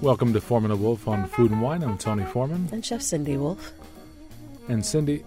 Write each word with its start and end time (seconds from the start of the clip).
Welcome 0.00 0.32
to 0.32 0.40
Foreman 0.40 0.70
and 0.70 0.80
Wolf 0.80 1.08
on 1.08 1.26
Food 1.26 1.50
and 1.50 1.60
Wine. 1.60 1.82
I'm 1.82 1.98
Tony 1.98 2.24
Foreman. 2.24 2.68
And 2.70 2.84
Chef 2.84 3.02
Cindy 3.02 3.36
Wolf. 3.36 3.72
And 4.68 4.86
Cindy, 4.86 5.24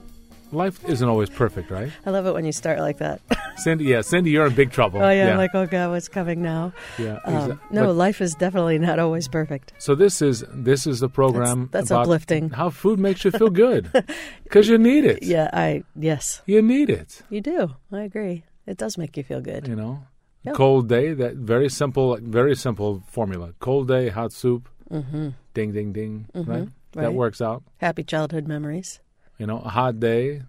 life 0.54 0.79
isn't 0.88 1.10
always 1.10 1.29
perfect, 1.29 1.70
right? 1.71 1.91
I 2.05 2.12
love 2.12 2.25
it 2.25 2.31
when 2.31 2.46
you 2.46 2.54
start 2.54 2.79
like 2.79 2.99
that. 2.99 3.20
Cindy, 3.57 3.85
yeah, 3.85 4.01
Cindy, 4.01 4.29
you're 4.31 4.47
in 4.47 4.53
big 4.55 4.71
trouble. 4.71 5.01
oh 5.01 5.09
yeah, 5.09 5.31
I'm 5.31 5.37
like, 5.37 5.53
oh 5.55 5.65
god, 5.65 5.91
what's 5.91 6.07
coming 6.07 6.41
now? 6.41 6.73
yeah. 6.97 7.19
Um, 7.25 7.59
no, 7.71 7.87
but- 7.87 7.93
life 7.93 8.21
is 8.21 8.35
definitely 8.35 8.77
not 8.79 8.99
always 8.99 9.27
perfect. 9.27 9.73
so 9.79 9.95
this 9.95 10.21
is 10.21 10.43
this 10.53 10.85
is 10.87 11.01
a 11.01 11.09
program 11.09 11.70
That's- 11.71 11.71
that's 11.71 11.91
about 11.91 12.01
uplifting. 12.03 12.49
how 12.61 12.70
food 12.70 12.99
makes 12.99 13.25
you 13.25 13.31
feel 13.31 13.49
good 13.49 13.91
because 14.43 14.67
you 14.70 14.77
need 14.77 15.05
it. 15.05 15.23
Yeah, 15.23 15.49
I 15.53 15.83
yes, 15.95 16.41
You 16.45 16.61
need 16.61 16.89
it. 16.89 17.21
you 17.29 17.41
do. 17.41 17.75
I 17.91 18.01
agree. 18.01 18.43
It 18.65 18.77
does 18.77 18.97
make 18.97 19.15
you 19.17 19.23
feel 19.23 19.41
good. 19.41 19.67
You 19.67 19.76
know, 19.76 20.03
Yep. 20.43 20.55
cold 20.55 20.87
day. 20.87 21.13
That 21.13 21.35
very 21.35 21.67
simple, 21.70 22.17
very 22.21 22.55
simple 22.55 23.03
formula. 23.07 23.53
Cold 23.59 23.87
day, 23.87 24.09
hot 24.09 24.31
soup. 24.31 24.70
Mm-hmm. 24.91 25.29
Ding, 25.53 25.71
ding, 25.73 25.91
ding. 25.93 26.27
Mhm, 26.35 26.48
Right. 26.48 26.70
That 26.93 27.13
works 27.13 27.41
out. 27.41 27.63
Happy 27.77 28.03
childhood 28.03 28.48
memories. 28.48 28.99
You 29.37 29.45
know, 29.48 29.59
a 29.59 29.70
hot 29.70 29.99
day, 29.99 30.43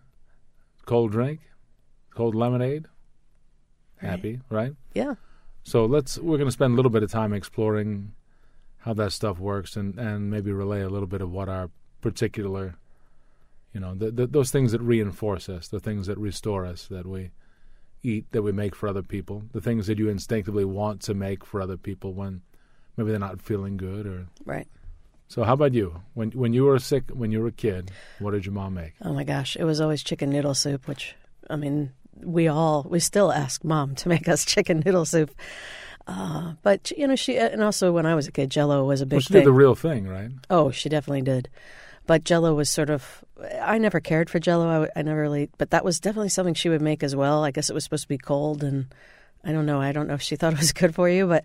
cold 0.86 1.10
drink, 1.12 1.40
cold 2.14 2.34
lemonade. 2.34 2.86
Right. 4.02 4.10
Happy, 4.10 4.40
right? 4.50 4.72
Yeah. 4.94 5.14
So 5.64 5.86
let's 5.86 6.18
we're 6.18 6.38
going 6.38 6.48
to 6.48 6.52
spend 6.52 6.72
a 6.72 6.76
little 6.76 6.90
bit 6.90 7.02
of 7.02 7.10
time 7.10 7.32
exploring 7.32 8.12
how 8.78 8.94
that 8.94 9.12
stuff 9.12 9.38
works 9.38 9.76
and 9.76 9.98
and 9.98 10.30
maybe 10.30 10.52
relay 10.52 10.82
a 10.82 10.88
little 10.88 11.08
bit 11.08 11.20
of 11.20 11.30
what 11.30 11.48
our 11.48 11.70
particular 12.00 12.76
you 13.72 13.80
know, 13.80 13.94
the, 13.94 14.10
the, 14.10 14.26
those 14.26 14.50
things 14.50 14.72
that 14.72 14.80
reinforce 14.80 15.48
us, 15.48 15.68
the 15.68 15.80
things 15.80 16.06
that 16.06 16.18
restore 16.18 16.64
us 16.64 16.86
that 16.86 17.06
we 17.06 17.30
eat 18.02 18.30
that 18.30 18.42
we 18.42 18.52
make 18.52 18.74
for 18.74 18.88
other 18.88 19.02
people, 19.02 19.42
the 19.52 19.60
things 19.60 19.86
that 19.88 19.98
you 19.98 20.08
instinctively 20.08 20.64
want 20.64 21.02
to 21.02 21.14
make 21.14 21.44
for 21.44 21.60
other 21.60 21.76
people 21.76 22.12
when 22.12 22.42
maybe 22.96 23.10
they're 23.10 23.18
not 23.18 23.42
feeling 23.42 23.76
good 23.76 24.06
or 24.06 24.26
Right. 24.44 24.68
So 25.26 25.44
how 25.44 25.52
about 25.52 25.74
you? 25.74 26.00
When 26.14 26.30
when 26.30 26.54
you 26.54 26.64
were 26.64 26.78
sick 26.78 27.10
when 27.10 27.30
you 27.32 27.40
were 27.40 27.48
a 27.48 27.52
kid, 27.52 27.90
what 28.18 28.30
did 28.30 28.46
your 28.46 28.54
mom 28.54 28.74
make? 28.74 28.94
Oh 29.02 29.12
my 29.12 29.24
gosh, 29.24 29.56
it 29.56 29.64
was 29.64 29.80
always 29.80 30.02
chicken 30.02 30.30
noodle 30.30 30.54
soup, 30.54 30.88
which 30.88 31.14
I 31.50 31.56
mean, 31.56 31.92
we 32.24 32.48
all 32.48 32.86
we 32.88 33.00
still 33.00 33.32
ask 33.32 33.64
mom 33.64 33.94
to 33.96 34.08
make 34.08 34.28
us 34.28 34.44
chicken 34.54 34.82
noodle 34.84 35.04
soup. 35.04 35.30
Uh, 36.06 36.54
but 36.62 36.90
you 36.96 37.06
know, 37.06 37.16
she 37.16 37.36
and 37.36 37.62
also 37.62 37.92
when 37.92 38.06
I 38.06 38.14
was 38.14 38.26
a 38.26 38.32
kid, 38.32 38.50
Jello 38.50 38.84
was 38.84 39.00
a 39.00 39.06
big 39.06 39.16
Well, 39.16 39.20
she 39.20 39.32
thing. 39.34 39.40
did 39.42 39.46
the 39.46 39.52
real 39.52 39.74
thing, 39.74 40.06
right? 40.08 40.30
Oh, 40.48 40.70
she 40.70 40.88
definitely 40.88 41.22
did. 41.22 41.48
But 42.06 42.24
Jello 42.24 42.54
was 42.54 42.70
sort 42.70 42.88
of. 42.88 43.22
I 43.60 43.76
never 43.76 44.00
cared 44.00 44.30
for 44.30 44.38
Jello. 44.38 44.84
I, 44.84 44.98
I 44.98 45.02
never 45.02 45.20
really. 45.20 45.50
But 45.58 45.70
that 45.70 45.84
was 45.84 46.00
definitely 46.00 46.30
something 46.30 46.54
she 46.54 46.70
would 46.70 46.80
make 46.80 47.02
as 47.02 47.14
well. 47.14 47.44
I 47.44 47.50
guess 47.50 47.68
it 47.68 47.74
was 47.74 47.84
supposed 47.84 48.04
to 48.04 48.08
be 48.08 48.16
cold, 48.16 48.64
and 48.64 48.86
I 49.44 49.52
don't 49.52 49.66
know. 49.66 49.80
I 49.82 49.92
don't 49.92 50.08
know 50.08 50.14
if 50.14 50.22
she 50.22 50.36
thought 50.36 50.54
it 50.54 50.58
was 50.58 50.72
good 50.72 50.94
for 50.94 51.10
you, 51.10 51.26
but, 51.26 51.44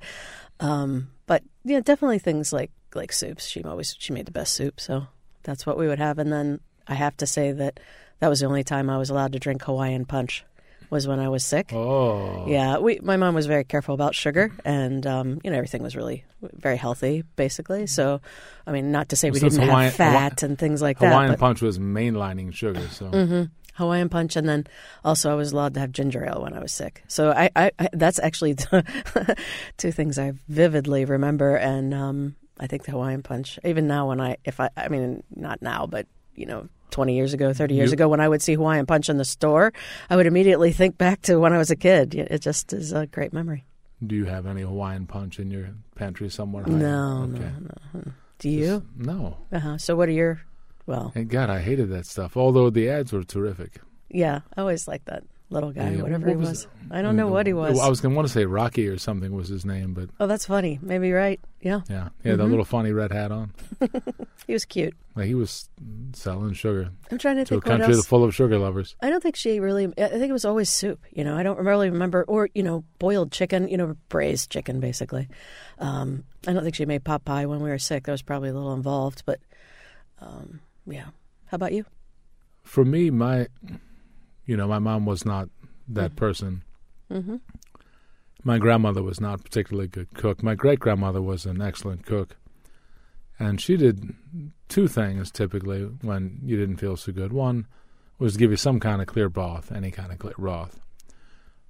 um, 0.61 1.09
but 1.27 1.43
yeah, 1.65 1.81
definitely 1.81 2.19
things 2.19 2.53
like 2.53 2.71
like 2.95 3.11
soups. 3.11 3.45
She 3.45 3.61
always 3.63 3.97
she 3.99 4.13
made 4.13 4.25
the 4.27 4.31
best 4.31 4.53
soup, 4.53 4.79
so 4.79 5.07
that's 5.43 5.65
what 5.65 5.77
we 5.77 5.87
would 5.87 5.99
have. 5.99 6.17
And 6.19 6.31
then 6.31 6.61
I 6.87 6.93
have 6.93 7.17
to 7.17 7.27
say 7.27 7.51
that 7.51 7.81
that 8.21 8.29
was 8.29 8.39
the 8.39 8.45
only 8.45 8.63
time 8.63 8.89
I 8.89 8.97
was 8.97 9.09
allowed 9.09 9.33
to 9.33 9.39
drink 9.39 9.63
Hawaiian 9.63 10.05
punch 10.05 10.45
was 10.93 11.07
when 11.07 11.19
I 11.19 11.27
was 11.27 11.43
sick. 11.43 11.73
Oh. 11.73 12.45
Yeah, 12.47 12.77
we 12.77 12.99
my 13.03 13.17
mom 13.17 13.35
was 13.35 13.45
very 13.47 13.65
careful 13.65 13.93
about 13.95 14.15
sugar, 14.15 14.51
and 14.63 15.05
um, 15.05 15.41
you 15.43 15.49
know 15.51 15.57
everything 15.57 15.83
was 15.83 15.95
really 15.97 16.23
very 16.41 16.77
healthy, 16.77 17.23
basically. 17.35 17.87
So, 17.87 18.21
I 18.65 18.71
mean, 18.71 18.91
not 18.93 19.09
to 19.09 19.15
say 19.17 19.29
we 19.31 19.39
didn't 19.41 19.59
Hawaiian- 19.59 19.89
have 19.91 19.93
fat 19.95 20.39
Hawa- 20.39 20.49
and 20.49 20.57
things 20.57 20.81
like 20.81 20.99
Hawaiian 20.99 21.11
that. 21.11 21.17
Hawaiian 21.25 21.39
Punch 21.39 21.61
was 21.61 21.79
mainlining 21.79 22.53
sugar, 22.53 22.87
so 22.89 23.09
But, 23.09 23.25
hmm 23.27 23.43
Hawaiian 23.75 24.07
punch, 24.07 24.35
and 24.35 24.47
then 24.47 24.67
also 25.03 25.31
I 25.31 25.33
was 25.33 25.51
allowed 25.51 25.73
to 25.73 25.79
have 25.79 25.91
ginger 25.91 26.23
ale 26.23 26.43
when 26.43 26.53
I 26.53 26.59
was 26.59 26.71
sick. 26.71 27.01
So 27.07 27.31
I, 27.31 27.49
I, 27.55 27.71
I 27.79 27.89
that's 27.91 28.19
actually 28.19 28.53
two 29.77 29.91
things 29.91 30.19
I 30.19 30.33
vividly 30.47 31.05
remember, 31.05 31.55
and 31.55 31.91
um, 31.91 32.35
I 32.59 32.67
think 32.67 32.83
the 32.85 32.91
Hawaiian 32.91 33.23
punch. 33.23 33.57
Even 33.65 33.87
now, 33.87 34.09
when 34.09 34.21
I 34.21 34.37
if 34.45 34.59
I 34.59 34.69
I 34.77 34.89
mean 34.89 35.23
not 35.35 35.61
now, 35.61 35.87
but 35.87 36.05
you 36.35 36.45
know. 36.45 36.67
20 36.93 37.15
years 37.15 37.33
ago, 37.33 37.51
30 37.53 37.73
years 37.75 37.89
You- 37.89 37.95
ago, 37.95 38.07
when 38.07 38.19
I 38.21 38.29
would 38.29 38.41
see 38.41 38.53
Hawaiian 38.53 38.85
Punch 38.85 39.09
in 39.09 39.17
the 39.17 39.25
store, 39.25 39.73
I 40.09 40.15
would 40.15 40.27
immediately 40.27 40.71
think 40.71 40.97
back 40.97 41.21
to 41.23 41.37
when 41.39 41.51
I 41.51 41.57
was 41.57 41.71
a 41.71 41.75
kid. 41.75 42.13
It 42.15 42.39
just 42.39 42.71
is 42.71 42.93
a 42.93 43.07
great 43.07 43.33
memory. 43.33 43.65
Do 44.05 44.15
you 44.15 44.25
have 44.25 44.45
any 44.45 44.61
Hawaiian 44.61 45.07
punch 45.07 45.39
in 45.39 45.49
your 45.49 45.69
pantry 45.95 46.29
somewhere? 46.29 46.65
No, 46.67 47.29
okay. 47.33 47.51
no, 47.59 47.99
no. 48.01 48.11
Do 48.39 48.49
you? 48.49 48.65
Just- 48.65 48.83
no. 48.97 49.37
Uh-huh. 49.51 49.77
So 49.77 49.95
what 49.95 50.07
are 50.07 50.11
your? 50.13 50.41
Well, 50.85 51.11
Thank 51.13 51.29
God, 51.29 51.49
I 51.49 51.61
hated 51.61 51.89
that 51.89 52.05
stuff. 52.05 52.35
Although 52.37 52.69
the 52.69 52.89
ads 52.89 53.11
were 53.13 53.23
terrific. 53.23 53.79
yeah, 54.09 54.41
I 54.55 54.61
always 54.61 54.87
liked 54.87 55.05
that 55.05 55.23
little 55.53 55.71
guy, 55.71 55.91
Yeah, 55.91 56.01
whatever 56.01 56.25
what 56.25 56.31
he 56.31 56.35
was 56.35 56.49
was. 56.49 56.67
I 56.91 57.01
don't 57.01 57.15
know 57.15 57.27
what 57.27 57.47
he 57.47 57.53
was. 57.53 57.79
I 57.79 57.87
was 57.87 58.01
going 58.01 58.11
to 58.13 58.15
want 58.15 58.27
to 58.27 58.33
say 58.33 58.45
Rocky 58.45 58.87
or 58.87 58.97
something 58.97 59.33
was 59.33 59.47
his 59.47 59.65
name, 59.65 59.93
but 59.93 60.09
oh, 60.19 60.27
that's 60.27 60.45
funny. 60.45 60.79
Maybe 60.81 61.07
you're 61.07 61.17
right. 61.17 61.39
Yeah, 61.61 61.81
yeah, 61.89 62.09
he 62.21 62.29
had 62.29 62.39
that 62.39 62.45
little 62.47 62.65
funny 62.65 62.91
red 62.91 63.11
hat 63.11 63.31
on. 63.31 63.53
he 64.47 64.53
was 64.53 64.65
cute. 64.65 64.95
Like 65.15 65.27
he 65.27 65.35
was 65.35 65.69
selling 66.13 66.53
sugar 66.53 66.89
I'm 67.11 67.17
trying 67.19 67.37
to 67.37 67.45
to 67.45 67.53
a 67.53 67.57
think 67.57 67.65
what 67.65 67.79
country 67.79 67.95
else. 67.95 68.05
full 68.05 68.23
of 68.23 68.33
sugar 68.35 68.57
lovers. 68.57 68.95
I 69.01 69.09
don't 69.09 69.21
think 69.21 69.35
she 69.35 69.59
really. 69.59 69.85
I 69.85 70.07
think 70.07 70.29
it 70.29 70.33
was 70.33 70.45
always 70.45 70.69
soup. 70.69 70.99
You 71.11 71.23
know, 71.23 71.37
I 71.37 71.43
don't 71.43 71.59
really 71.59 71.89
remember, 71.89 72.25
or 72.27 72.49
you 72.53 72.63
know, 72.63 72.83
boiled 72.99 73.31
chicken. 73.31 73.67
You 73.67 73.77
know, 73.77 73.95
braised 74.09 74.49
chicken, 74.49 74.79
basically. 74.79 75.29
Um, 75.79 76.23
I 76.47 76.53
don't 76.53 76.63
think 76.63 76.75
she 76.75 76.85
made 76.85 77.03
pot 77.03 77.23
pie 77.23 77.45
when 77.45 77.61
we 77.61 77.69
were 77.69 77.79
sick. 77.79 78.05
That 78.05 78.11
was 78.11 78.21
probably 78.21 78.49
a 78.49 78.53
little 78.53 78.73
involved, 78.73 79.23
but 79.25 79.39
um, 80.19 80.59
yeah. 80.85 81.05
How 81.45 81.55
about 81.55 81.73
you? 81.73 81.85
For 82.63 82.83
me, 82.83 83.11
my, 83.11 83.47
you 84.45 84.57
know, 84.57 84.67
my 84.67 84.79
mom 84.79 85.05
was 85.05 85.25
not 85.25 85.49
that 85.87 86.15
person. 86.15 86.63
Mm-hmm. 87.11 87.37
My 88.43 88.57
grandmother 88.57 89.01
was 89.03 89.21
not 89.21 89.39
a 89.39 89.43
particularly 89.43 89.87
good 89.87 90.13
cook. 90.15 90.43
My 90.43 90.55
great 90.55 90.79
grandmother 90.79 91.21
was 91.21 91.45
an 91.45 91.61
excellent 91.61 92.05
cook. 92.05 92.35
And 93.39 93.59
she 93.61 93.77
did 93.77 94.13
two 94.69 94.87
things 94.87 95.31
typically 95.31 95.83
when 96.01 96.39
you 96.43 96.57
didn't 96.57 96.77
feel 96.77 96.97
so 96.97 97.11
good. 97.11 97.31
One 97.33 97.67
was 98.19 98.33
to 98.33 98.39
give 98.39 98.51
you 98.51 98.57
some 98.57 98.79
kind 98.79 99.01
of 99.01 99.07
clear 99.07 99.29
broth, 99.29 99.71
any 99.71 99.91
kind 99.91 100.11
of 100.11 100.19
clear 100.19 100.35
broth. 100.37 100.79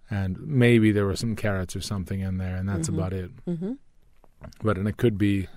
And 0.10 0.38
maybe 0.46 0.92
there 0.92 1.06
were 1.06 1.16
some 1.16 1.36
carrots 1.36 1.76
or 1.76 1.82
something 1.82 2.20
in 2.20 2.38
there, 2.38 2.56
and 2.56 2.68
that's 2.68 2.90
Mhm. 2.90 2.94
about 2.96 3.14
it. 3.14 3.32
Mm-hmm. 3.48 3.74
But 4.62 4.78
and 4.78 4.88
it 4.88 4.98
could 4.98 5.18
be, 5.18 5.48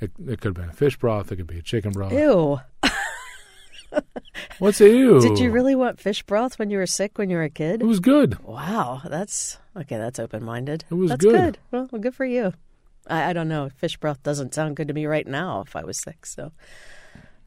it, 0.00 0.12
it 0.26 0.40
could 0.40 0.50
have 0.50 0.54
been 0.54 0.70
a 0.70 0.72
fish 0.72 0.96
broth, 0.96 1.32
it 1.32 1.36
could 1.36 1.46
be 1.48 1.58
a 1.58 1.62
chicken 1.62 1.92
broth. 1.92 2.12
Ew. 2.12 2.60
What's 4.58 4.80
ew? 4.80 5.20
Did 5.20 5.38
you 5.38 5.50
really 5.50 5.74
want 5.74 6.00
fish 6.00 6.22
broth 6.22 6.58
when 6.58 6.70
you 6.70 6.78
were 6.78 6.86
sick 6.86 7.18
when 7.18 7.30
you 7.30 7.36
were 7.36 7.44
a 7.44 7.50
kid? 7.50 7.82
It 7.82 7.86
was 7.86 8.00
good. 8.00 8.38
Wow, 8.44 9.02
that's 9.04 9.58
okay. 9.76 9.96
That's 9.96 10.18
open 10.18 10.44
minded. 10.44 10.84
It 10.90 10.94
was 10.94 11.10
that's 11.10 11.24
good. 11.24 11.58
Well, 11.70 11.88
well, 11.90 12.00
good 12.00 12.14
for 12.14 12.24
you. 12.24 12.52
I, 13.06 13.30
I 13.30 13.32
don't 13.32 13.48
know. 13.48 13.70
Fish 13.76 13.96
broth 13.96 14.22
doesn't 14.22 14.54
sound 14.54 14.76
good 14.76 14.88
to 14.88 14.94
me 14.94 15.06
right 15.06 15.26
now. 15.26 15.62
If 15.66 15.76
I 15.76 15.84
was 15.84 15.98
sick, 15.98 16.26
so 16.26 16.52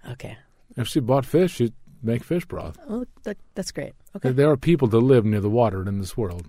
okay. 0.09 0.37
If 0.75 0.87
she 0.87 0.99
bought 0.99 1.25
fish, 1.25 1.55
she'd 1.55 1.73
make 2.01 2.23
fish 2.23 2.45
broth. 2.45 2.77
Well, 2.87 3.05
that, 3.23 3.37
that's 3.55 3.71
great. 3.71 3.93
Okay. 4.15 4.31
There 4.31 4.49
are 4.49 4.57
people 4.57 4.87
that 4.89 4.99
live 4.99 5.25
near 5.25 5.39
the 5.39 5.49
water 5.49 5.87
in 5.87 5.99
this 5.99 6.17
world 6.17 6.47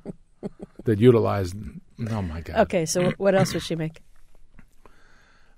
that 0.84 0.98
utilize. 0.98 1.54
Oh 2.10 2.22
my 2.22 2.40
God! 2.40 2.56
Okay. 2.62 2.86
So 2.86 3.12
what 3.16 3.34
else 3.34 3.54
would 3.54 3.62
she 3.62 3.76
make? 3.76 4.02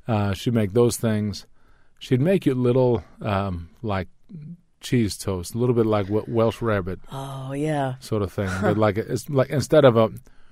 Uh, 0.06 0.34
she'd 0.34 0.54
make 0.54 0.72
those 0.72 0.96
things. 0.96 1.46
She'd 1.98 2.20
make 2.20 2.46
you 2.46 2.54
little 2.54 3.02
um, 3.22 3.70
like 3.82 4.08
cheese 4.80 5.16
toast, 5.16 5.54
a 5.54 5.58
little 5.58 5.74
bit 5.74 5.86
like 5.86 6.08
Wel- 6.08 6.24
Welsh 6.28 6.60
rabbit 6.62 7.00
Oh 7.10 7.52
yeah, 7.52 7.94
sort 8.00 8.22
of 8.22 8.32
thing. 8.32 8.50
but 8.62 8.76
like 8.78 8.98
it's 8.98 9.28
like 9.30 9.50
instead 9.50 9.84
of 9.84 9.96
a 9.96 10.10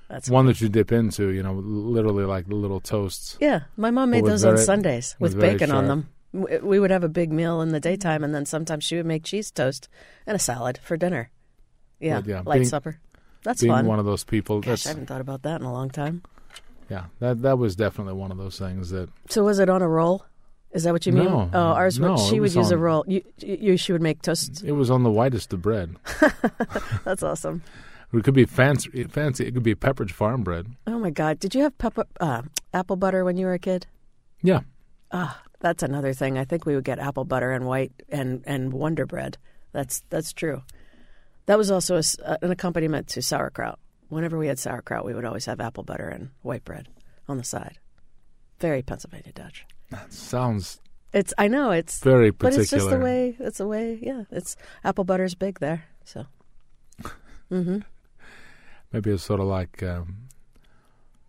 that's 0.08 0.28
one 0.28 0.46
that 0.46 0.60
you 0.60 0.68
dip 0.68 0.92
into, 0.92 1.28
you 1.28 1.42
know, 1.42 1.54
literally 1.54 2.24
like 2.24 2.46
the 2.46 2.54
little 2.54 2.80
toasts. 2.80 3.36
yeah. 3.40 3.60
My 3.76 3.90
mom 3.90 4.10
made 4.10 4.24
those 4.24 4.44
on 4.44 4.58
Sundays 4.58 5.16
with 5.18 5.34
with 5.34 5.40
bacon 5.40 5.70
on 5.70 5.86
them. 5.86 6.08
We 6.32 6.80
would 6.80 6.90
have 6.90 7.04
a 7.04 7.08
big 7.08 7.32
meal 7.32 7.60
in 7.62 7.68
the 7.70 7.78
daytime, 7.80 8.24
and 8.24 8.34
then 8.34 8.44
sometimes 8.44 8.82
she 8.84 8.96
would 8.96 9.06
make 9.06 9.22
cheese 9.22 9.50
toast 9.52 9.88
and 10.26 10.34
a 10.34 10.38
salad 10.38 10.78
for 10.82 10.96
dinner. 10.96 11.30
Yeah, 12.00 12.16
But, 12.20 12.26
yeah, 12.28 12.42
light 12.44 12.54
being- 12.58 12.68
supper. 12.68 12.98
That's 13.44 13.60
Being 13.60 13.72
fun. 13.74 13.86
one 13.86 13.98
of 13.98 14.04
those 14.06 14.24
people, 14.24 14.60
Gosh, 14.60 14.84
I 14.86 14.88
haven't 14.88 15.06
thought 15.06 15.20
about 15.20 15.42
that 15.42 15.60
in 15.60 15.66
a 15.66 15.72
long 15.72 15.90
time. 15.90 16.22
yeah, 16.90 17.04
that 17.20 17.42
that 17.42 17.58
was 17.58 17.76
definitely 17.76 18.14
one 18.14 18.32
of 18.32 18.38
those 18.38 18.58
things 18.58 18.88
that 18.90 19.10
So 19.28 19.44
was 19.44 19.58
it 19.58 19.68
on 19.68 19.80
a 19.82 19.88
roll? 19.88 20.24
Is 20.74 20.82
that 20.82 20.92
what 20.92 21.06
you 21.06 21.12
mean? 21.12 21.24
No, 21.24 21.48
oh, 21.54 21.58
ours 21.58 21.98
would. 22.00 22.08
no, 22.08 22.16
she 22.16 22.40
would 22.40 22.52
use 22.54 22.70
a 22.72 22.76
roll. 22.76 23.04
You, 23.06 23.22
you, 23.38 23.76
she 23.76 23.92
would 23.92 24.02
make 24.02 24.20
toast. 24.22 24.62
it 24.64 24.72
was 24.72 24.90
on 24.90 25.04
the 25.04 25.10
whitest 25.10 25.52
of 25.52 25.62
bread. 25.62 25.94
That's 27.04 27.22
awesome. 27.22 27.62
It 28.12 28.24
could 28.24 28.34
be 28.34 28.44
fancy, 28.44 29.04
fancy. 29.04 29.46
It 29.46 29.54
could 29.54 29.62
be 29.62 29.74
Pepperidge 29.74 30.10
Farm 30.12 30.42
bread. 30.44 30.66
Oh 30.86 30.98
my 30.98 31.10
God! 31.10 31.38
Did 31.40 31.54
you 31.54 31.62
have 31.62 31.76
pepper, 31.78 32.04
uh, 32.20 32.42
apple 32.72 32.96
butter 32.96 33.24
when 33.24 33.36
you 33.36 33.46
were 33.46 33.54
a 33.54 33.58
kid? 33.58 33.86
Yeah, 34.42 34.60
Ah, 35.10 35.40
that's 35.60 35.82
another 35.82 36.12
thing. 36.12 36.38
I 36.38 36.44
think 36.44 36.66
we 36.66 36.74
would 36.74 36.84
get 36.84 36.98
apple 36.98 37.24
butter 37.24 37.50
and 37.52 37.66
white 37.66 37.92
and 38.08 38.42
and 38.46 38.72
Wonder 38.72 39.06
Bread. 39.06 39.38
That's 39.72 40.02
that's 40.10 40.32
true. 40.32 40.62
That 41.46 41.58
was 41.58 41.70
also 41.70 41.96
a 41.96 42.02
uh, 42.24 42.36
an 42.42 42.50
accompaniment 42.50 43.08
to 43.08 43.22
sauerkraut. 43.22 43.78
Whenever 44.08 44.38
we 44.38 44.46
had 44.48 44.58
sauerkraut, 44.58 45.04
we 45.04 45.14
would 45.14 45.24
always 45.24 45.46
have 45.46 45.60
apple 45.60 45.82
butter 45.84 46.08
and 46.08 46.30
white 46.42 46.64
bread 46.64 46.88
on 47.28 47.36
the 47.38 47.44
side. 47.44 47.78
Very 48.60 48.82
Pennsylvania 48.82 49.32
Dutch. 49.32 49.66
That 49.90 50.12
sounds 50.12 50.80
It's 51.12 51.32
I 51.38 51.48
know 51.48 51.70
it's 51.70 52.00
very 52.00 52.32
particular, 52.32 52.56
but 52.56 52.62
it's 52.62 52.70
just 52.70 52.90
the 52.90 52.98
way 52.98 53.36
it's 53.38 53.58
the 53.58 53.66
way 53.66 53.98
yeah 54.02 54.24
it's 54.30 54.56
apple 54.82 55.04
butter's 55.04 55.34
big 55.34 55.58
there 55.60 55.84
so 56.04 56.26
Mm-hmm. 57.50 57.78
Maybe 58.92 59.10
it's 59.10 59.22
sort 59.24 59.40
of 59.40 59.46
like 59.46 59.82
um, 59.82 60.28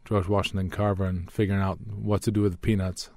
George 0.06 0.28
Washington 0.28 0.70
Carver 0.70 1.06
and 1.06 1.30
figuring 1.32 1.62
out 1.62 1.80
what 1.82 2.22
to 2.24 2.32
do 2.32 2.42
with 2.42 2.52
the 2.54 2.58
peanuts 2.58 3.10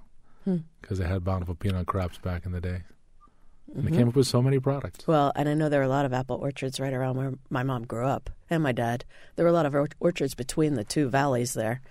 Hmm. 0.44 0.58
because 0.80 0.98
they 0.98 1.06
had 1.06 1.24
bountiful 1.24 1.54
peanut 1.54 1.86
crops 1.86 2.16
back 2.18 2.46
in 2.46 2.52
the 2.52 2.60
day. 2.60 2.82
And 3.74 3.84
Mhm. 3.84 3.90
they 3.90 3.96
came 3.98 4.08
up 4.08 4.16
with 4.16 4.26
so 4.26 4.40
many 4.40 4.58
products. 4.58 5.06
Well, 5.06 5.30
and 5.36 5.48
I 5.48 5.54
know 5.54 5.68
there 5.68 5.80
are 5.80 5.84
a 5.84 5.88
lot 5.88 6.06
of 6.06 6.12
apple 6.14 6.36
orchards 6.36 6.80
right 6.80 6.92
around 6.94 7.16
where 7.18 7.34
my 7.50 7.62
mom 7.62 7.84
grew 7.84 8.06
up 8.06 8.30
and 8.48 8.62
my 8.62 8.72
dad. 8.72 9.04
There 9.36 9.44
were 9.44 9.50
a 9.50 9.54
lot 9.54 9.66
of 9.66 9.74
or- 9.74 9.88
orchards 10.00 10.34
between 10.34 10.74
the 10.74 10.84
two 10.84 11.08
valleys 11.10 11.52
there, 11.52 11.82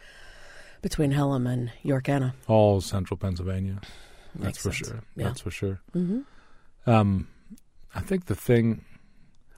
between 0.82 1.12
Hellam 1.12 1.48
and 1.52 1.72
Yorkana. 1.84 2.34
All 2.48 2.82
central 2.82 3.18
Pennsylvania. 3.18 3.80
That's 4.36 4.58
for 4.58 4.72
sure. 4.72 5.02
Yeah. 5.16 5.26
That's 5.26 5.42
for 5.42 5.52
sure. 5.52 5.80
Mm-hmm. 5.96 6.90
Um, 6.90 7.28
I 7.96 8.02
think 8.02 8.26
the 8.26 8.36
thing, 8.36 8.84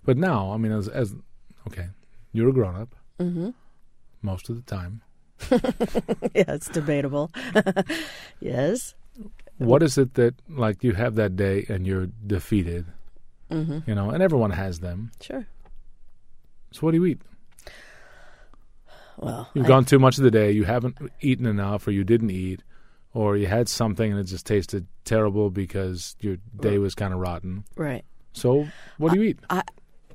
but 0.05 0.17
now, 0.17 0.51
I 0.51 0.57
mean, 0.57 0.71
as, 0.71 0.87
as 0.87 1.13
okay, 1.67 1.87
you're 2.31 2.49
a 2.49 2.53
grown 2.53 2.75
up 2.75 2.95
Mm-hmm. 3.19 3.49
most 4.21 4.49
of 4.49 4.55
the 4.55 4.61
time. 4.61 5.01
yeah, 5.51 6.53
it's 6.55 6.69
debatable. 6.69 7.31
yes. 8.39 8.95
What 9.57 9.83
is 9.83 9.97
it 9.97 10.13
that, 10.13 10.35
like, 10.47 10.83
you 10.83 10.93
have 10.93 11.15
that 11.15 11.35
day 11.35 11.65
and 11.67 11.85
you're 11.85 12.07
defeated, 12.25 12.85
Mm-hmm. 13.51 13.79
you 13.89 13.95
know, 13.95 14.09
and 14.11 14.23
everyone 14.23 14.51
has 14.51 14.79
them. 14.79 15.11
Sure. 15.19 15.45
So 16.71 16.79
what 16.81 16.91
do 16.91 16.97
you 16.97 17.05
eat? 17.05 17.21
Well, 19.19 19.49
You've 19.53 19.65
I- 19.65 19.67
gone 19.67 19.85
too 19.85 19.99
much 19.99 20.17
of 20.17 20.23
the 20.23 20.31
day, 20.31 20.51
you 20.51 20.63
haven't 20.63 20.97
eaten 21.21 21.45
enough, 21.45 21.87
or 21.87 21.91
you 21.91 22.03
didn't 22.03 22.31
eat, 22.31 22.63
or 23.13 23.35
you 23.37 23.47
had 23.47 23.67
something 23.69 24.11
and 24.11 24.19
it 24.19 24.25
just 24.25 24.45
tasted 24.45 24.87
terrible 25.05 25.49
because 25.49 26.15
your 26.19 26.37
day 26.59 26.77
was 26.77 26.95
kind 26.95 27.13
of 27.13 27.19
rotten. 27.19 27.63
right. 27.75 28.05
So 28.33 28.67
what 28.97 29.11
do 29.13 29.19
you 29.21 29.29
eat? 29.29 29.39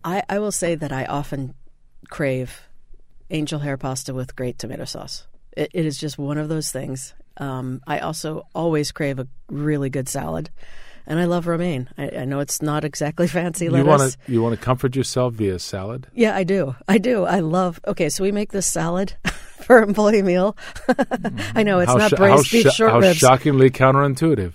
I, 0.04 0.22
I 0.28 0.38
will 0.38 0.52
say 0.52 0.74
that 0.76 0.92
I 0.92 1.04
often 1.04 1.52
crave 2.08 2.62
angel 3.30 3.58
hair 3.58 3.76
pasta 3.76 4.14
with 4.14 4.36
great 4.36 4.58
tomato 4.58 4.84
sauce. 4.84 5.26
It, 5.56 5.70
it 5.74 5.84
is 5.84 5.98
just 5.98 6.16
one 6.16 6.38
of 6.38 6.48
those 6.48 6.70
things. 6.70 7.12
Um, 7.38 7.80
I 7.86 7.98
also 7.98 8.46
always 8.54 8.92
crave 8.92 9.18
a 9.18 9.26
really 9.50 9.90
good 9.90 10.08
salad, 10.08 10.48
and 11.06 11.18
I 11.18 11.24
love 11.24 11.46
romaine. 11.46 11.88
I, 11.98 12.10
I 12.20 12.24
know 12.24 12.40
it's 12.40 12.62
not 12.62 12.84
exactly 12.84 13.26
fancy 13.28 13.68
lettuce. 13.68 13.84
You 13.84 13.90
want 13.90 14.12
to 14.12 14.32
you 14.32 14.42
want 14.42 14.58
to 14.58 14.64
comfort 14.64 14.96
yourself 14.96 15.34
via 15.34 15.58
salad. 15.58 16.06
Yeah, 16.14 16.34
I 16.36 16.44
do. 16.44 16.74
I 16.88 16.98
do. 16.98 17.24
I 17.24 17.40
love. 17.40 17.80
Okay, 17.86 18.08
so 18.08 18.24
we 18.24 18.32
make 18.32 18.52
this 18.52 18.66
salad 18.66 19.14
for 19.64 19.82
employee 19.82 20.22
meal. 20.22 20.56
I 21.54 21.62
know 21.62 21.78
it's 21.80 21.90
how 21.90 21.96
not 21.98 22.10
sho- 22.10 22.16
braised 22.16 22.50
beef 22.52 22.62
sho- 22.64 22.70
short 22.70 22.92
how 22.92 23.00
ribs. 23.00 23.18
shockingly 23.18 23.70
counterintuitive. 23.70 24.52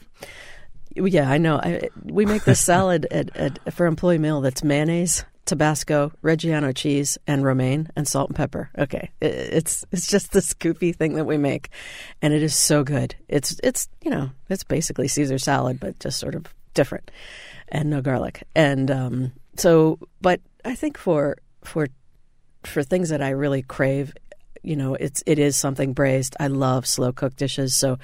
Yeah, 0.95 1.29
I 1.29 1.37
know. 1.37 1.57
I, 1.57 1.89
we 2.03 2.25
make 2.25 2.43
this 2.43 2.59
salad 2.59 3.05
at, 3.11 3.33
at, 3.37 3.73
for 3.73 3.85
employee 3.85 4.17
meal 4.17 4.41
that's 4.41 4.63
mayonnaise, 4.63 5.23
Tabasco, 5.49 6.11
Reggiano 6.23 6.75
cheese, 6.75 7.17
and 7.25 7.43
romaine, 7.43 7.89
and 7.95 8.07
salt 8.07 8.29
and 8.29 8.35
pepper. 8.35 8.69
Okay, 8.77 9.09
it's 9.19 9.83
it's 9.91 10.07
just 10.07 10.31
this 10.31 10.53
goofy 10.53 10.93
thing 10.93 11.15
that 11.15 11.25
we 11.25 11.37
make, 11.37 11.69
and 12.21 12.33
it 12.33 12.43
is 12.43 12.55
so 12.55 12.83
good. 12.83 13.15
It's 13.27 13.59
it's 13.63 13.89
you 14.01 14.11
know 14.11 14.29
it's 14.47 14.63
basically 14.63 15.07
Caesar 15.07 15.39
salad, 15.39 15.79
but 15.79 15.99
just 15.99 16.19
sort 16.19 16.35
of 16.35 16.53
different, 16.75 17.09
and 17.69 17.89
no 17.89 17.99
garlic. 18.01 18.43
And 18.55 18.91
um, 18.91 19.31
so, 19.57 19.97
but 20.21 20.39
I 20.63 20.75
think 20.75 20.97
for 20.97 21.37
for 21.63 21.87
for 22.63 22.83
things 22.83 23.09
that 23.09 23.23
I 23.23 23.29
really 23.29 23.63
crave, 23.63 24.13
you 24.63 24.75
know, 24.75 24.95
it's 24.95 25.23
it 25.25 25.39
is 25.39 25.55
something 25.55 25.93
braised. 25.93 26.35
I 26.39 26.47
love 26.47 26.85
slow 26.85 27.11
cooked 27.11 27.37
dishes. 27.37 27.75
So 27.75 27.97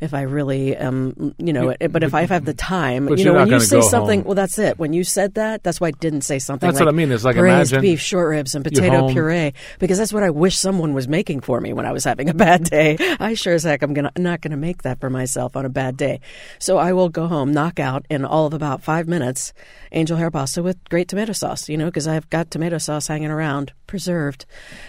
if 0.00 0.14
I 0.14 0.22
really 0.22 0.76
um 0.76 1.34
you 1.38 1.52
know, 1.52 1.74
but 1.90 2.02
if 2.02 2.14
I 2.14 2.26
have 2.26 2.44
the 2.44 2.54
time, 2.54 3.08
you 3.08 3.24
know, 3.24 3.34
when 3.34 3.48
you 3.48 3.60
say 3.60 3.80
something, 3.80 4.20
home. 4.20 4.26
well, 4.26 4.34
that's 4.34 4.58
it. 4.58 4.78
When 4.78 4.92
you 4.92 5.04
said 5.04 5.34
that, 5.34 5.62
that's 5.62 5.80
why 5.80 5.88
I 5.88 5.92
didn't 5.92 6.22
say 6.22 6.38
something. 6.38 6.66
That's 6.66 6.80
like 6.80 6.86
what 6.86 6.94
I 6.94 6.96
mean. 6.96 7.12
It's 7.12 7.24
like 7.24 7.36
braised 7.36 7.80
beef, 7.80 8.00
short 8.00 8.28
ribs, 8.28 8.54
and 8.54 8.64
potato 8.64 9.08
puree 9.08 9.52
because 9.78 9.98
that's 9.98 10.12
what 10.12 10.22
I 10.22 10.30
wish 10.30 10.58
someone 10.58 10.94
was 10.94 11.08
making 11.08 11.40
for 11.40 11.60
me 11.60 11.72
when 11.72 11.86
I 11.86 11.92
was 11.92 12.04
having 12.04 12.28
a 12.28 12.34
bad 12.34 12.64
day. 12.64 12.96
I 13.20 13.34
sure 13.34 13.54
as 13.54 13.64
heck 13.64 13.82
I'm 13.82 13.94
gonna 13.94 14.12
not 14.16 14.40
gonna 14.40 14.56
make 14.56 14.82
that 14.82 15.00
for 15.00 15.10
myself 15.10 15.56
on 15.56 15.64
a 15.64 15.70
bad 15.70 15.96
day. 15.96 16.20
So 16.58 16.78
I 16.78 16.92
will 16.92 17.08
go 17.08 17.26
home, 17.26 17.52
knock 17.52 17.78
out 17.78 18.06
in 18.10 18.24
all 18.24 18.46
of 18.46 18.54
about 18.54 18.82
five 18.82 19.08
minutes, 19.08 19.52
angel 19.92 20.16
hair 20.16 20.30
pasta 20.30 20.62
with 20.62 20.82
great 20.88 21.08
tomato 21.08 21.32
sauce. 21.32 21.68
You 21.68 21.76
know, 21.76 21.86
because 21.86 22.08
I've 22.08 22.28
got 22.30 22.50
tomato 22.50 22.78
sauce 22.78 23.06
hanging 23.06 23.30
around, 23.30 23.72
preserved, 23.90 24.46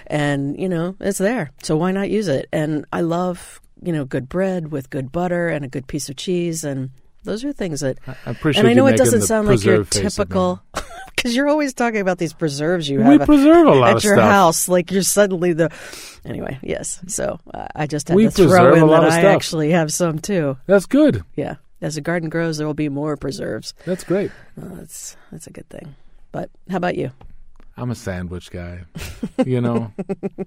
and 0.08 0.58
you 0.58 0.70
know 0.70 0.96
it's 1.02 1.18
there. 1.18 1.52
So 1.64 1.76
why 1.76 1.92
not 1.92 2.10
use 2.10 2.30
it? 2.30 2.48
And 2.54 2.86
I 2.94 3.02
love 3.02 3.60
you 3.84 3.92
know 3.92 4.06
good 4.06 4.30
bread 4.30 4.72
with 4.72 4.90
good 4.90 5.12
butter 5.12 5.50
and 5.50 5.66
a 5.66 5.68
good 5.68 5.88
piece 5.88 6.08
of 6.08 6.16
cheese 6.16 6.64
and. 6.64 6.92
Those 7.24 7.46
are 7.46 7.54
things 7.54 7.82
that 7.82 8.00
I 8.08 8.32
appreciate 8.32 8.62
and 8.62 8.68
I 8.68 8.74
know 8.74 8.88
it 8.88 8.98
doesn't 8.98 9.22
sound 9.22 9.48
like 9.48 9.64
your 9.64 9.84
preserve 9.86 9.90
face 9.90 9.98
at 9.98 10.04
me. 10.04 10.10
typical, 10.10 10.64
because 11.16 11.36
you're 11.36 11.48
always 11.48 11.72
talking 11.76 12.02
about 12.02 12.18
these 12.18 12.34
preserves 12.34 12.90
you 12.90 13.00
have 13.00 13.20
We 13.20 13.24
preserve 13.24 13.68
a 13.68 13.76
lot 13.76 13.98
at 13.98 14.04
your 14.04 14.16
stuff. 14.16 14.32
house. 14.32 14.68
Like 14.68 14.90
you're 14.90 15.04
suddenly 15.04 15.54
the. 15.54 15.70
Anyway, 16.26 16.58
yes. 16.64 17.00
So 17.06 17.40
uh, 17.54 17.68
I 17.76 17.86
just 17.86 18.08
had 18.08 18.16
We 18.16 18.24
to 18.24 18.32
throw 18.32 18.74
in 18.74 18.88
that 18.88 19.04
I 19.04 19.10
stuff. 19.20 19.24
actually 19.36 19.70
have 19.70 19.94
some 19.94 20.18
too. 20.18 20.58
That's 20.66 20.88
good. 20.88 21.24
Yeah. 21.36 21.58
As 21.80 21.94
the 21.94 22.02
garden 22.02 22.30
grows, 22.30 22.58
there 22.58 22.66
will 22.66 22.74
be 22.74 22.90
more 22.90 23.16
preserves. 23.18 23.76
That's 23.86 24.04
great. 24.04 24.32
Uh, 24.60 24.70
that's 24.78 25.16
that's 25.32 25.46
a 25.46 25.52
good 25.52 25.70
thing. 25.70 25.94
But 26.32 26.50
how 26.72 26.78
about 26.78 26.96
you? 26.98 27.12
I'm 27.82 27.90
a 27.92 27.96
sandwich 27.96 28.52
guy. 28.52 28.82
you 29.46 29.60
know, 29.60 29.92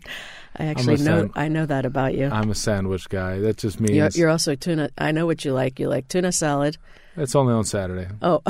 I 0.57 0.67
actually 0.67 0.97
know 0.99 1.19
sand- 1.23 1.33
I 1.35 1.49
know 1.49 1.67
that 1.67 1.85
about 1.85 2.15
you. 2.15 2.27
I'm 2.29 2.51
a 2.51 2.55
sandwich 2.55 3.09
guy. 3.09 3.41
That 3.41 3.57
just 3.59 3.81
means 3.81 3.93
You're, 3.97 4.09
you're 4.15 4.31
also 4.31 4.55
tuna. 4.55 4.91
I 4.97 5.11
know 5.13 5.27
what 5.27 5.45
you 5.45 5.53
like. 5.53 5.81
You 5.81 5.89
like 5.89 6.07
tuna 6.09 6.31
salad. 6.33 6.77
it's 7.17 7.35
only 7.35 7.53
on 7.53 7.65
Saturday. 7.65 8.09
Oh, 8.23 8.41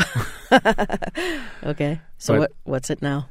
okay. 1.65 2.01
So 2.19 2.35
But- 2.35 2.41
what 2.41 2.53
what's 2.65 2.91
it 2.91 3.03
now? 3.03 3.29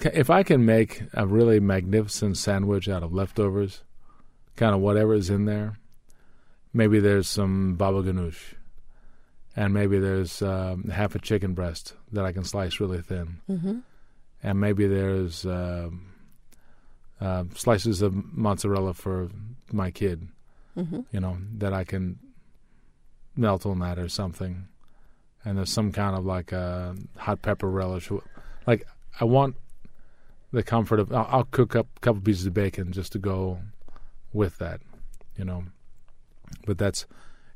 Ca- 0.00 0.10
If 0.12 0.28
I 0.28 0.42
can 0.42 0.66
make 0.66 1.02
a 1.14 1.26
really 1.26 1.60
magnificent 1.60 2.36
sandwich 2.36 2.90
out 2.90 3.02
of 3.02 3.14
leftovers, 3.14 3.82
kind 4.54 4.74
of 4.74 4.82
whatever 4.82 5.14
is 5.14 5.30
in 5.30 5.46
there, 5.46 5.78
maybe 6.74 7.00
there's 7.00 7.26
some 7.26 7.74
baba 7.74 8.02
ganoush, 8.02 8.52
and 9.56 9.72
maybe 9.72 9.98
there's 9.98 10.42
um, 10.42 10.84
half 10.90 11.14
a 11.14 11.18
chicken 11.18 11.54
breast 11.54 11.94
that 12.12 12.26
I 12.26 12.32
can 12.32 12.44
slice 12.44 12.80
really 12.80 13.00
thin, 13.00 13.38
Mm-hmm. 13.50 13.78
And 14.42 14.60
maybe 14.60 14.86
there's 14.86 15.44
um, 15.46 16.06
uh, 17.20 17.44
slices 17.54 18.02
of 18.02 18.14
mozzarella 18.36 18.94
for 18.94 19.28
my 19.72 19.90
kid, 19.90 20.28
Mm-hmm. 20.76 21.00
you 21.10 21.18
know, 21.18 21.36
that 21.56 21.72
I 21.72 21.82
can 21.82 22.20
melt 23.34 23.66
on 23.66 23.80
that 23.80 23.98
or 23.98 24.08
something. 24.08 24.68
And 25.44 25.58
there's 25.58 25.72
some 25.72 25.90
kind 25.90 26.14
of 26.16 26.24
like 26.24 26.52
a 26.52 26.94
hot 27.16 27.42
pepper 27.42 27.68
relish. 27.68 28.10
Like 28.64 28.86
I 29.20 29.24
want 29.24 29.56
the 30.52 30.62
comfort 30.62 31.00
of. 31.00 31.12
I'll, 31.12 31.28
I'll 31.30 31.44
cook 31.44 31.74
up 31.74 31.88
a 31.96 32.00
couple 32.00 32.20
pieces 32.20 32.46
of 32.46 32.54
bacon 32.54 32.92
just 32.92 33.10
to 33.12 33.18
go 33.18 33.58
with 34.32 34.58
that, 34.58 34.80
you 35.36 35.44
know. 35.44 35.64
But 36.64 36.78
that's. 36.78 37.06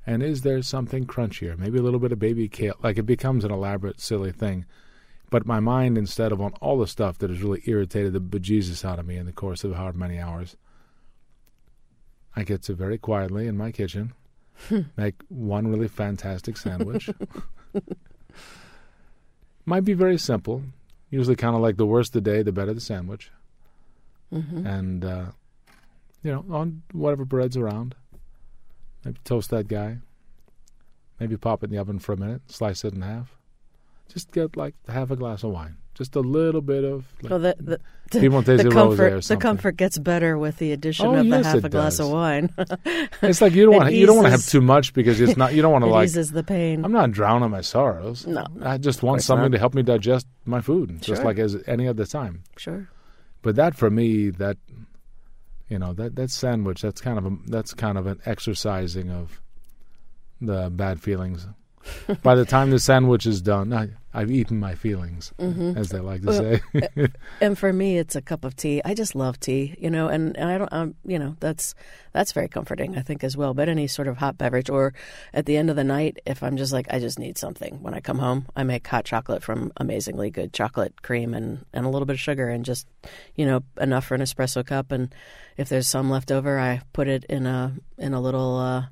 And 0.04 0.20
is 0.22 0.42
there 0.42 0.60
something 0.62 1.06
crunchier? 1.06 1.56
Maybe 1.56 1.78
a 1.78 1.82
little 1.82 2.00
bit 2.00 2.10
of 2.10 2.18
baby 2.18 2.48
kale. 2.48 2.74
Like 2.82 2.98
it 2.98 3.04
becomes 3.06 3.44
an 3.44 3.52
elaborate, 3.52 4.00
silly 4.00 4.32
thing. 4.32 4.64
But 5.32 5.46
my 5.46 5.60
mind, 5.60 5.96
instead 5.96 6.30
of 6.30 6.42
on 6.42 6.52
all 6.60 6.78
the 6.78 6.86
stuff 6.86 7.16
that 7.18 7.30
has 7.30 7.42
really 7.42 7.62
irritated 7.64 8.12
the 8.12 8.20
bejesus 8.20 8.84
out 8.84 8.98
of 8.98 9.06
me 9.06 9.16
in 9.16 9.24
the 9.24 9.32
course 9.32 9.64
of 9.64 9.74
however 9.74 9.96
many 9.96 10.18
hours, 10.18 10.58
I 12.36 12.42
get 12.44 12.60
to 12.64 12.74
very 12.74 12.98
quietly 12.98 13.46
in 13.46 13.56
my 13.56 13.72
kitchen 13.72 14.12
make 14.96 15.14
one 15.30 15.68
really 15.68 15.88
fantastic 15.88 16.58
sandwich. 16.58 17.08
Might 19.64 19.84
be 19.84 19.94
very 19.94 20.18
simple. 20.18 20.64
Usually, 21.08 21.34
kind 21.34 21.56
of 21.56 21.62
like 21.62 21.78
the 21.78 21.86
worse 21.86 22.10
the 22.10 22.20
day, 22.20 22.42
the 22.42 22.52
better 22.52 22.74
the 22.74 22.80
sandwich. 22.82 23.30
Mm-hmm. 24.30 24.66
And, 24.66 25.02
uh, 25.02 25.26
you 26.22 26.30
know, 26.30 26.44
on 26.50 26.82
whatever 26.92 27.24
bread's 27.24 27.56
around. 27.56 27.94
Maybe 29.02 29.18
toast 29.24 29.48
that 29.48 29.66
guy. 29.66 29.96
Maybe 31.18 31.38
pop 31.38 31.62
it 31.62 31.70
in 31.70 31.70
the 31.70 31.78
oven 31.78 32.00
for 32.00 32.12
a 32.12 32.18
minute, 32.18 32.42
slice 32.50 32.84
it 32.84 32.92
in 32.92 33.00
half. 33.00 33.34
Just 34.12 34.30
get 34.32 34.56
like 34.56 34.74
half 34.88 35.10
a 35.10 35.16
glass 35.16 35.42
of 35.42 35.50
wine. 35.52 35.76
Just 35.94 36.16
a 36.16 36.20
little 36.20 36.60
bit 36.62 36.84
of. 36.84 37.06
Like, 37.22 37.30
Well, 37.30 37.38
the, 37.40 37.54
mm, 37.54 37.66
the, 37.66 37.80
the, 38.12 38.20
Piedmontese 38.20 38.62
the 38.62 38.68
rosé 38.68 38.72
comfort 38.72 39.12
or 39.12 39.20
the 39.20 39.36
comfort 39.36 39.76
gets 39.76 39.98
better 39.98 40.38
with 40.38 40.56
the 40.58 40.72
addition 40.72 41.06
Oh, 41.06 41.14
of 41.16 41.26
yes, 41.26 41.42
the 41.44 41.48
half 41.48 41.56
it 41.58 41.64
a 41.64 41.68
glass 41.68 41.96
does. 41.98 42.06
of 42.06 42.12
wine. 42.12 42.50
It's 43.22 43.40
like 43.40 43.52
you 43.54 43.64
don't 43.66 43.74
want 43.78 43.92
you 43.94 44.06
don't 44.06 44.16
want 44.16 44.26
to 44.26 44.30
have 44.30 44.44
too 44.46 44.60
much 44.60 44.92
because 44.94 45.20
it's 45.20 45.36
not. 45.36 45.54
You 45.54 45.62
don't 45.62 45.72
want 45.72 45.84
to 45.84 45.90
like. 45.90 46.04
eases 46.04 46.32
the 46.32 46.42
pain. 46.42 46.84
I'm 46.84 46.92
not 46.92 47.12
drowning 47.12 47.50
my 47.50 47.60
sorrows. 47.62 48.26
No, 48.26 48.46
I 48.62 48.78
just 48.78 49.02
want 49.02 49.22
something 49.22 49.50
not. 49.50 49.52
to 49.52 49.58
help 49.58 49.74
me 49.74 49.82
digest 49.82 50.26
my 50.44 50.60
food, 50.60 51.00
just 51.02 51.20
Sure. 51.20 51.24
like 51.24 51.38
as 51.38 51.56
any 51.66 51.86
other 51.88 52.04
time. 52.06 52.42
sure. 52.56 52.88
But 53.42 53.56
that 53.56 53.74
for 53.74 53.90
me, 53.90 54.30
that 54.30 54.56
you 55.68 55.78
know, 55.78 55.92
that 55.94 56.16
that 56.16 56.30
sandwich, 56.30 56.82
that's 56.82 57.00
kind 57.00 57.18
of 57.18 57.26
a 57.26 57.36
that's 57.46 57.72
kind 57.74 57.96
of 57.98 58.06
an 58.06 58.20
exercising 58.26 59.10
of 59.10 59.40
the 60.40 60.70
bad 60.70 61.00
feelings. 61.00 61.46
By 62.22 62.34
the 62.34 62.44
time 62.44 62.70
the 62.70 62.78
sandwich 62.78 63.26
is 63.26 63.40
done, 63.42 63.72
I, 63.72 63.88
I've 64.14 64.30
eaten 64.30 64.58
my 64.60 64.74
feelings, 64.74 65.32
Mhm. 65.38 65.76
as 65.76 65.88
they 65.88 66.00
like 66.00 66.20
to 66.22 66.28
Well, 66.28 66.38
say. 66.42 67.08
And 67.40 67.58
for 67.58 67.72
me, 67.72 67.98
it's 67.98 68.14
a 68.14 68.22
cup 68.22 68.44
of 68.44 68.54
tea. 68.56 68.80
I 68.84 68.94
just 68.94 69.14
love 69.14 69.40
tea, 69.40 69.74
you 69.78 69.90
know, 69.90 70.08
and, 70.08 70.36
and 70.36 70.50
I 70.50 70.58
don't, 70.58 70.72
um, 70.72 70.94
you 71.04 71.18
know, 71.18 71.36
that's 71.40 71.74
that's 72.12 72.32
very 72.32 72.48
comforting, 72.48 72.96
I 72.96 73.00
think, 73.00 73.24
as 73.24 73.36
well. 73.36 73.54
But 73.54 73.68
any 73.68 73.86
sort 73.86 74.06
of 74.06 74.18
hot 74.18 74.36
beverage, 74.36 74.68
or 74.68 74.92
at 75.32 75.46
the 75.46 75.56
end 75.56 75.70
of 75.70 75.76
the 75.76 75.84
night, 75.84 76.20
if 76.26 76.42
I'm 76.42 76.56
just 76.56 76.72
like, 76.72 76.86
I 76.90 76.98
just 76.98 77.18
need 77.18 77.38
something. 77.38 77.82
When 77.82 77.94
I 77.94 78.00
come 78.00 78.18
home, 78.18 78.46
I 78.54 78.64
make 78.64 78.86
hot 78.86 79.04
chocolate 79.06 79.42
from 79.42 79.72
amazingly 79.78 80.30
good 80.30 80.52
chocolate 80.52 81.02
cream 81.02 81.32
and 81.34 81.64
and 81.72 81.86
a 81.86 81.88
little 81.88 82.06
bit 82.06 82.14
of 82.14 82.20
sugar, 82.20 82.48
and 82.48 82.64
just, 82.64 82.86
you 83.34 83.46
know, 83.46 83.62
enough 83.80 84.04
for 84.06 84.14
an 84.14 84.20
espresso 84.20 84.64
cup. 84.64 84.92
And 84.92 85.12
if 85.56 85.68
there's 85.70 85.86
some 85.88 86.10
left 86.10 86.30
over, 86.30 86.58
I 86.58 86.82
put 86.92 87.08
it 87.08 87.24
in 87.24 87.46
a 87.46 87.74
in 87.98 88.12
a 88.14 88.20
little. 88.20 88.58
Uh, 88.58 88.84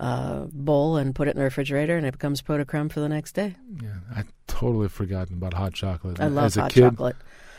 uh, 0.00 0.46
bowl 0.52 0.96
and 0.96 1.14
put 1.14 1.28
it 1.28 1.32
in 1.32 1.36
the 1.36 1.44
refrigerator, 1.44 1.96
and 1.96 2.04
it 2.06 2.12
becomes 2.12 2.40
pot 2.42 2.56
de 2.56 2.64
creme 2.64 2.88
for 2.88 2.98
the 3.00 3.08
next 3.08 3.32
day. 3.32 3.54
yeah, 3.80 3.90
I 4.16 4.24
totally 4.48 4.88
forgotten 4.88 5.34
about 5.34 5.54
hot 5.54 5.74
chocolate. 5.74 6.18
I 6.20 6.26
love 6.26 6.46
as 6.46 6.56
a 6.56 6.62
hot 6.62 6.72
kid, 6.72 6.80
chocolate. 6.82 7.16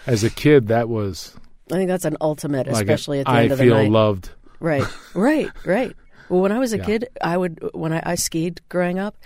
As 0.07 0.23
a 0.23 0.29
kid, 0.29 0.67
that 0.67 0.89
was 0.89 1.35
I 1.71 1.75
think 1.75 1.87
that's 1.87 2.05
an 2.05 2.17
ultimate, 2.19 2.67
like 2.67 2.75
a- 2.89 2.93
especially 2.93 3.19
at 3.19 3.27
the 3.27 3.31
I 3.31 3.43
end 3.43 3.51
of 3.53 3.57
the 3.59 3.65
night. 3.65 3.73
I 3.77 3.83
feel 3.83 3.91
loved. 3.91 4.29
Right, 4.59 4.87
right, 5.13 5.49
right. 5.65 5.95
Well, 6.29 6.41
when 6.41 6.51
I 6.53 6.59
was 6.59 6.71
a 6.71 6.77
Yeah. 6.77 6.85
kid, 6.85 7.09
I 7.21 7.35
would 7.37 7.59
when 7.73 7.91
I, 7.93 8.01
I 8.05 8.15
skied 8.15 8.61
growing 8.69 8.97
up. 8.99 9.17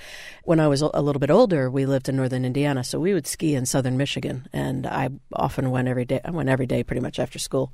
When 0.43 0.59
I 0.59 0.67
was 0.67 0.81
a 0.81 1.01
little 1.01 1.19
bit 1.19 1.29
older, 1.31 1.69
we 1.69 1.85
lived 1.85 2.09
in 2.09 2.15
northern 2.15 2.43
Indiana, 2.45 2.83
so 2.83 2.99
we 2.99 3.13
would 3.13 3.27
ski 3.27 3.53
in 3.55 3.65
southern 3.65 3.95
Michigan, 3.95 4.47
and 4.51 4.85
I 4.87 5.09
often 5.33 5.69
went 5.71 5.87
every 5.87 6.05
day. 6.05 6.19
I 6.25 6.31
went 6.31 6.49
every 6.49 6.65
day, 6.65 6.83
pretty 6.83 7.01
much 7.01 7.19
after 7.19 7.37
school. 7.39 7.73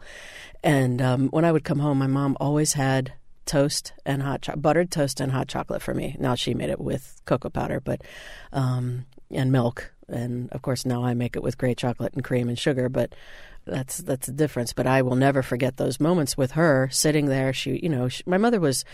And 0.64 1.02
um, 1.02 1.30
when 1.30 1.46
I 1.46 1.52
would 1.52 1.64
come 1.64 1.80
home, 1.80 1.98
my 2.00 2.08
mom 2.08 2.36
always 2.40 2.74
had 2.74 3.14
toast 3.46 3.94
and 4.06 4.22
hot 4.22 4.44
cho- 4.44 4.56
buttered 4.56 4.92
toast 4.92 5.20
and 5.20 5.32
hot 5.32 5.48
chocolate 5.48 5.82
for 5.82 5.94
me. 5.94 6.16
Now 6.20 6.36
she 6.36 6.54
made 6.54 6.70
it 6.70 6.80
with 6.80 7.22
cocoa 7.26 7.50
powder, 7.50 7.80
but 7.80 8.02
um, 8.54 9.06
and 9.30 9.52
milk, 9.52 9.94
and 10.08 10.50
of 10.52 10.62
course 10.62 10.86
now 10.86 11.04
I 11.04 11.14
make 11.14 11.36
it 11.36 11.44
with 11.44 11.58
great 11.58 11.78
chocolate 11.78 12.14
and 12.14 12.24
cream 12.24 12.50
and 12.50 12.58
sugar. 12.58 12.90
But 12.90 13.14
that's 13.66 13.98
that's 13.98 14.28
the 14.28 14.34
difference. 14.34 14.74
But 14.74 14.88
I 14.88 15.02
will 15.02 15.16
never 15.16 15.42
forget 15.42 15.78
those 15.78 16.00
moments 16.00 16.38
with 16.38 16.52
her 16.52 16.90
sitting 16.92 17.28
there. 17.28 17.54
She, 17.54 17.80
you 17.82 17.90
know, 17.90 18.08
she, 18.08 18.24
my 18.26 18.38
mother 18.38 18.60
was 18.60 18.86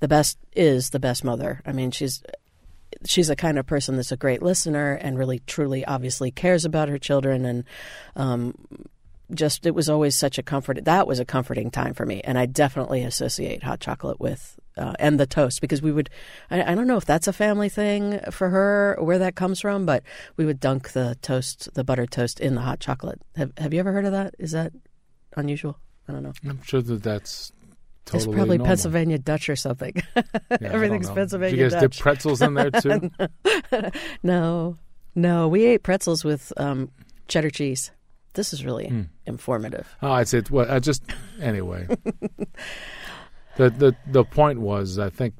the 0.00 0.08
best 0.08 0.38
is 0.54 0.90
the 0.90 1.00
best 1.00 1.24
mother. 1.24 1.60
I 1.66 1.72
mean, 1.72 1.90
she's 1.90 2.22
she's 3.04 3.30
a 3.30 3.36
kind 3.36 3.58
of 3.58 3.66
person 3.66 3.96
that's 3.96 4.12
a 4.12 4.16
great 4.16 4.42
listener 4.42 4.94
and 4.94 5.18
really 5.18 5.40
truly 5.40 5.84
obviously 5.84 6.30
cares 6.30 6.64
about 6.64 6.88
her 6.88 6.98
children 6.98 7.44
and 7.44 7.64
um, 8.16 8.54
just 9.34 9.66
it 9.66 9.74
was 9.74 9.88
always 9.88 10.14
such 10.14 10.38
a 10.38 10.42
comfort 10.42 10.84
that 10.84 11.06
was 11.06 11.20
a 11.20 11.24
comforting 11.24 11.70
time 11.70 11.92
for 11.94 12.06
me 12.06 12.20
and 12.22 12.38
i 12.38 12.46
definitely 12.46 13.02
associate 13.02 13.62
hot 13.62 13.80
chocolate 13.80 14.18
with 14.18 14.58
uh, 14.76 14.92
and 14.98 15.18
the 15.18 15.26
toast 15.26 15.60
because 15.60 15.82
we 15.82 15.92
would 15.92 16.08
I, 16.50 16.72
I 16.72 16.74
don't 16.74 16.86
know 16.86 16.96
if 16.96 17.04
that's 17.04 17.28
a 17.28 17.32
family 17.32 17.68
thing 17.68 18.20
for 18.30 18.48
her 18.48 18.96
or 18.98 19.04
where 19.04 19.18
that 19.18 19.34
comes 19.34 19.60
from 19.60 19.84
but 19.84 20.02
we 20.36 20.44
would 20.46 20.60
dunk 20.60 20.92
the 20.92 21.16
toast 21.20 21.68
the 21.74 21.84
buttered 21.84 22.10
toast 22.10 22.40
in 22.40 22.54
the 22.54 22.60
hot 22.62 22.80
chocolate 22.80 23.20
have, 23.36 23.52
have 23.58 23.74
you 23.74 23.80
ever 23.80 23.92
heard 23.92 24.06
of 24.06 24.12
that 24.12 24.34
is 24.38 24.52
that 24.52 24.72
unusual 25.36 25.78
i 26.08 26.12
don't 26.12 26.22
know 26.22 26.32
I'm 26.48 26.62
sure 26.62 26.80
that 26.80 27.02
that's 27.02 27.52
totally 28.06 28.24
it's 28.30 28.34
probably 28.34 28.56
normal. 28.58 28.66
Pennsylvania 28.66 29.18
Dutch 29.18 29.48
or 29.50 29.56
something. 29.56 29.94
Yeah, 30.60 30.72
Everything's. 30.72 31.10
Pennsylvania 31.10 31.50
Did 31.56 31.62
you 31.62 31.70
guys 31.70 31.82
Dutch. 31.82 31.96
dip 31.96 32.02
pretzels 32.02 32.40
in 32.40 32.54
there 32.54 32.70
too? 32.70 33.10
no, 34.22 34.78
no, 35.14 35.46
we 35.46 35.66
ate 35.66 35.82
pretzels 35.82 36.24
with 36.24 36.50
um, 36.56 36.90
cheddar 37.28 37.50
cheese. 37.50 37.90
This 38.38 38.52
is 38.54 38.60
really 38.64 38.86
Hmm. 38.88 39.02
informative. 39.26 39.86
Oh, 40.00 40.12
I'd 40.18 40.28
say, 40.28 40.42
well, 40.50 40.70
I 40.70 40.78
just 40.90 41.02
anyway. 41.50 41.82
the 43.56 43.70
the 43.70 43.96
the 44.06 44.24
point 44.24 44.60
was, 44.60 44.98
I 44.98 45.10
think 45.10 45.34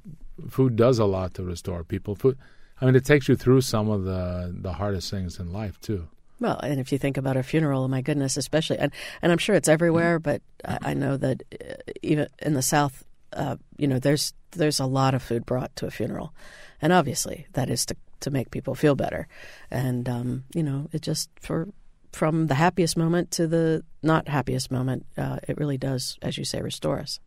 food 0.49 0.77
does 0.77 0.99
a 0.99 1.05
lot 1.05 1.35
to 1.35 1.43
restore 1.45 1.85
people. 1.85 2.15
Food, 2.15 2.37
I 2.81 2.87
mean, 2.87 2.97
it 2.97 3.05
takes 3.05 3.29
you 3.29 3.37
through 3.37 3.61
some 3.63 3.89
of 3.89 4.05
the 4.05 4.53
the 4.63 4.73
hardest 4.73 5.11
things 5.11 5.39
in 5.39 5.53
life 5.53 5.81
too. 5.81 6.09
Well, 6.41 6.59
and 6.63 6.79
if 6.81 6.93
you 6.93 6.99
think 6.99 7.17
about 7.17 7.37
a 7.37 7.43
funeral, 7.43 7.89
my 7.89 8.01
goodness, 8.01 8.37
especially, 8.37 8.79
and, 8.79 8.93
and 9.23 9.33
I'm 9.33 9.39
sure 9.39 9.57
it's 9.57 9.69
everywhere, 9.69 10.21
but 10.21 10.41
I, 10.65 10.79
I 10.91 10.95
know 10.95 11.17
that 11.17 11.43
uh, 11.53 11.75
even 12.03 12.29
in 12.47 12.55
the 12.55 12.63
South, 12.63 13.05
uh, 13.33 13.57
you 13.77 13.89
know, 13.89 13.99
there's 13.99 14.35
there's 14.53 14.81
a 14.81 14.87
lot 14.87 15.15
of 15.15 15.23
food 15.23 15.45
brought 15.45 15.75
to 15.77 15.87
a 15.87 15.91
funeral, 15.91 16.33
and 16.81 16.93
obviously 16.93 17.47
that 17.55 17.69
is 17.71 17.85
to 17.87 17.95
to 18.21 18.31
make 18.31 18.51
people 18.51 18.75
feel 18.75 18.95
better, 18.95 19.27
and 19.71 20.09
um, 20.09 20.45
you 20.55 20.63
know, 20.63 20.89
it 20.93 21.03
just 21.03 21.29
for 21.41 21.69
from 22.13 22.47
the 22.47 22.55
happiest 22.55 22.97
moment 22.97 23.31
to 23.33 23.47
the 23.47 23.85
not 24.03 24.29
happiest 24.29 24.71
moment, 24.71 25.07
uh, 25.17 25.39
it 25.49 25.59
really 25.59 25.79
does, 25.79 26.19
as 26.23 26.39
you 26.39 26.45
say, 26.45 26.61
restore 26.63 26.99
us. 26.99 27.21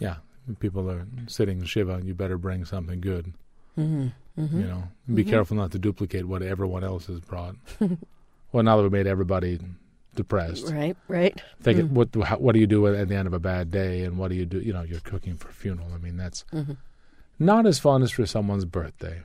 Yeah, 0.00 0.16
people 0.60 0.90
are 0.90 1.06
sitting 1.26 1.60
in 1.60 1.64
shiva. 1.66 2.00
You 2.04 2.14
better 2.14 2.36
bring 2.38 2.64
something 2.64 3.00
good. 3.00 3.32
Mm-hmm. 3.78 4.08
Mm-hmm. 4.40 4.60
You 4.60 4.66
know, 4.66 4.88
be 5.12 5.24
Mhm. 5.24 5.28
careful 5.28 5.56
not 5.56 5.70
to 5.72 5.78
duplicate 5.78 6.26
what 6.26 6.42
everyone 6.42 6.82
else 6.84 7.06
has 7.06 7.20
brought. 7.20 7.56
well, 8.52 8.62
now 8.64 8.76
that 8.76 8.82
we 8.82 8.88
made 8.88 9.06
everybody 9.06 9.60
depressed, 10.16 10.70
Right, 10.72 10.96
right. 11.08 11.40
think 11.62 11.78
Mm. 11.78 11.90
what 11.90 12.14
how, 12.24 12.38
what 12.38 12.52
do 12.52 12.60
you 12.60 12.66
do 12.66 12.86
at 12.88 13.08
the 13.08 13.14
end 13.16 13.26
of 13.26 13.32
a 13.34 13.38
bad 13.40 13.70
day, 13.70 14.02
and 14.04 14.18
what 14.18 14.28
do 14.28 14.34
you 14.36 14.46
do? 14.46 14.60
You 14.60 14.72
know, 14.72 14.82
you're 14.82 15.00
cooking 15.00 15.36
for 15.36 15.48
a 15.48 15.52
funeral. 15.52 15.88
I 15.94 15.98
mean, 15.98 16.16
that's 16.16 16.44
hmm 16.50 16.72
not 17.38 17.66
as 17.66 17.80
fun 17.80 18.00
as 18.02 18.12
for 18.12 18.24
someone's 18.26 18.64
birthday. 18.64 19.20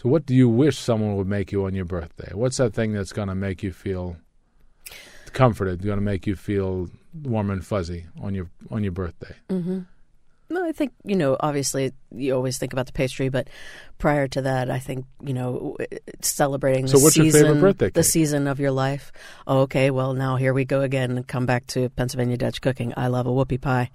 So, 0.00 0.08
what 0.08 0.26
do 0.26 0.34
you 0.34 0.48
wish 0.48 0.78
someone 0.78 1.16
would 1.16 1.26
make 1.26 1.50
you 1.50 1.64
on 1.64 1.74
your 1.74 1.84
birthday? 1.84 2.30
What's 2.32 2.58
that 2.58 2.72
thing 2.72 2.92
that's 2.92 3.12
going 3.12 3.26
to 3.26 3.34
make 3.34 3.64
you 3.64 3.72
feel 3.72 4.16
comforted? 5.32 5.82
Going 5.82 5.98
to 5.98 6.04
make 6.04 6.24
you 6.24 6.36
feel 6.36 6.88
warm 7.24 7.50
and 7.50 7.66
fuzzy 7.66 8.06
on 8.22 8.32
your 8.32 8.48
on 8.70 8.84
your 8.84 8.92
birthday? 8.92 9.34
hmm 9.50 9.80
No, 10.50 10.64
I 10.64 10.72
think 10.72 10.92
you 11.04 11.14
know. 11.14 11.36
Obviously, 11.38 11.92
you 12.10 12.34
always 12.34 12.56
think 12.56 12.72
about 12.72 12.86
the 12.86 12.92
pastry, 12.92 13.28
but 13.28 13.48
prior 13.98 14.26
to 14.28 14.42
that, 14.42 14.70
I 14.70 14.78
think 14.78 15.04
you 15.22 15.34
know 15.34 15.76
celebrating 16.22 16.82
the 16.82 16.88
So 16.88 16.98
what's 17.00 17.16
your 17.16 17.26
season, 17.26 17.42
favorite 17.42 17.60
birthday 17.60 17.90
the 17.90 18.02
season 18.02 18.46
of 18.46 18.58
your 18.58 18.70
life. 18.70 19.12
Oh, 19.46 19.60
okay, 19.60 19.90
well 19.90 20.14
now 20.14 20.36
here 20.36 20.54
we 20.54 20.64
go 20.64 20.80
again. 20.80 21.22
Come 21.24 21.44
back 21.44 21.66
to 21.68 21.90
Pennsylvania 21.90 22.38
Dutch 22.38 22.62
cooking. 22.62 22.94
I 22.96 23.08
love 23.08 23.26
a 23.26 23.30
whoopie 23.30 23.60
pie, 23.60 23.90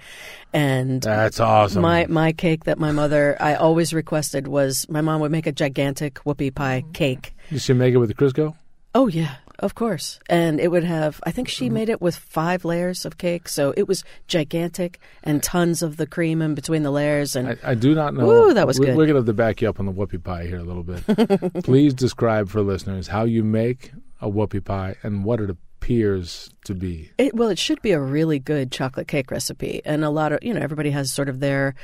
and 0.53 1.01
That's 1.01 1.39
awesome. 1.39 1.81
my 1.81 2.05
my 2.05 2.33
cake 2.33 2.65
that 2.65 2.77
my 2.77 2.91
mother 2.91 3.35
I 3.39 3.55
always 3.55 3.91
requested 3.91 4.47
was 4.47 4.87
my 4.89 5.01
mom 5.01 5.21
would 5.21 5.31
make 5.31 5.47
a 5.47 5.51
gigantic 5.51 6.15
whoopie 6.25 6.53
pie 6.53 6.81
mm-hmm. 6.81 6.91
cake. 6.91 7.35
you 7.49 7.57
should 7.57 7.77
make 7.77 7.95
it 7.95 7.97
with 7.97 8.09
the 8.09 8.15
Crisco. 8.15 8.55
Oh 8.93 9.07
yeah, 9.07 9.35
of 9.59 9.75
course. 9.75 10.19
And 10.29 10.59
it 10.59 10.69
would 10.69 10.83
have 10.83 11.21
I 11.23 11.31
think 11.31 11.47
she 11.47 11.65
mm-hmm. 11.65 11.73
made 11.73 11.89
it 11.89 12.01
with 12.01 12.15
5 12.15 12.65
layers 12.65 13.05
of 13.05 13.17
cake, 13.17 13.47
so 13.47 13.73
it 13.77 13.87
was 13.87 14.03
gigantic 14.27 14.99
and 15.23 15.41
tons 15.41 15.81
of 15.81 15.97
the 15.97 16.07
cream 16.07 16.41
in 16.41 16.55
between 16.55 16.83
the 16.83 16.91
layers 16.91 17.35
and 17.35 17.49
I, 17.49 17.71
I 17.71 17.75
do 17.75 17.95
not 17.95 18.13
know. 18.13 18.29
Ooh, 18.29 18.53
that 18.53 18.67
was 18.67 18.79
we're, 18.79 18.87
good. 18.87 18.97
We're 18.97 19.05
going 19.05 19.15
to 19.15 19.19
have 19.19 19.25
to 19.25 19.33
back 19.33 19.61
you 19.61 19.69
up 19.69 19.79
on 19.79 19.85
the 19.85 19.93
whoopie 19.93 20.23
pie 20.23 20.45
here 20.45 20.59
a 20.59 20.63
little 20.63 20.83
bit. 20.83 21.63
Please 21.63 21.93
describe 21.93 22.49
for 22.49 22.61
listeners 22.61 23.07
how 23.07 23.23
you 23.23 23.43
make 23.43 23.91
a 24.21 24.29
whoopie 24.29 24.63
pie 24.63 24.95
and 25.03 25.25
what 25.25 25.39
it 25.39 25.49
appears 25.83 26.49
to 26.63 26.73
be. 26.73 27.11
It, 27.17 27.33
well, 27.35 27.49
it 27.49 27.59
should 27.59 27.81
be 27.81 27.91
a 27.91 27.99
really 27.99 28.39
good 28.39 28.71
chocolate 28.71 29.07
cake 29.07 29.31
recipe, 29.31 29.81
and 29.83 30.05
a 30.05 30.09
lot 30.09 30.31
of 30.31 30.39
you 30.41 30.53
know 30.53 30.61
everybody 30.61 30.91
has 30.91 31.11
sort 31.11 31.27
of 31.27 31.41
their 31.41 31.75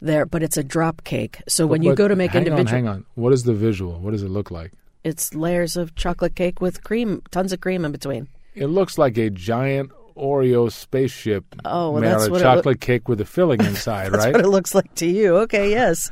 their, 0.00 0.24
but 0.24 0.42
it's 0.42 0.56
a 0.56 0.62
drop 0.62 1.02
cake. 1.04 1.42
So 1.48 1.66
when 1.66 1.82
you 1.82 1.94
go 1.94 2.06
to 2.06 2.14
make 2.14 2.30
hang 2.30 2.46
individual, 2.46 2.68
on, 2.68 2.84
hang 2.84 2.88
on. 2.88 3.06
What 3.16 3.32
is 3.32 3.42
the 3.42 3.54
visual? 3.54 3.98
What 3.98 4.12
does 4.12 4.22
it 4.22 4.28
look 4.28 4.50
like? 4.50 4.72
It's 5.08 5.34
layers 5.34 5.76
of 5.76 5.94
chocolate 5.94 6.36
cake 6.36 6.60
with 6.60 6.84
cream, 6.84 7.22
tons 7.30 7.52
of 7.52 7.60
cream 7.60 7.84
in 7.84 7.92
between. 7.92 8.28
It 8.54 8.66
looks 8.66 8.98
like 8.98 9.16
a 9.18 9.30
giant 9.30 9.90
Oreo 10.18 10.70
spaceship 10.70 11.44
Oh, 11.64 11.92
well, 11.92 12.02
that's 12.02 12.28
what 12.28 12.42
chocolate 12.42 12.80
cake 12.80 13.08
with 13.08 13.20
a 13.20 13.24
filling 13.24 13.60
inside, 13.60 14.10
That's 14.12 14.24
right? 14.26 14.34
what 14.34 14.44
it 14.44 14.48
looks 14.48 14.74
like 14.74 14.92
to 14.96 15.06
you. 15.06 15.36
Okay, 15.38 15.70
yes, 15.70 16.10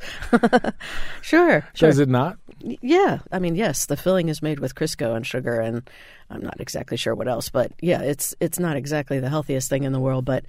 sure, 1.23 1.69
sure. 1.75 1.89
Does 1.89 1.99
it 1.99 2.09
not? 2.09 2.39
Yeah, 2.61 3.19
I 3.33 3.39
mean, 3.39 3.57
yes, 3.57 3.87
the 3.87 3.97
filling 3.97 4.29
is 4.29 4.43
made 4.43 4.61
with 4.61 4.75
Crisco 4.75 5.15
and 5.15 5.27
sugar, 5.27 5.61
and 5.61 5.89
I'm 6.31 6.41
not 6.41 6.61
exactly 6.61 6.97
sure 6.97 7.15
what 7.15 7.29
else, 7.29 7.49
but 7.49 7.73
yeah, 7.81 8.01
it's 8.01 8.35
it's 8.41 8.59
not 8.59 8.77
exactly 8.77 9.21
the 9.21 9.29
healthiest 9.29 9.69
thing 9.69 9.85
in 9.85 9.93
the 9.93 10.01
world, 10.01 10.25
but 10.25 10.45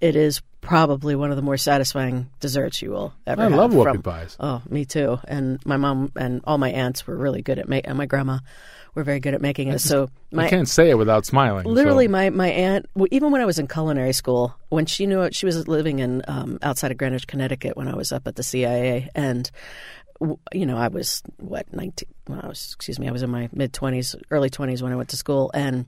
it 0.00 0.16
is 0.16 0.40
probably 0.62 1.14
one 1.14 1.30
of 1.30 1.36
the 1.36 1.42
more 1.42 1.58
satisfying 1.58 2.30
desserts 2.40 2.80
you 2.80 2.90
will 2.90 3.12
ever 3.26 3.42
have. 3.42 3.52
I 3.52 3.56
have. 3.56 3.72
love 3.72 3.72
whoopie 3.72 3.92
from- 3.92 4.02
pies. 4.02 4.36
Oh, 4.40 4.62
me 4.70 4.86
too. 4.86 5.18
And 5.28 5.60
my 5.66 5.76
mom 5.76 6.10
and 6.16 6.40
all 6.44 6.56
my 6.56 6.70
aunts 6.70 7.06
were 7.06 7.16
really 7.16 7.42
good 7.42 7.58
at 7.58 7.68
making, 7.68 7.90
and 7.90 7.98
my 7.98 8.06
grandma 8.06 8.38
were 8.94 9.02
very 9.02 9.20
good 9.20 9.34
at 9.34 9.42
making 9.42 9.68
it. 9.68 9.80
So 9.80 10.08
I 10.36 10.48
can't 10.48 10.68
say 10.68 10.88
it 10.88 10.96
without 10.96 11.26
smiling. 11.26 11.66
literally 11.66 12.06
so- 12.06 12.12
my 12.12 12.30
my 12.30 12.48
aunt 12.48 12.86
even 13.10 13.30
when 13.30 13.42
I 13.42 13.44
was 13.44 13.58
in 13.58 13.66
culinary 13.66 14.12
school 14.12 14.54
when 14.70 14.86
she 14.86 15.04
knew 15.06 15.22
it, 15.22 15.34
she 15.34 15.46
was 15.46 15.68
living 15.68 15.98
in 15.98 16.22
um, 16.28 16.58
outside 16.62 16.90
of 16.90 16.96
Greenwich, 16.96 17.26
Connecticut 17.26 17.76
when 17.76 17.88
I 17.88 17.94
was 17.94 18.12
up 18.12 18.26
at 18.26 18.36
the 18.36 18.42
CIA 18.42 19.10
and 19.14 19.50
you 20.52 20.66
know 20.66 20.76
I 20.76 20.88
was 20.88 21.22
what 21.38 21.72
19 21.72 22.08
well, 22.28 22.40
I 22.44 22.46
was 22.46 22.72
excuse 22.76 22.98
me 23.00 23.08
I 23.08 23.10
was 23.10 23.22
in 23.24 23.30
my 23.30 23.48
mid 23.52 23.72
20s 23.72 24.14
early 24.30 24.50
20s 24.50 24.80
when 24.80 24.92
I 24.92 24.96
went 24.96 25.08
to 25.08 25.16
school 25.16 25.50
and 25.52 25.86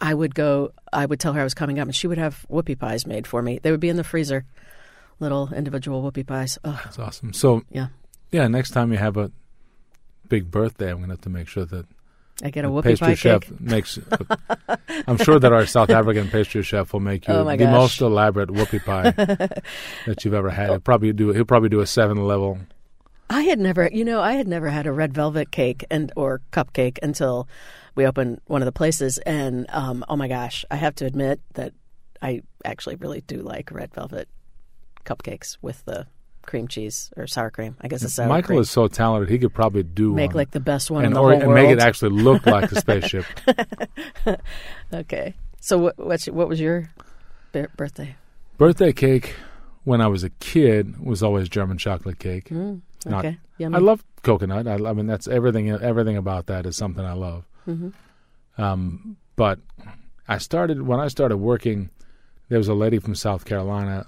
I 0.00 0.14
would 0.14 0.34
go 0.34 0.72
I 0.92 1.04
would 1.06 1.20
tell 1.20 1.32
her 1.34 1.40
I 1.40 1.44
was 1.44 1.54
coming 1.54 1.78
up 1.78 1.86
and 1.86 1.94
she 1.94 2.06
would 2.06 2.18
have 2.18 2.46
whoopie 2.50 2.78
pies 2.78 3.06
made 3.06 3.26
for 3.26 3.42
me 3.42 3.58
they 3.62 3.70
would 3.70 3.80
be 3.80 3.88
in 3.90 3.96
the 3.96 4.04
freezer 4.04 4.44
little 5.18 5.52
individual 5.54 6.02
whoopie 6.02 6.26
pies 6.26 6.58
oh 6.64 6.80
That's 6.84 6.98
awesome. 6.98 7.32
So 7.32 7.62
Yeah. 7.70 7.88
yeah. 8.30 8.46
Next 8.48 8.70
time 8.70 8.90
you 8.92 8.98
have 8.98 9.16
a 9.16 9.30
big 10.28 10.50
birthday, 10.50 10.90
I'm 10.90 10.98
going 10.98 11.08
to 11.08 11.14
have 11.14 11.20
to 11.22 11.28
make 11.30 11.48
sure 11.48 11.64
that 11.66 11.86
I 12.42 12.48
get 12.50 12.64
a 12.64 12.68
whoopie 12.68 12.84
pastry 12.84 13.08
pie 13.08 13.14
chef 13.14 13.40
cake 13.42 13.60
makes. 13.60 13.98
I'm 15.06 15.18
sure 15.18 15.38
that 15.38 15.52
our 15.52 15.66
South 15.66 15.90
African 15.90 16.28
pastry 16.30 16.62
chef 16.62 16.92
will 16.94 17.00
make 17.00 17.28
you 17.28 17.34
Oh, 17.34 17.44
the 17.44 17.56
gosh. 17.58 17.70
most 17.72 18.00
elaborate 18.00 18.48
whoopie 18.48 18.82
pie 18.82 19.10
that 20.06 20.24
you've 20.24 20.32
ever 20.32 20.48
had. 20.48 20.70
He'll 20.70 20.80
probably 20.80 21.12
do. 21.12 21.30
He'll 21.32 21.44
probably 21.44 21.68
do 21.68 21.80
a 21.80 21.86
seven 21.86 22.24
level 22.26 22.58
I 23.28 23.42
had 23.42 23.58
never, 23.60 23.88
you 23.92 24.04
know, 24.04 24.20
I 24.20 24.32
had 24.32 24.48
never 24.48 24.70
had 24.70 24.86
a 24.86 24.92
red 24.92 25.12
velvet 25.12 25.50
cake 25.52 25.84
and 25.90 26.10
or 26.16 26.40
cupcake 26.50 26.98
until 27.02 27.46
we 27.94 28.06
opened 28.06 28.40
one 28.46 28.62
of 28.62 28.66
the 28.66 28.72
places, 28.72 29.18
and 29.18 29.66
um, 29.70 30.04
oh 30.08 30.16
my 30.16 30.28
gosh, 30.28 30.64
I 30.70 30.76
have 30.76 30.94
to 30.96 31.06
admit 31.06 31.40
that 31.54 31.72
I 32.22 32.42
actually 32.64 32.96
really 32.96 33.20
do 33.22 33.42
like 33.42 33.70
red 33.70 33.92
velvet 33.94 34.28
cupcakes 35.04 35.56
with 35.62 35.84
the 35.84 36.06
cream 36.42 36.68
cheese 36.68 37.10
or 37.16 37.26
sour 37.26 37.50
cream. 37.50 37.76
I 37.80 37.88
guess 37.88 38.02
it's 38.02 38.14
sour 38.14 38.28
Michael 38.28 38.48
cream. 38.48 38.60
is 38.60 38.70
so 38.70 38.88
talented; 38.88 39.30
he 39.30 39.38
could 39.38 39.54
probably 39.54 39.82
do 39.82 40.12
make 40.12 40.30
one 40.30 40.36
like 40.36 40.50
the 40.50 40.60
best 40.60 40.90
one 40.90 41.04
in 41.04 41.12
the 41.12 41.20
or, 41.20 41.32
whole 41.32 41.40
and 41.40 41.48
world. 41.48 41.62
make 41.62 41.70
it 41.70 41.80
actually 41.80 42.10
look 42.10 42.46
like 42.46 42.70
a 42.72 42.80
spaceship. 42.80 43.24
okay, 44.92 45.34
so 45.60 45.78
what 45.78 45.98
what's, 45.98 46.26
what 46.26 46.48
was 46.48 46.60
your 46.60 46.90
bir- 47.52 47.70
birthday? 47.76 48.16
Birthday 48.58 48.92
cake 48.92 49.34
when 49.84 50.00
I 50.00 50.08
was 50.08 50.22
a 50.22 50.30
kid 50.30 50.98
was 51.00 51.22
always 51.22 51.48
German 51.48 51.78
chocolate 51.78 52.18
cake. 52.18 52.50
Mm, 52.50 52.82
okay, 53.06 53.38
yummy. 53.58 53.76
I 53.76 53.78
love 53.78 54.04
coconut. 54.22 54.66
I, 54.66 54.74
I 54.74 54.92
mean, 54.92 55.06
that's 55.06 55.28
everything. 55.28 55.70
Everything 55.70 56.16
about 56.16 56.46
that 56.46 56.66
is 56.66 56.76
something 56.76 57.04
I 57.04 57.14
love. 57.14 57.46
Mhm. 57.66 57.92
Um, 58.58 59.16
but 59.36 59.58
I 60.28 60.38
started 60.38 60.82
when 60.82 61.00
I 61.00 61.08
started 61.08 61.38
working. 61.38 61.90
There 62.48 62.58
was 62.58 62.68
a 62.68 62.74
lady 62.74 62.98
from 62.98 63.14
South 63.14 63.44
Carolina 63.44 64.06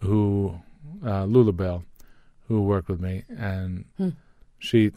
who, 0.00 0.60
uh, 1.04 1.24
Lula 1.24 1.52
Bell, 1.52 1.84
who 2.48 2.62
worked 2.62 2.88
with 2.88 3.00
me, 3.00 3.24
and 3.28 3.84
Hmm. 3.98 4.10
she 4.58 4.92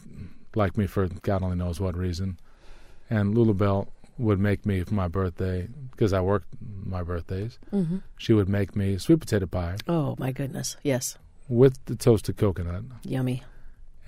liked 0.54 0.76
me 0.76 0.86
for 0.86 1.08
God 1.22 1.42
only 1.42 1.56
knows 1.56 1.80
what 1.80 1.96
reason. 1.96 2.38
And 3.08 3.34
Lula 3.36 3.54
Bell 3.54 3.88
would 4.18 4.38
make 4.38 4.64
me 4.66 4.82
for 4.84 4.94
my 4.94 5.08
birthday 5.08 5.68
because 5.90 6.12
I 6.12 6.20
worked 6.20 6.48
my 6.84 7.02
birthdays. 7.02 7.58
hmm 7.70 7.98
She 8.18 8.32
would 8.32 8.48
make 8.48 8.76
me 8.76 8.98
sweet 8.98 9.20
potato 9.20 9.46
pie 9.46 9.76
Oh 9.88 10.14
my 10.18 10.30
goodness, 10.30 10.76
yes, 10.82 11.16
with 11.48 11.82
the 11.86 11.96
toasted 11.96 12.36
coconut. 12.36 12.84
yummy. 13.02 13.42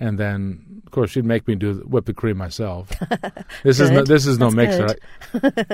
And 0.03 0.19
then 0.19 0.81
of 0.85 0.91
course 0.91 1.11
she'd 1.11 1.23
make 1.23 1.47
me 1.47 1.55
do 1.55 1.75
whip 1.87 2.03
the 2.05 2.13
cream 2.13 2.35
myself. 2.37 2.89
this 3.63 3.79
is 3.79 3.89
no, 3.89 4.03
this 4.03 4.25
is 4.25 4.37
no 4.37 4.49
That's 4.51 4.77
mixer. 4.79 4.97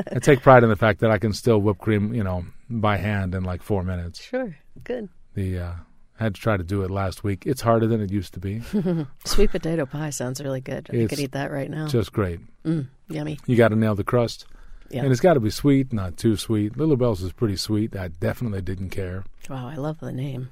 I, 0.07 0.15
I 0.15 0.19
take 0.19 0.41
pride 0.41 0.63
in 0.63 0.69
the 0.69 0.75
fact 0.75 0.99
that 0.99 1.09
I 1.09 1.17
can 1.17 1.33
still 1.33 1.57
whip 1.59 1.79
cream, 1.79 2.13
you 2.13 2.23
know, 2.23 2.45
by 2.69 2.97
hand 2.97 3.33
in 3.33 3.43
like 3.43 3.63
four 3.63 3.83
minutes. 3.83 4.21
Sure, 4.21 4.55
good. 4.83 5.09
The 5.33 5.57
uh, 5.59 5.71
I 6.19 6.23
had 6.23 6.35
to 6.35 6.41
try 6.41 6.57
to 6.57 6.63
do 6.63 6.83
it 6.83 6.91
last 6.91 7.23
week. 7.23 7.47
It's 7.47 7.61
harder 7.61 7.87
than 7.87 8.01
it 8.01 8.11
used 8.11 8.33
to 8.35 8.39
be. 8.39 8.61
Sweet 9.25 9.49
potato 9.51 9.85
pie 9.87 10.11
sounds 10.11 10.39
really 10.43 10.61
good. 10.61 10.89
I 10.93 11.07
could 11.07 11.19
eat 11.19 11.31
that 11.31 11.49
right 11.49 11.69
now. 11.71 11.87
Just 11.87 12.11
great. 12.11 12.39
Mm, 12.65 12.87
yummy. 13.07 13.39
You 13.47 13.55
got 13.55 13.69
to 13.69 13.75
nail 13.77 13.95
the 13.95 14.03
crust, 14.03 14.45
Yeah. 14.91 15.01
and 15.03 15.11
it's 15.11 15.21
got 15.21 15.35
to 15.35 15.39
be 15.39 15.49
sweet, 15.49 15.91
not 15.93 16.17
too 16.17 16.35
sweet. 16.35 16.77
Lula 16.77 16.97
Bell's 16.97 17.23
is 17.23 17.31
pretty 17.31 17.55
sweet. 17.55 17.95
I 17.95 18.09
definitely 18.09 18.61
didn't 18.61 18.89
care, 18.89 19.23
Wow, 19.49 19.67
I 19.69 19.75
love 19.75 19.99
the 20.01 20.11
name. 20.11 20.49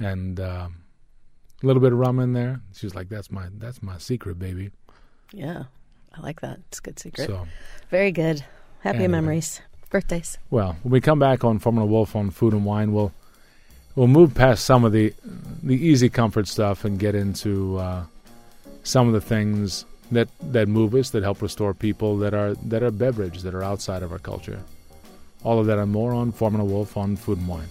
and 0.00 0.40
um, 0.40 0.76
a 1.62 1.66
little 1.66 1.80
bit 1.82 1.92
of 1.92 1.98
rum 1.98 2.18
in 2.18 2.32
there. 2.32 2.60
She 2.74 2.86
was 2.86 2.94
like, 2.94 3.08
"That's 3.08 3.30
my 3.30 3.46
that's 3.58 3.82
my 3.82 3.98
secret, 3.98 4.38
baby." 4.38 4.70
Yeah, 5.32 5.64
I 6.14 6.20
like 6.20 6.40
that. 6.40 6.58
It's 6.68 6.78
a 6.78 6.82
good 6.82 6.98
secret. 6.98 7.26
So. 7.26 7.46
Very 7.90 8.12
good. 8.12 8.44
Happy 8.80 8.98
Anyway. 8.98 9.08
memories. 9.12 9.60
Birthdays. 9.90 10.38
Well, 10.50 10.76
when 10.82 10.92
we 10.92 11.00
come 11.00 11.18
back 11.18 11.44
on 11.44 11.58
Foreman 11.58 11.82
and 11.82 11.90
Wolf 11.90 12.14
on 12.16 12.30
Food 12.30 12.52
and 12.52 12.64
Wine, 12.64 12.92
we'll 12.92 13.12
we'll 13.94 14.08
move 14.08 14.34
past 14.34 14.64
some 14.64 14.84
of 14.84 14.92
the 14.92 15.14
the 15.62 15.74
easy 15.74 16.08
comfort 16.08 16.48
stuff 16.48 16.84
and 16.84 16.98
get 16.98 17.14
into 17.14 17.78
uh, 17.78 18.04
some 18.82 19.06
of 19.06 19.12
the 19.14 19.20
things 19.20 19.84
that 20.12 20.28
that 20.40 20.68
move 20.68 20.94
us, 20.94 21.10
that 21.10 21.22
help 21.22 21.40
restore 21.42 21.72
people, 21.74 22.18
that 22.18 22.34
are 22.34 22.54
that 22.54 22.82
are 22.82 22.90
beverage, 22.90 23.42
that 23.42 23.54
are 23.54 23.62
outside 23.62 24.02
of 24.02 24.12
our 24.12 24.18
culture. 24.18 24.60
All 25.44 25.58
of 25.60 25.66
that 25.66 25.78
and 25.78 25.92
more 25.92 26.12
on 26.12 26.32
Foreman 26.32 26.60
and 26.60 26.70
Wolf 26.70 26.96
on 26.96 27.16
Food 27.16 27.38
and 27.38 27.48
Wine. 27.48 27.68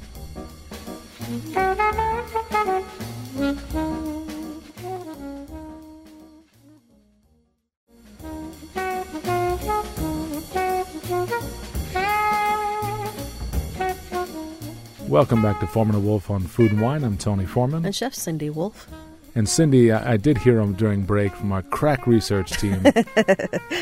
Welcome 15.07 15.41
back 15.41 15.59
to 15.61 15.67
Foreman 15.67 15.95
and 15.95 16.05
Wolf 16.05 16.29
on 16.29 16.41
Food 16.41 16.71
and 16.71 16.81
Wine. 16.81 17.03
I'm 17.03 17.17
Tony 17.17 17.45
Foreman. 17.45 17.85
And 17.85 17.95
Chef 17.95 18.13
Cindy 18.13 18.49
Wolf. 18.49 18.87
And 19.35 19.47
Cindy, 19.47 19.91
I, 19.91 20.13
I 20.13 20.17
did 20.17 20.37
hear 20.39 20.55
them 20.55 20.73
during 20.73 21.03
break 21.03 21.33
from 21.35 21.51
our 21.51 21.61
crack 21.61 22.05
research 22.07 22.51
team. 22.51 22.81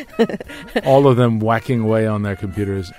All 0.86 1.07
of 1.07 1.17
them 1.17 1.39
whacking 1.39 1.81
away 1.81 2.05
on 2.07 2.22
their 2.24 2.36
computers. 2.36 2.91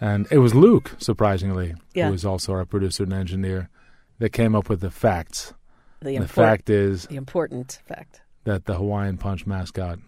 And 0.00 0.26
it 0.30 0.38
was 0.38 0.54
Luke, 0.54 0.92
surprisingly, 0.98 1.74
Yeah. 1.94 2.06
who 2.06 2.12
was 2.12 2.24
also 2.24 2.52
our 2.52 2.64
producer 2.64 3.02
and 3.04 3.12
engineer, 3.12 3.68
that 4.18 4.30
came 4.30 4.54
up 4.54 4.68
with 4.68 4.80
the 4.80 4.90
facts. 4.90 5.52
The, 6.04 6.10
the 6.10 6.16
import- 6.16 6.30
fact 6.30 6.70
is 6.70 7.06
the 7.06 7.16
important 7.16 7.80
fact 7.86 8.20
that 8.44 8.66
the 8.66 8.74
Hawaiian 8.74 9.16
Punch 9.18 9.46
mascot 9.46 9.98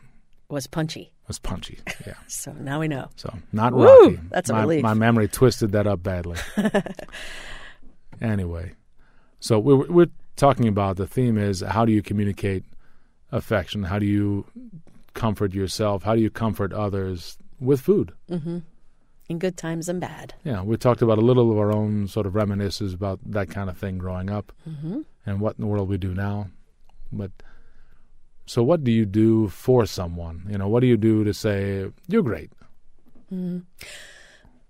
was 0.48 0.66
punchy. 0.66 1.12
was 1.26 1.38
punchy. 1.38 1.78
Yeah. 2.06 2.14
So 2.28 2.52
now 2.52 2.80
we 2.80 2.86
know. 2.88 3.08
So 3.16 3.32
not 3.52 3.72
Woo! 3.72 3.84
Rocky. 3.84 4.20
That's 4.30 4.50
a 4.50 4.52
my, 4.52 4.60
relief. 4.62 4.82
My 4.82 4.94
memory 4.94 5.26
twisted 5.28 5.72
that 5.72 5.86
up 5.86 6.02
badly. 6.02 6.38
anyway, 8.20 8.72
so 9.40 9.58
we're 9.58 9.86
we're 9.88 10.10
talking 10.36 10.68
about 10.68 10.96
the 10.96 11.06
theme 11.06 11.38
is 11.38 11.60
how 11.60 11.84
do 11.84 11.92
you 11.92 12.02
communicate 12.02 12.64
affection? 13.32 13.84
How 13.84 13.98
do 13.98 14.06
you 14.06 14.44
comfort 15.14 15.52
yourself? 15.54 16.02
How 16.02 16.14
do 16.14 16.20
you 16.20 16.30
comfort 16.30 16.72
others 16.72 17.38
with 17.60 17.80
food? 17.80 18.12
hmm 18.28 18.58
In 19.28 19.38
good 19.38 19.56
times 19.56 19.88
and 19.88 20.00
bad. 20.00 20.34
Yeah, 20.44 20.62
we 20.62 20.76
talked 20.76 21.02
about 21.02 21.18
a 21.18 21.22
little 21.22 21.50
of 21.50 21.58
our 21.58 21.72
own 21.72 22.06
sort 22.06 22.26
of 22.26 22.34
reminiscences 22.34 22.92
about 22.94 23.18
that 23.24 23.48
kind 23.50 23.70
of 23.70 23.76
thing 23.78 23.98
growing 23.98 24.30
up 24.30 24.52
hmm 24.64 25.00
and 25.26 25.40
what 25.40 25.56
in 25.56 25.62
the 25.62 25.66
world 25.66 25.88
we 25.88 25.98
do 25.98 26.14
now. 26.14 26.48
But 27.12 27.32
so, 28.46 28.62
what 28.62 28.84
do 28.84 28.90
you 28.92 29.04
do 29.04 29.48
for 29.48 29.84
someone? 29.86 30.46
You 30.48 30.56
know, 30.58 30.68
what 30.68 30.80
do 30.80 30.86
you 30.86 30.96
do 30.96 31.24
to 31.24 31.34
say 31.34 31.86
you're 32.08 32.22
great? 32.22 32.50
hmm 33.28 33.58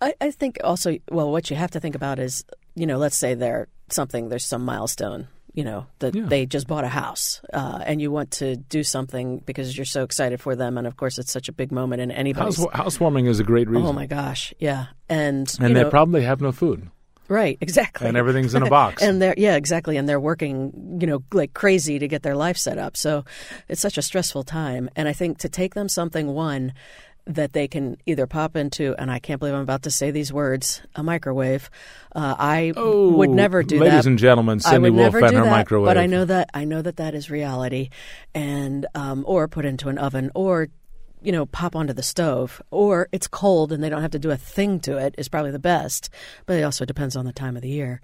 I, 0.00 0.12
I 0.20 0.30
think 0.30 0.58
also, 0.62 0.96
well, 1.10 1.30
what 1.32 1.48
you 1.50 1.56
have 1.56 1.70
to 1.70 1.80
think 1.80 1.94
about 1.94 2.18
is, 2.18 2.44
you 2.74 2.86
know, 2.86 2.98
let's 2.98 3.16
say 3.16 3.32
they're 3.32 3.68
something, 3.90 4.28
there's 4.28 4.44
some 4.44 4.62
milestone, 4.62 5.28
you 5.54 5.64
know, 5.64 5.86
that 6.00 6.14
Yeah. 6.14 6.26
they 6.26 6.44
just 6.44 6.66
bought 6.66 6.84
a 6.84 6.88
house 6.88 7.40
uh, 7.54 7.80
and 7.86 7.98
you 8.02 8.10
want 8.10 8.30
to 8.32 8.56
do 8.56 8.84
something 8.84 9.38
because 9.46 9.74
you're 9.74 9.86
so 9.86 10.02
excited 10.02 10.38
for 10.38 10.54
them. 10.54 10.76
And 10.76 10.86
of 10.86 10.98
course, 10.98 11.18
it's 11.18 11.32
such 11.32 11.48
a 11.48 11.52
big 11.52 11.72
moment 11.72 12.02
in 12.02 12.10
anybody's. 12.10 12.58
House, 12.58 12.66
housewarming 12.74 13.24
is 13.24 13.40
a 13.40 13.44
great 13.44 13.68
reason. 13.70 13.86
Oh 13.86 13.92
my 13.94 14.04
gosh. 14.04 14.52
Yeah. 14.58 14.88
And, 15.08 15.50
and 15.60 15.74
they 15.74 15.82
know, 15.82 15.88
probably 15.90 16.22
have 16.24 16.42
no 16.42 16.52
food 16.52 16.90
right, 17.28 17.58
exactly. 17.60 18.06
and 18.08 18.16
everything's 18.16 18.54
in 18.54 18.62
a 18.62 18.70
box. 18.70 19.02
And 19.06 19.20
they're 19.22 19.34
yeah 19.36 19.56
exactly. 19.56 19.96
And 19.96 20.08
they're 20.08 20.20
working 20.20 20.98
you 21.00 21.06
know 21.06 21.22
like 21.32 21.54
crazy 21.54 21.98
to 21.98 22.08
get 22.08 22.22
their 22.22 22.36
life 22.36 22.56
set 22.56 22.78
up. 22.78 22.96
So 22.96 23.24
it's 23.68 23.80
such 23.80 23.98
a 23.98 24.02
stressful 24.02 24.44
time. 24.44 24.88
And 24.96 25.08
i 25.08 25.12
think 25.12 25.38
to 25.38 25.48
take 25.48 25.74
them 25.74 25.88
something 25.88 26.28
one 26.28 26.72
that 27.28 27.52
they 27.52 27.66
can 27.66 27.96
either 28.06 28.24
pop 28.26 28.54
into 28.54 28.94
and 29.00 29.10
i 29.10 29.18
can't 29.18 29.40
believe 29.40 29.54
i'm 29.54 29.60
about 29.60 29.82
to 29.82 29.90
say 29.90 30.12
these 30.12 30.32
words 30.32 30.80
a 30.94 31.02
microwave 31.02 31.68
uh, 32.14 32.36
i 32.38 32.72
would 32.76 33.30
never 33.30 33.64
do 33.64 33.78
Oh, 33.78 33.80
ladies 33.80 34.04
that. 34.04 34.10
and 34.10 34.16
gentlemen 34.18 34.60
cindy 34.60 34.90
never 34.90 35.18
do 35.20 35.34
her 35.34 35.42
that, 35.42 35.50
microwave 35.50 35.86
but 35.86 35.98
I 35.98 36.06
know 36.06 36.24
that 36.24 36.50
I 36.54 36.64
know 36.64 36.82
that 36.82 36.98
that 36.98 37.16
is 37.16 37.28
reality, 37.28 37.90
and 38.32 38.86
um, 38.94 39.24
or 39.26 39.48
put 39.48 39.64
into 39.64 39.88
an 39.88 39.98
oven, 39.98 40.30
or 40.36 40.68
you 41.22 41.32
know, 41.32 41.46
pop 41.46 41.74
onto 41.74 41.92
the 41.92 42.02
stove, 42.02 42.60
or 42.70 43.08
it's 43.12 43.26
cold 43.26 43.72
and 43.72 43.82
they 43.82 43.88
don't 43.88 44.02
have 44.02 44.10
to 44.12 44.18
do 44.18 44.30
a 44.30 44.36
thing 44.36 44.80
to 44.80 44.96
it 44.96 45.14
is 45.18 45.28
probably 45.28 45.50
the 45.50 45.58
best. 45.58 46.10
But 46.46 46.58
it 46.58 46.62
also 46.62 46.84
depends 46.84 47.16
on 47.16 47.24
the 47.24 47.32
time 47.32 47.56
of 47.56 47.62
the 47.62 47.68
year, 47.68 48.00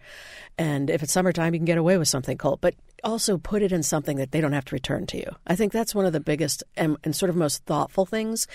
and 0.58 0.90
if 0.90 1.02
it's 1.02 1.12
summertime, 1.12 1.54
you 1.54 1.60
can 1.60 1.66
get 1.66 1.78
away 1.78 1.98
with 1.98 2.08
something 2.08 2.38
cold, 2.38 2.60
but 2.60 2.74
also 3.04 3.38
put 3.38 3.62
it 3.62 3.72
in 3.72 3.82
something 3.82 4.16
that 4.16 4.32
they 4.32 4.40
don't 4.40 4.52
have 4.52 4.64
to 4.66 4.74
return 4.74 5.06
to 5.06 5.16
you. 5.16 5.26
I 5.46 5.56
think 5.56 5.72
that's 5.72 5.94
one 5.94 6.06
of 6.06 6.12
the 6.12 6.20
biggest 6.20 6.62
and, 6.76 6.96
and 7.04 7.14
sort 7.14 7.30
of 7.30 7.36
most 7.36 7.64
thoughtful 7.64 8.06
things 8.06 8.46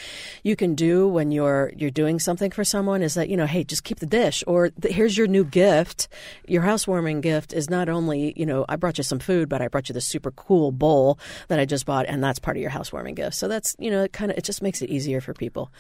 you 0.43 0.55
can 0.55 0.75
do 0.75 1.07
when 1.07 1.31
you're 1.31 1.71
you're 1.75 1.91
doing 1.91 2.19
something 2.19 2.51
for 2.51 2.63
someone 2.63 3.01
is 3.01 3.13
that 3.15 3.29
you 3.29 3.37
know, 3.37 3.45
hey, 3.45 3.63
just 3.63 3.83
keep 3.83 3.99
the 3.99 4.05
dish, 4.05 4.43
or 4.47 4.69
th- 4.69 4.93
here's 4.93 5.17
your 5.17 5.27
new 5.27 5.43
gift. 5.43 6.07
Your 6.47 6.61
housewarming 6.61 7.21
gift 7.21 7.53
is 7.53 7.69
not 7.69 7.89
only 7.89 8.33
you 8.35 8.45
know 8.45 8.65
I 8.69 8.75
brought 8.75 8.97
you 8.97 9.03
some 9.03 9.19
food, 9.19 9.49
but 9.49 9.61
I 9.61 9.67
brought 9.67 9.89
you 9.89 9.93
this 9.93 10.05
super 10.05 10.31
cool 10.31 10.71
bowl 10.71 11.19
that 11.47 11.59
I 11.59 11.65
just 11.65 11.85
bought, 11.85 12.05
and 12.07 12.23
that's 12.23 12.39
part 12.39 12.57
of 12.57 12.61
your 12.61 12.71
housewarming 12.71 13.15
gift. 13.15 13.35
So 13.35 13.47
that's 13.47 13.75
you 13.79 13.91
know, 13.91 14.03
it 14.03 14.13
kind 14.13 14.31
of 14.31 14.37
it 14.37 14.43
just 14.43 14.61
makes 14.61 14.81
it 14.81 14.89
easier 14.89 15.21
for 15.21 15.33
people. 15.33 15.71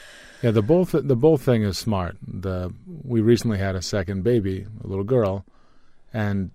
yeah 0.41 0.51
the 0.51 0.61
both 0.61 0.91
the 0.91 1.15
both 1.15 1.41
thing 1.41 1.63
is 1.63 1.77
smart 1.77 2.17
the 2.25 2.73
we 3.03 3.21
recently 3.21 3.57
had 3.57 3.75
a 3.75 3.81
second 3.81 4.23
baby 4.23 4.65
a 4.83 4.87
little 4.87 5.03
girl 5.03 5.45
and 6.13 6.51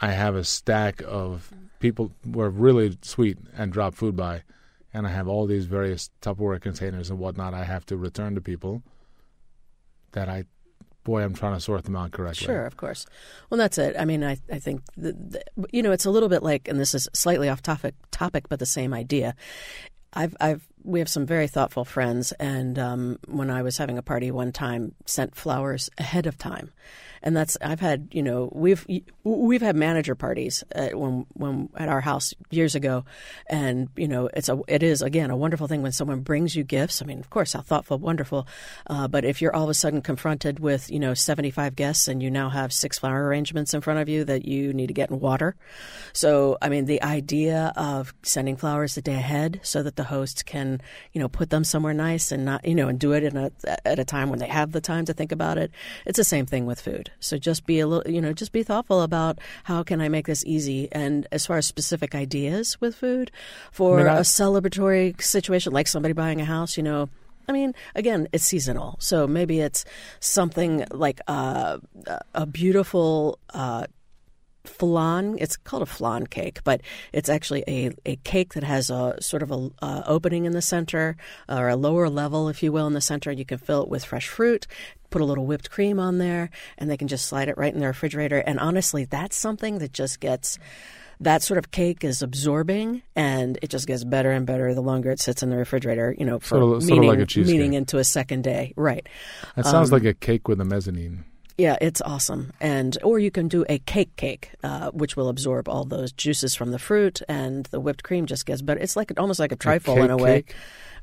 i 0.00 0.10
have 0.10 0.34
a 0.34 0.44
stack 0.44 1.02
of 1.06 1.52
people 1.80 2.12
who 2.24 2.40
are 2.40 2.50
really 2.50 2.96
sweet 3.02 3.38
and 3.56 3.72
drop 3.72 3.94
food 3.94 4.16
by 4.16 4.42
and 4.92 5.06
i 5.06 5.10
have 5.10 5.28
all 5.28 5.46
these 5.46 5.66
various 5.66 6.10
tupperware 6.22 6.60
containers 6.60 7.10
and 7.10 7.18
whatnot 7.18 7.54
i 7.54 7.64
have 7.64 7.84
to 7.86 7.96
return 7.96 8.34
to 8.34 8.40
people 8.40 8.82
that 10.12 10.28
i 10.28 10.44
boy 11.04 11.22
i'm 11.22 11.34
trying 11.34 11.54
to 11.54 11.60
sort 11.60 11.84
them 11.84 11.96
out 11.96 12.10
correctly 12.10 12.46
Sure, 12.46 12.66
of 12.66 12.76
course. 12.76 13.06
Well, 13.48 13.58
that's 13.58 13.78
it. 13.78 13.94
I 13.96 14.04
mean, 14.04 14.24
I 14.24 14.38
I 14.50 14.58
think 14.58 14.82
the, 14.96 15.12
the, 15.12 15.42
you 15.70 15.80
know 15.80 15.92
it's 15.92 16.04
a 16.04 16.10
little 16.10 16.28
bit 16.28 16.42
like, 16.42 16.66
and 16.66 16.80
this 16.80 16.94
is 16.94 17.08
slightly 17.12 17.48
off 17.48 17.62
topic 17.62 17.94
topic, 18.10 18.48
but 18.48 18.58
the 18.58 18.66
same 18.66 18.92
idea. 18.92 19.36
I've 20.12 20.36
I've 20.40 20.66
we 20.82 20.98
have 20.98 21.08
some 21.08 21.24
very 21.26 21.46
thoughtful 21.46 21.84
friends, 21.84 22.32
and 22.32 22.78
um, 22.78 23.18
when 23.28 23.50
I 23.50 23.62
was 23.62 23.78
having 23.78 23.98
a 23.98 24.02
party 24.02 24.30
one 24.32 24.50
time, 24.50 24.94
sent 25.04 25.36
flowers 25.36 25.90
ahead 25.98 26.26
of 26.26 26.38
time, 26.38 26.72
and 27.22 27.36
that's 27.36 27.56
I've 27.60 27.80
had 27.80 28.08
you 28.10 28.22
know 28.22 28.50
we've 28.52 28.86
we've 29.24 29.62
had 29.62 29.76
manager 29.76 30.14
parties 30.14 30.64
at, 30.72 30.98
when 30.98 31.26
when 31.34 31.68
at 31.76 31.88
our 31.88 32.00
house 32.00 32.34
years 32.50 32.74
ago, 32.74 33.04
and 33.48 33.88
you 33.96 34.08
know 34.08 34.28
it's 34.34 34.48
a 34.48 34.60
it 34.68 34.82
is 34.82 35.02
again 35.02 35.30
a 35.30 35.36
wonderful 35.36 35.66
thing 35.66 35.82
when 35.82 35.92
someone 35.92 36.20
brings 36.20 36.54
you 36.54 36.64
gifts. 36.64 37.02
I 37.02 37.06
mean, 37.06 37.18
of 37.18 37.30
course, 37.30 37.52
how 37.52 37.60
thoughtful, 37.60 37.98
wonderful, 37.98 38.46
uh, 38.88 39.08
but 39.08 39.24
if 39.24 39.42
you're 39.42 39.54
all 39.54 39.64
of 39.64 39.70
a 39.70 39.74
sudden 39.74 40.02
confronted 40.02 40.60
with 40.60 40.90
you 40.90 40.98
know 40.98 41.14
75 41.14 41.76
guests 41.76 42.08
and 42.08 42.22
you 42.22 42.30
now 42.30 42.48
have 42.48 42.72
six 42.72 42.98
flower 42.98 43.26
arrangements 43.26 43.74
in 43.74 43.80
front 43.80 44.00
of 44.00 44.08
you 44.08 44.24
that 44.24 44.44
you 44.44 44.72
need 44.72 44.88
to 44.88 44.94
get 44.94 45.10
in 45.10 45.20
water, 45.20 45.56
so 46.12 46.58
I 46.62 46.68
mean 46.68 46.86
the 46.86 47.02
idea 47.02 47.72
of 47.76 48.14
sending 48.22 48.56
flowers 48.56 48.94
the 48.94 49.02
day 49.02 49.14
ahead 49.14 49.60
so 49.62 49.82
that 49.82 49.96
the 49.96 50.04
host 50.04 50.46
can 50.46 50.80
you 51.12 51.20
know 51.20 51.28
put 51.28 51.50
them 51.50 51.64
somewhere 51.64 51.94
nice 51.94 52.32
and 52.32 52.44
not 52.44 52.66
you 52.66 52.74
know 52.74 52.88
and 52.88 52.98
do 52.98 53.12
it 53.12 53.24
in 53.24 53.36
a, 53.36 53.50
at 53.84 53.98
a 53.98 54.04
time 54.04 54.30
when 54.30 54.38
they 54.38 54.48
have 54.48 54.72
the 54.72 54.80
time 54.80 55.04
to 55.04 55.12
think 55.12 55.32
about 55.32 55.58
it. 55.58 55.70
It's 56.04 56.16
the 56.16 56.24
same 56.24 56.46
thing 56.46 56.66
with 56.66 56.80
food. 56.80 57.05
So 57.20 57.38
just 57.38 57.66
be 57.66 57.80
a 57.80 57.86
little, 57.86 58.10
you 58.10 58.20
know, 58.20 58.32
just 58.32 58.52
be 58.52 58.62
thoughtful 58.62 59.02
about 59.02 59.38
how 59.64 59.82
can 59.82 60.00
I 60.00 60.08
make 60.08 60.26
this 60.26 60.44
easy. 60.44 60.88
And 60.92 61.26
as 61.32 61.46
far 61.46 61.58
as 61.58 61.66
specific 61.66 62.14
ideas 62.14 62.80
with 62.80 62.96
food 62.96 63.30
for 63.72 64.00
I 64.00 64.02
mean, 64.02 64.12
I, 64.12 64.18
a 64.18 64.22
celebratory 64.22 65.20
situation, 65.20 65.72
like 65.72 65.88
somebody 65.88 66.12
buying 66.12 66.40
a 66.40 66.44
house, 66.44 66.76
you 66.76 66.82
know, 66.82 67.08
I 67.48 67.52
mean, 67.52 67.74
again, 67.94 68.28
it's 68.32 68.44
seasonal. 68.44 68.96
So 68.98 69.26
maybe 69.26 69.60
it's 69.60 69.84
something 70.20 70.84
like 70.90 71.20
uh, 71.28 71.78
a 72.34 72.46
beautiful 72.46 73.38
uh, 73.54 73.86
flan. 74.68 75.36
It's 75.38 75.56
called 75.56 75.82
a 75.82 75.86
flan 75.86 76.26
cake, 76.26 76.60
but 76.64 76.80
it's 77.12 77.28
actually 77.28 77.64
a, 77.68 77.90
a 78.04 78.16
cake 78.16 78.54
that 78.54 78.64
has 78.64 78.90
a 78.90 79.16
sort 79.20 79.42
of 79.42 79.50
a 79.50 79.70
uh, 79.82 80.02
opening 80.06 80.44
in 80.44 80.52
the 80.52 80.62
center 80.62 81.16
or 81.48 81.68
a 81.68 81.76
lower 81.76 82.08
level, 82.08 82.48
if 82.48 82.62
you 82.62 82.72
will, 82.72 82.86
in 82.86 82.92
the 82.92 83.00
center. 83.00 83.30
You 83.32 83.44
can 83.44 83.58
fill 83.58 83.82
it 83.82 83.88
with 83.88 84.04
fresh 84.04 84.28
fruit, 84.28 84.66
put 85.10 85.22
a 85.22 85.24
little 85.24 85.46
whipped 85.46 85.70
cream 85.70 85.98
on 85.98 86.18
there, 86.18 86.50
and 86.78 86.90
they 86.90 86.96
can 86.96 87.08
just 87.08 87.26
slide 87.26 87.48
it 87.48 87.58
right 87.58 87.72
in 87.72 87.80
the 87.80 87.86
refrigerator. 87.86 88.38
And 88.38 88.58
honestly, 88.58 89.04
that's 89.04 89.36
something 89.36 89.78
that 89.78 89.92
just 89.92 90.20
gets 90.20 90.58
that 91.20 91.42
sort 91.42 91.58
of 91.58 91.70
cake 91.70 92.04
is 92.04 92.22
absorbing 92.22 93.02
and 93.14 93.58
it 93.62 93.70
just 93.70 93.86
gets 93.86 94.04
better 94.04 94.30
and 94.30 94.46
better 94.46 94.74
the 94.74 94.82
longer 94.82 95.10
it 95.10 95.20
sits 95.20 95.42
in 95.42 95.50
the 95.50 95.56
refrigerator, 95.56 96.14
you 96.18 96.26
know, 96.26 96.38
for 96.38 96.58
sort 96.58 96.62
of, 96.62 96.68
meaning, 96.84 97.08
sort 97.08 97.20
of 97.20 97.36
like 97.36 97.46
meaning 97.46 97.72
into 97.72 97.98
a 97.98 98.04
second 98.04 98.44
day. 98.44 98.74
Right. 98.76 99.08
That 99.54 99.64
sounds 99.64 99.90
um, 99.90 99.98
like 99.98 100.06
a 100.06 100.14
cake 100.14 100.46
with 100.48 100.60
a 100.60 100.64
mezzanine. 100.64 101.24
Yeah, 101.58 101.76
it's 101.80 102.02
awesome. 102.02 102.52
And 102.60 102.98
or 103.02 103.18
you 103.18 103.30
can 103.30 103.48
do 103.48 103.64
a 103.68 103.78
cake 103.78 104.14
cake, 104.16 104.52
uh, 104.62 104.90
which 104.90 105.16
will 105.16 105.28
absorb 105.28 105.68
all 105.68 105.84
those 105.84 106.12
juices 106.12 106.54
from 106.54 106.70
the 106.70 106.78
fruit, 106.78 107.22
and 107.28 107.64
the 107.66 107.80
whipped 107.80 108.02
cream 108.02 108.26
just 108.26 108.44
gets 108.44 108.60
better. 108.60 108.80
It's 108.80 108.96
like 108.96 109.12
almost 109.18 109.40
like 109.40 109.52
a 109.52 109.56
trifle 109.56 109.96
a 109.98 110.04
in 110.04 110.10
a 110.10 110.16
way. 110.16 110.42
Cake? 110.42 110.54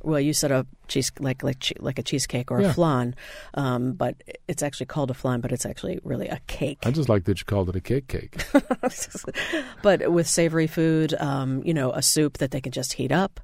Well, 0.03 0.19
you 0.19 0.33
said 0.33 0.51
a 0.51 0.67
cheese 0.87 1.11
like 1.19 1.43
like 1.43 1.73
like 1.79 1.97
a 1.97 2.03
cheesecake 2.03 2.51
or 2.51 2.61
yeah. 2.61 2.69
a 2.69 2.73
flan, 2.73 3.15
um, 3.55 3.93
but 3.93 4.21
it's 4.47 4.61
actually 4.61 4.87
called 4.87 5.09
a 5.09 5.13
flan, 5.13 5.41
but 5.41 5.51
it's 5.51 5.65
actually 5.65 5.99
really 6.03 6.27
a 6.27 6.39
cake. 6.47 6.79
I 6.83 6.91
just 6.91 7.09
like 7.09 7.23
that 7.23 7.39
you 7.39 7.45
called 7.45 7.69
it 7.69 7.75
a 7.75 7.81
cake 7.81 8.07
cake. 8.07 8.45
but 9.81 10.11
with 10.11 10.27
savory 10.27 10.67
food, 10.67 11.15
um, 11.15 11.63
you 11.63 11.73
know, 11.73 11.91
a 11.93 12.01
soup 12.01 12.37
that 12.39 12.51
they 12.51 12.61
can 12.61 12.73
just 12.73 12.93
heat 12.93 13.11
up. 13.11 13.39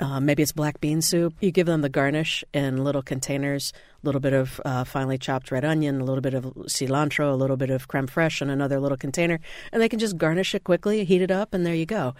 Uh, 0.00 0.18
maybe 0.18 0.42
it's 0.42 0.52
black 0.52 0.80
bean 0.80 1.00
soup. 1.00 1.34
You 1.40 1.52
give 1.52 1.66
them 1.66 1.80
the 1.80 1.88
garnish 1.88 2.42
in 2.52 2.82
little 2.82 3.02
containers, 3.02 3.72
a 4.02 4.06
little 4.06 4.20
bit 4.20 4.32
of 4.32 4.60
uh, 4.64 4.84
finely 4.84 5.18
chopped 5.18 5.50
red 5.52 5.64
onion, 5.64 6.00
a 6.00 6.04
little 6.04 6.20
bit 6.20 6.34
of 6.34 6.44
cilantro, 6.66 7.32
a 7.32 7.36
little 7.36 7.56
bit 7.56 7.70
of 7.70 7.86
creme 7.86 8.08
fraiche 8.08 8.42
in 8.42 8.50
another 8.50 8.80
little 8.80 8.98
container, 8.98 9.38
and 9.72 9.80
they 9.80 9.88
can 9.88 10.00
just 10.00 10.18
garnish 10.18 10.54
it 10.54 10.64
quickly, 10.64 11.04
heat 11.04 11.22
it 11.22 11.30
up, 11.30 11.54
and 11.54 11.64
there 11.64 11.74
you 11.74 11.86
go. 11.86 12.14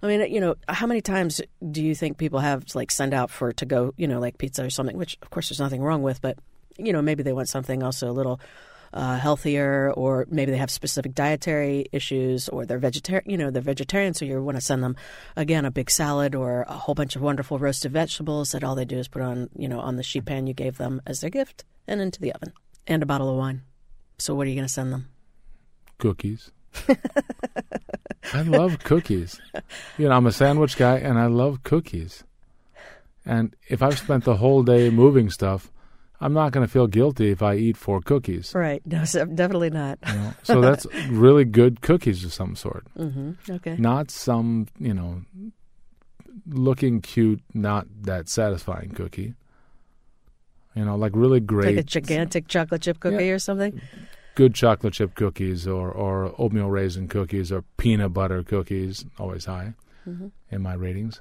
I 0.00 0.06
mean, 0.06 0.32
you 0.32 0.40
know, 0.40 0.54
how 0.68 0.86
many 0.86 1.00
times 1.00 1.40
do 1.72 1.82
you 1.82 1.94
think 1.94 2.18
people 2.18 2.38
have 2.38 2.64
like 2.76 2.92
send 2.92 3.12
out 3.12 3.30
for 3.30 3.52
to 3.52 3.66
go, 3.66 3.94
you 3.96 4.06
know, 4.06 4.20
like 4.20 4.38
pizza 4.38 4.64
or 4.64 4.70
something, 4.70 4.96
which 4.96 5.18
of 5.22 5.30
course 5.30 5.48
there's 5.48 5.58
nothing 5.58 5.82
wrong 5.82 6.02
with, 6.02 6.22
but 6.22 6.38
you 6.76 6.92
know, 6.92 7.02
maybe 7.02 7.24
they 7.24 7.32
want 7.32 7.48
something 7.48 7.82
also 7.82 8.08
a 8.08 8.12
little 8.12 8.40
uh, 8.92 9.16
healthier, 9.16 9.92
or 9.96 10.26
maybe 10.30 10.50
they 10.50 10.58
have 10.58 10.70
specific 10.70 11.14
dietary 11.14 11.86
issues, 11.92 12.48
or 12.48 12.66
they're 12.66 12.78
vegetarian. 12.78 13.28
You 13.30 13.36
know, 13.36 13.50
they're 13.50 13.62
vegetarian, 13.62 14.14
so 14.14 14.24
you 14.24 14.42
want 14.42 14.56
to 14.56 14.62
send 14.62 14.82
them 14.82 14.96
again 15.36 15.64
a 15.64 15.70
big 15.70 15.90
salad 15.90 16.34
or 16.34 16.62
a 16.68 16.74
whole 16.74 16.94
bunch 16.94 17.16
of 17.16 17.22
wonderful 17.22 17.58
roasted 17.58 17.92
vegetables 17.92 18.52
that 18.52 18.64
all 18.64 18.74
they 18.74 18.84
do 18.84 18.98
is 18.98 19.08
put 19.08 19.22
on, 19.22 19.50
you 19.56 19.68
know, 19.68 19.80
on 19.80 19.96
the 19.96 20.02
sheet 20.02 20.24
pan 20.24 20.46
you 20.46 20.54
gave 20.54 20.78
them 20.78 21.00
as 21.06 21.20
their 21.20 21.30
gift 21.30 21.64
and 21.86 22.00
into 22.00 22.20
the 22.20 22.32
oven, 22.32 22.52
and 22.86 23.02
a 23.02 23.06
bottle 23.06 23.30
of 23.30 23.36
wine. 23.36 23.62
So, 24.18 24.34
what 24.34 24.46
are 24.46 24.50
you 24.50 24.56
going 24.56 24.66
to 24.66 24.72
send 24.72 24.92
them? 24.92 25.08
Cookies. 25.98 26.50
I 28.32 28.42
love 28.42 28.78
cookies. 28.80 29.40
You 29.96 30.08
know, 30.08 30.16
I'm 30.16 30.26
a 30.26 30.32
sandwich 30.32 30.76
guy, 30.76 30.98
and 30.98 31.18
I 31.18 31.26
love 31.26 31.62
cookies. 31.62 32.24
And 33.24 33.54
if 33.68 33.82
I've 33.82 33.98
spent 33.98 34.24
the 34.24 34.36
whole 34.36 34.62
day 34.62 34.90
moving 34.90 35.30
stuff, 35.30 35.70
I'm 36.20 36.32
not 36.32 36.52
going 36.52 36.66
to 36.66 36.72
feel 36.72 36.86
guilty 36.86 37.30
if 37.30 37.42
I 37.42 37.54
eat 37.54 37.76
four 37.76 38.00
cookies. 38.00 38.54
Right. 38.54 38.82
No, 38.88 39.04
definitely 39.04 39.70
not. 39.70 39.98
You 40.06 40.14
know? 40.14 40.34
So 40.42 40.60
that's 40.60 40.86
really 41.08 41.44
good 41.44 41.80
cookies 41.80 42.24
of 42.24 42.32
some 42.32 42.56
sort. 42.56 42.86
Mm-hmm. 42.96 43.52
Okay. 43.52 43.76
Not 43.78 44.10
some, 44.10 44.66
you 44.78 44.94
know, 44.94 45.22
looking 46.46 47.00
cute, 47.00 47.42
not 47.54 47.86
that 48.02 48.28
satisfying 48.28 48.90
cookie. 48.90 49.34
You 50.74 50.84
know, 50.84 50.96
like 50.96 51.12
really 51.14 51.40
great. 51.40 51.76
Like 51.76 51.84
a 51.84 51.88
gigantic 51.88 52.48
chocolate 52.48 52.82
chip 52.82 52.98
cookie 52.98 53.26
yeah. 53.26 53.32
or 53.32 53.38
something? 53.38 53.80
Good 54.34 54.54
chocolate 54.54 54.94
chip 54.94 55.14
cookies 55.14 55.66
or, 55.66 55.90
or 55.90 56.34
oatmeal 56.38 56.70
raisin 56.70 57.08
cookies 57.08 57.52
or 57.52 57.62
peanut 57.76 58.12
butter 58.12 58.42
cookies, 58.42 59.04
always 59.18 59.44
high 59.44 59.74
mm-hmm. 60.08 60.28
in 60.50 60.62
my 60.62 60.74
ratings 60.74 61.20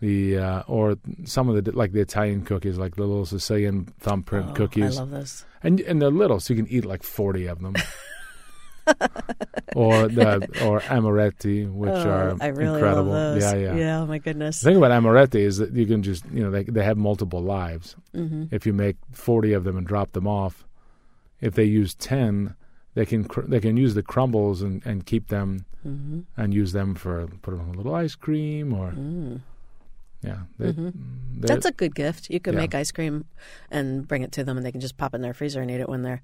the 0.00 0.38
uh, 0.38 0.62
or 0.66 0.96
some 1.24 1.48
of 1.48 1.64
the 1.64 1.72
like 1.72 1.92
the 1.92 2.00
Italian 2.00 2.44
cookies, 2.44 2.78
like 2.78 2.96
the 2.96 3.02
little 3.02 3.26
Sicilian 3.26 3.86
thumbprint 4.00 4.50
oh, 4.50 4.54
cookies. 4.54 4.96
I 4.98 5.00
love 5.00 5.10
those, 5.10 5.44
and 5.62 5.80
and 5.80 6.00
they're 6.00 6.10
little, 6.10 6.40
so 6.40 6.54
you 6.54 6.62
can 6.62 6.72
eat 6.72 6.84
like 6.84 7.02
forty 7.02 7.46
of 7.46 7.60
them. 7.62 7.74
or 9.74 10.06
the 10.06 10.36
or 10.64 10.80
amaretti, 10.80 11.70
which 11.72 11.90
oh, 11.90 12.08
are 12.08 12.36
I 12.40 12.48
really 12.48 12.74
incredible. 12.74 13.12
Love 13.12 13.34
those. 13.34 13.42
Yeah, 13.42 13.54
yeah, 13.54 13.74
yeah. 13.74 14.00
Oh 14.00 14.06
my 14.06 14.18
goodness. 14.18 14.60
The 14.60 14.70
thing 14.70 14.76
about 14.76 14.92
amaretti 14.92 15.40
is 15.40 15.58
that 15.58 15.72
you 15.72 15.86
can 15.86 16.02
just 16.02 16.24
you 16.32 16.42
know 16.42 16.50
they 16.50 16.64
they 16.64 16.84
have 16.84 16.96
multiple 16.96 17.42
lives. 17.42 17.96
Mm-hmm. 18.14 18.54
If 18.54 18.66
you 18.66 18.72
make 18.72 18.96
forty 19.12 19.54
of 19.54 19.64
them 19.64 19.76
and 19.76 19.86
drop 19.86 20.12
them 20.12 20.26
off, 20.26 20.66
if 21.40 21.54
they 21.54 21.64
use 21.64 21.94
ten, 21.94 22.54
they 22.94 23.06
can 23.06 23.24
cr- 23.24 23.42
they 23.42 23.60
can 23.60 23.76
use 23.76 23.94
the 23.94 24.02
crumbles 24.02 24.62
and, 24.62 24.84
and 24.86 25.04
keep 25.04 25.28
them 25.28 25.64
mm-hmm. 25.86 26.20
and 26.36 26.54
use 26.54 26.72
them 26.72 26.94
for 26.94 27.26
put 27.42 27.52
them 27.52 27.60
on 27.60 27.74
a 27.74 27.78
little 27.78 27.94
ice 27.94 28.14
cream 28.14 28.72
or. 28.72 28.90
Mm. 28.92 29.40
Yeah, 30.22 30.38
they, 30.58 30.72
mm-hmm. 30.72 31.40
that's 31.40 31.66
a 31.66 31.72
good 31.72 31.94
gift. 31.94 32.30
You 32.30 32.40
can 32.40 32.54
yeah. 32.54 32.60
make 32.60 32.74
ice 32.74 32.90
cream 32.90 33.26
and 33.70 34.06
bring 34.06 34.22
it 34.22 34.32
to 34.32 34.44
them, 34.44 34.56
and 34.56 34.64
they 34.64 34.72
can 34.72 34.80
just 34.80 34.96
pop 34.96 35.14
it 35.14 35.16
in 35.16 35.22
their 35.22 35.34
freezer 35.34 35.60
and 35.60 35.70
eat 35.70 35.80
it 35.80 35.88
when 35.88 36.02
they're 36.02 36.22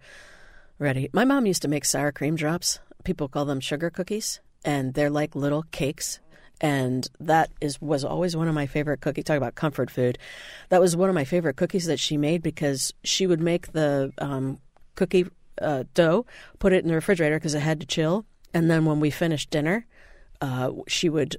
ready. 0.79 1.09
My 1.13 1.25
mom 1.25 1.47
used 1.47 1.63
to 1.63 1.69
make 1.69 1.85
sour 1.85 2.13
cream 2.13 2.35
drops. 2.35 2.81
People 3.05 3.29
call 3.29 3.45
them 3.45 3.61
sugar 3.61 3.91
cookies, 3.91 4.41
and 4.65 4.95
they're 4.95 5.11
like 5.11 5.35
little 5.35 5.65
cakes. 5.71 6.21
And 6.61 7.09
that 7.19 7.51
is 7.61 7.81
was 7.81 8.05
always 8.05 8.37
one 8.37 8.49
of 8.49 8.55
my 8.55 8.67
favorite 8.67 9.01
cookies. 9.01 9.25
Talk 9.25 9.37
about 9.37 9.57
comfort 9.57 9.91
food. 9.91 10.19
That 10.69 10.81
was 10.81 10.97
one 10.97 11.09
of 11.09 11.15
my 11.15 11.25
favorite 11.25 11.57
cookies 11.57 11.87
that 11.87 11.99
she 11.99 12.17
made 12.17 12.43
because 12.43 12.95
she 13.03 13.27
would 13.27 13.41
make 13.41 13.73
the 13.73 14.13
um, 14.19 14.59
cookie 14.95 15.27
uh, 15.61 15.85
dough, 15.95 16.25
put 16.59 16.73
it 16.73 16.83
in 16.83 16.89
the 16.89 16.95
refrigerator 16.95 17.37
because 17.37 17.55
it 17.55 17.61
had 17.61 17.81
to 17.81 17.87
chill, 17.87 18.25
and 18.55 18.71
then 18.71 18.85
when 18.85 19.01
we 19.01 19.11
finished 19.11 19.51
dinner, 19.51 19.87
uh, 20.41 20.71
she 20.87 21.09
would 21.09 21.37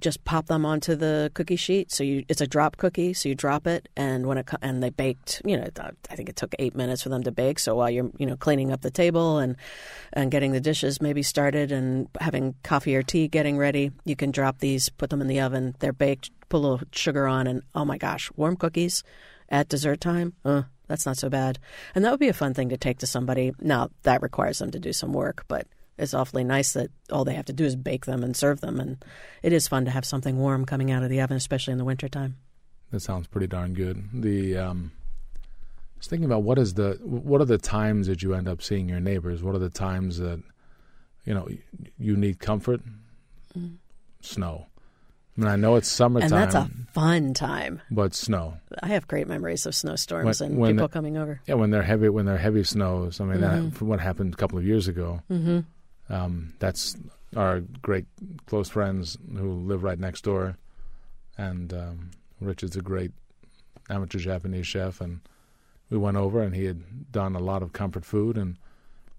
just 0.00 0.24
pop 0.24 0.46
them 0.46 0.66
onto 0.66 0.94
the 0.94 1.30
cookie 1.34 1.56
sheet. 1.56 1.92
So 1.92 2.04
you, 2.04 2.24
it's 2.28 2.40
a 2.40 2.46
drop 2.46 2.76
cookie. 2.76 3.14
So 3.14 3.28
you 3.28 3.34
drop 3.34 3.66
it, 3.66 3.88
and 3.96 4.26
when 4.26 4.38
it 4.38 4.48
and 4.60 4.82
they 4.82 4.90
baked, 4.90 5.42
you 5.44 5.56
know, 5.56 5.66
I 6.10 6.14
think 6.16 6.28
it 6.28 6.36
took 6.36 6.54
eight 6.58 6.74
minutes 6.74 7.02
for 7.02 7.08
them 7.08 7.22
to 7.22 7.32
bake. 7.32 7.58
So 7.58 7.74
while 7.74 7.90
you're, 7.90 8.10
you 8.18 8.26
know, 8.26 8.36
cleaning 8.36 8.72
up 8.72 8.82
the 8.82 8.90
table 8.90 9.38
and 9.38 9.56
and 10.12 10.30
getting 10.30 10.52
the 10.52 10.60
dishes 10.60 11.00
maybe 11.00 11.22
started 11.22 11.72
and 11.72 12.08
having 12.20 12.54
coffee 12.62 12.96
or 12.96 13.02
tea 13.02 13.28
getting 13.28 13.56
ready, 13.56 13.92
you 14.04 14.16
can 14.16 14.30
drop 14.30 14.58
these, 14.58 14.88
put 14.88 15.10
them 15.10 15.20
in 15.20 15.26
the 15.26 15.40
oven. 15.40 15.74
They're 15.78 15.92
baked. 15.92 16.30
Put 16.50 16.58
a 16.58 16.58
little 16.58 16.80
sugar 16.92 17.26
on, 17.26 17.46
and 17.46 17.62
oh 17.74 17.84
my 17.84 17.96
gosh, 17.96 18.30
warm 18.36 18.56
cookies 18.56 19.02
at 19.48 19.68
dessert 19.68 20.00
time. 20.00 20.34
Uh, 20.44 20.62
that's 20.86 21.06
not 21.06 21.16
so 21.16 21.30
bad. 21.30 21.58
And 21.94 22.04
that 22.04 22.10
would 22.10 22.20
be 22.20 22.28
a 22.28 22.34
fun 22.34 22.54
thing 22.54 22.68
to 22.68 22.76
take 22.76 22.98
to 22.98 23.06
somebody. 23.06 23.52
Now 23.60 23.88
that 24.02 24.22
requires 24.22 24.58
them 24.58 24.70
to 24.72 24.78
do 24.78 24.92
some 24.92 25.12
work, 25.12 25.44
but 25.48 25.66
it's 25.96 26.14
awfully 26.14 26.44
nice 26.44 26.72
that 26.72 26.90
all 27.10 27.24
they 27.24 27.34
have 27.34 27.44
to 27.46 27.52
do 27.52 27.64
is 27.64 27.76
bake 27.76 28.06
them 28.06 28.22
and 28.22 28.36
serve 28.36 28.60
them. 28.60 28.80
And 28.80 29.04
it 29.42 29.52
is 29.52 29.68
fun 29.68 29.84
to 29.84 29.90
have 29.90 30.04
something 30.04 30.38
warm 30.38 30.64
coming 30.64 30.90
out 30.90 31.02
of 31.02 31.10
the 31.10 31.20
oven, 31.20 31.36
especially 31.36 31.72
in 31.72 31.78
the 31.78 31.84
wintertime. 31.84 32.36
That 32.90 33.00
sounds 33.00 33.26
pretty 33.26 33.46
darn 33.46 33.74
good. 33.74 34.04
The 34.12 34.56
um, 34.56 34.92
I 35.36 35.98
was 35.98 36.06
thinking 36.06 36.26
about 36.26 36.42
what 36.42 36.58
is 36.58 36.74
the 36.74 36.98
what 37.02 37.40
are 37.40 37.46
the 37.46 37.58
times 37.58 38.06
that 38.06 38.22
you 38.22 38.34
end 38.34 38.48
up 38.48 38.62
seeing 38.62 38.88
your 38.88 39.00
neighbors? 39.00 39.42
What 39.42 39.54
are 39.54 39.60
the 39.60 39.70
times 39.70 40.18
that 40.18 40.42
you 41.24 41.34
know 41.34 41.48
you 41.98 42.16
need 42.16 42.38
comfort? 42.38 42.80
Mm. 43.58 43.76
Snow. 44.20 44.66
I 45.36 45.40
mean, 45.40 45.50
I 45.50 45.56
know 45.56 45.74
it's 45.74 45.88
summertime, 45.88 46.32
and 46.32 46.32
that's 46.32 46.54
a 46.54 46.70
fun 46.92 47.34
time. 47.34 47.82
But 47.90 48.14
snow. 48.14 48.58
I 48.80 48.88
have 48.88 49.08
great 49.08 49.26
memories 49.26 49.66
of 49.66 49.74
snowstorms 49.74 50.40
when, 50.40 50.50
and 50.50 50.60
when 50.60 50.70
people 50.74 50.86
the, 50.86 50.92
coming 50.92 51.16
over. 51.16 51.40
Yeah, 51.46 51.54
when 51.54 51.70
they're 51.70 51.82
heavy, 51.82 52.08
when 52.08 52.24
they're 52.24 52.38
heavy 52.38 52.62
snows. 52.62 53.20
I 53.20 53.24
mean, 53.24 53.40
mm-hmm. 53.40 53.64
that 53.70 53.74
from 53.74 53.88
what 53.88 53.98
happened 53.98 54.32
a 54.32 54.36
couple 54.36 54.58
of 54.58 54.64
years 54.64 54.86
ago. 54.86 55.22
Mm-hmm. 55.28 55.60
Um, 56.08 56.54
that's 56.58 56.96
our 57.36 57.60
great 57.60 58.06
close 58.46 58.68
friends 58.68 59.16
who 59.36 59.52
live 59.52 59.82
right 59.82 59.98
next 59.98 60.22
door, 60.22 60.56
and 61.36 61.72
um, 61.72 62.10
Richard's 62.40 62.76
a 62.76 62.82
great 62.82 63.12
amateur 63.90 64.18
Japanese 64.18 64.66
chef, 64.66 65.00
and 65.00 65.20
we 65.90 65.98
went 65.98 66.16
over, 66.16 66.42
and 66.42 66.54
he 66.54 66.64
had 66.64 67.10
done 67.12 67.34
a 67.34 67.40
lot 67.40 67.62
of 67.62 67.72
comfort 67.72 68.04
food, 68.04 68.36
and, 68.36 68.56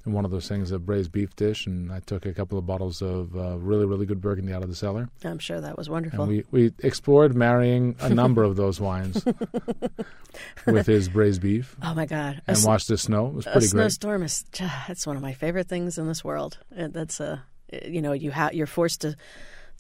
and 0.06 0.14
one 0.14 0.24
of 0.26 0.32
those 0.32 0.48
things, 0.48 0.72
a 0.72 0.80
braised 0.80 1.12
beef 1.12 1.36
dish, 1.36 1.66
and 1.68 1.92
I 1.92 2.00
took 2.00 2.26
a 2.26 2.34
couple 2.34 2.58
of 2.58 2.66
bottles 2.66 3.02
of 3.02 3.36
uh, 3.36 3.58
really, 3.58 3.86
really 3.86 4.06
good 4.06 4.22
Burgundy 4.22 4.54
out 4.54 4.64
of 4.64 4.70
the 4.70 4.76
cellar, 4.76 5.10
I'm 5.24 5.40
sure 5.40 5.60
that 5.60 5.78
was 5.78 5.90
wonderful. 5.90 6.22
and 6.24 6.30
we, 6.32 6.44
we 6.52 6.72
explored 6.84 7.36
marrying 7.36 7.96
a 8.00 8.10
number 8.10 8.44
of 8.44 8.56
those 8.56 8.80
wines 8.80 9.26
with 10.66 10.86
his 10.88 11.10
braised 11.10 11.42
beef 11.42 11.76
oh 11.82 11.94
my 11.94 12.06
God! 12.06 12.42
And 12.48 12.58
s- 12.58 12.66
watched 12.66 12.88
the 12.88 12.98
snow. 12.98 13.28
It 13.28 13.34
was 13.34 13.48
a 13.48 13.52
pretty 13.52 13.68
great. 13.68 13.82
snowstorm 13.82 14.24
is 14.24 14.44
that's 14.88 15.06
one 15.08 15.16
of 15.16 15.22
my 15.22 15.34
favorite 15.34 15.68
things 15.68 15.98
in 15.98 16.08
this 16.08 16.24
world. 16.24 16.58
Uh, 16.78 16.88
That's 16.92 17.20
a 17.20 17.44
you 17.86 18.02
know 18.02 18.12
you 18.14 18.32
ha- 18.32 18.52
you're 18.54 18.68
forced 18.68 19.02
to 19.02 19.16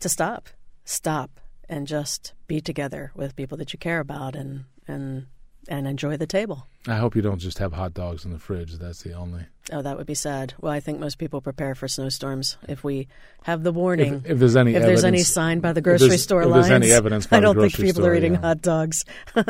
to 0.02 0.10
stop, 0.10 0.50
stop, 0.84 1.40
and 1.70 1.88
just 1.88 2.34
be 2.48 2.62
together 2.62 3.12
with 3.16 3.36
people 3.36 3.58
that 3.58 3.74
you 3.74 3.80
care 3.80 4.00
about 4.00 4.36
and 4.36 4.66
and 4.88 5.28
and 5.68 5.88
enjoy 5.88 6.18
the 6.18 6.28
table. 6.28 6.68
I 6.88 6.96
hope 6.98 7.16
you 7.16 7.22
don't 7.22 7.40
just 7.40 7.58
have 7.60 7.74
hot 7.74 7.94
dogs 7.94 8.26
in 8.26 8.32
the 8.32 8.40
fridge. 8.40 8.74
That's 8.74 9.02
the 9.04 9.14
only. 9.14 9.46
Oh, 9.72 9.82
that 9.82 9.98
would 9.98 10.06
be 10.08 10.14
sad. 10.14 10.54
Well, 10.62 10.72
I 10.72 10.80
think 10.80 11.00
most 11.00 11.18
people 11.18 11.42
prepare 11.42 11.74
for 11.76 11.88
snowstorms. 11.88 12.58
If 12.68 12.84
we 12.84 13.08
have 13.44 13.64
the 13.64 13.72
warning, 13.72 14.16
If, 14.26 14.32
if 14.32 14.40
there's 14.40 14.56
any 14.56 14.76
if 14.76 14.84
there's 14.84 15.04
any 15.04 15.20
sign 15.24 15.60
by 15.60 15.74
the 15.74 15.82
grocery 15.82 16.18
store 16.18 16.44
if 16.44 16.50
lines, 16.50 16.68
there's 16.68 16.84
any 16.84 16.92
evidence 16.92 17.28
I 17.32 17.40
don't 17.40 17.56
think 17.58 17.76
people 17.76 18.06
are 18.06 18.14
eating 18.16 18.34
yeah. 18.34 18.42
hot 18.42 18.62
dogs. 18.62 19.06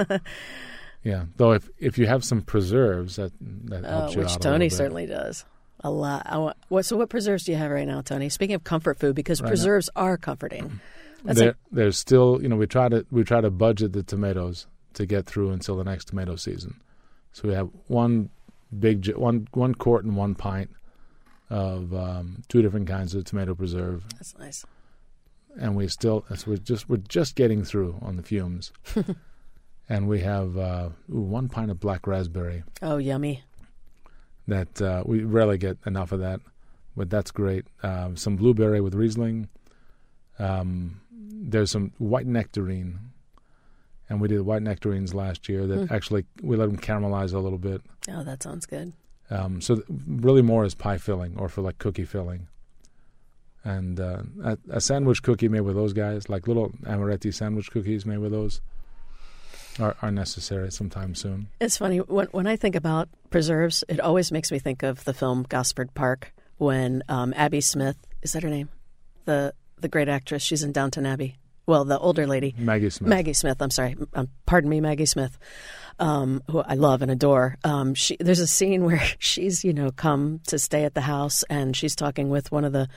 Yeah, 1.03 1.25
though 1.37 1.51
if 1.51 1.69
if 1.77 1.99
you 1.99 2.07
have 2.07 2.23
some 2.23 2.41
preserves, 2.41 3.17
that 3.17 3.31
that 3.65 3.85
Uh, 3.85 3.99
helps 3.99 4.15
you 4.15 4.21
which 4.21 4.31
out 4.31 4.35
a 4.37 4.39
Tony 4.39 4.69
certainly 4.69 5.05
does. 5.05 5.45
A 5.81 5.91
lot. 5.91 6.55
What? 6.69 6.83
So, 6.85 6.97
what 6.97 7.09
preserves 7.09 7.43
do 7.43 7.51
you 7.51 7.59
have 7.59 7.69
right 7.69 7.87
now, 7.87 8.01
Tony? 8.01 8.27
Speaking 8.29 8.55
of 8.55 8.63
comfort 8.63 8.97
food, 8.97 9.13
because 9.15 9.39
Right 9.39 9.45
now- 9.45 9.51
preserves 9.51 9.87
are 9.95 10.17
comforting. 10.17 10.79
That's 11.23 11.37
There, 11.37 11.47
like, 11.49 11.55
there's 11.71 11.97
still, 11.99 12.39
you 12.41 12.49
know, 12.49 12.55
we 12.55 12.65
try 12.65 12.89
to 12.89 13.05
we 13.11 13.23
try 13.23 13.39
to 13.39 13.51
budget 13.51 13.93
the 13.93 14.01
tomatoes 14.01 14.65
to 14.95 15.05
get 15.05 15.25
through 15.25 15.51
until 15.51 15.77
the 15.77 15.83
next 15.83 16.05
tomato 16.09 16.35
season. 16.35 16.81
So 17.33 17.47
we 17.47 17.53
have 17.53 17.69
one 17.87 18.29
big 18.77 19.07
one 19.15 19.47
one 19.53 19.75
quart 19.75 20.03
and 20.05 20.15
one 20.17 20.35
pint 20.35 20.69
of 21.49 21.93
um, 21.93 22.41
two 22.49 22.61
different 22.61 22.87
kinds 22.87 23.13
of 23.13 23.23
tomato 23.25 23.53
preserve, 23.53 24.03
that's 24.17 24.35
nice. 24.37 24.65
and 25.59 25.75
we 25.75 25.87
still 25.87 26.25
so 26.35 26.51
we're 26.51 26.57
just 26.57 26.89
we're 26.89 26.97
just 26.97 27.35
getting 27.35 27.63
through 27.63 27.97
on 28.01 28.15
the 28.15 28.23
fumes. 28.23 28.71
and 29.89 30.07
we 30.07 30.21
have 30.21 30.57
uh, 30.57 30.89
ooh, 31.13 31.21
one 31.21 31.47
pint 31.47 31.69
of 31.69 31.79
black 31.79 32.07
raspberry 32.07 32.63
Oh, 32.81 32.97
yummy. 32.97 33.43
that 34.47 34.81
uh, 34.81 35.03
we 35.05 35.23
rarely 35.23 35.57
get 35.59 35.77
enough 35.85 36.11
of 36.11 36.19
that, 36.21 36.39
but 36.97 37.09
that's 37.09 37.29
great. 37.31 37.65
Um, 37.83 38.15
some 38.17 38.35
blueberry 38.35 38.81
with 38.81 38.95
Riesling. 38.95 39.47
Um, 40.39 41.01
there's 41.11 41.69
some 41.71 41.91
white 41.99 42.25
nectarine, 42.25 42.99
and 44.09 44.21
we 44.21 44.27
did 44.27 44.41
white 44.41 44.61
nectarines 44.61 45.13
last 45.13 45.47
year 45.49 45.65
that 45.67 45.87
Hmm. 45.87 45.93
actually 45.93 46.25
we 46.41 46.55
let 46.57 46.67
them 46.67 46.77
caramelize 46.77 47.33
a 47.33 47.39
little 47.39 47.57
bit. 47.57 47.81
Oh, 48.09 48.23
that 48.23 48.43
sounds 48.43 48.65
good. 48.65 48.93
Um, 49.29 49.59
so 49.61 49.75
th- 49.75 49.87
really 50.07 50.41
more 50.43 50.63
as 50.65 50.75
pie 50.75 50.97
filling 50.99 51.35
or 51.37 51.49
for 51.49 51.61
like 51.61 51.77
cookie 51.79 52.05
filling. 52.05 52.47
And 53.63 53.99
uh, 53.99 54.21
a, 54.43 54.57
a 54.69 54.81
sandwich 54.81 55.23
cookie 55.23 55.49
made 55.49 55.61
with 55.61 55.75
those 55.75 55.93
guys, 55.93 56.29
like 56.29 56.47
little 56.47 56.69
amaretti 56.83 57.33
sandwich 57.33 57.71
cookies 57.71 58.05
made 58.05 58.19
with 58.19 58.31
those, 58.31 58.61
are, 59.79 59.95
are 60.03 60.11
necessary 60.11 60.71
sometime 60.71 61.15
soon. 61.15 61.47
It's 61.59 61.77
funny 61.77 61.97
when 61.97 62.27
when 62.27 62.45
I 62.45 62.55
think 62.57 62.75
about 62.75 63.09
preserves, 63.31 63.83
it 63.89 63.99
always 63.99 64.31
makes 64.31 64.51
me 64.51 64.59
think 64.59 64.83
of 64.83 65.03
the 65.05 65.13
film 65.15 65.43
Gosford 65.49 65.93
Park 65.95 66.31
when 66.57 67.01
um, 67.09 67.33
Abby 67.35 67.59
Smith 67.59 67.97
is 68.21 68.33
that 68.33 68.43
her 68.43 68.49
name, 68.49 68.69
the 69.25 69.53
the 69.79 69.87
great 69.89 70.07
actress. 70.09 70.43
She's 70.43 70.61
in 70.61 70.71
Downton 70.71 71.07
Abbey. 71.07 71.35
Well, 71.67 71.85
the 71.85 71.97
older 71.97 72.27
lady. 72.27 72.53
Maggie 72.57 72.89
Smith. 72.89 73.09
Maggie 73.09 73.33
Smith. 73.33 73.61
I'm 73.61 73.71
sorry. 73.71 73.95
Um, 74.13 74.29
pardon 74.45 74.69
me, 74.69 74.81
Maggie 74.81 75.07
Smith, 75.07 75.37
um, 75.99 76.43
who 76.49 76.59
I 76.59 76.75
love 76.75 77.01
and 77.01 77.09
adore. 77.09 77.57
Um, 77.63 77.95
she, 77.95 78.17
there's 78.19 78.39
a 78.39 78.47
scene 78.47 78.85
where 78.85 79.01
she's, 79.19 79.63
you 79.63 79.73
know, 79.73 79.89
come 79.91 80.41
to 80.47 80.59
stay 80.59 80.83
at 80.83 80.93
the 80.93 81.01
house, 81.01 81.43
and 81.49 81.75
she's 81.75 81.95
talking 81.95 82.29
with 82.29 82.51
one 82.51 82.65
of 82.65 82.73
the 82.73 82.87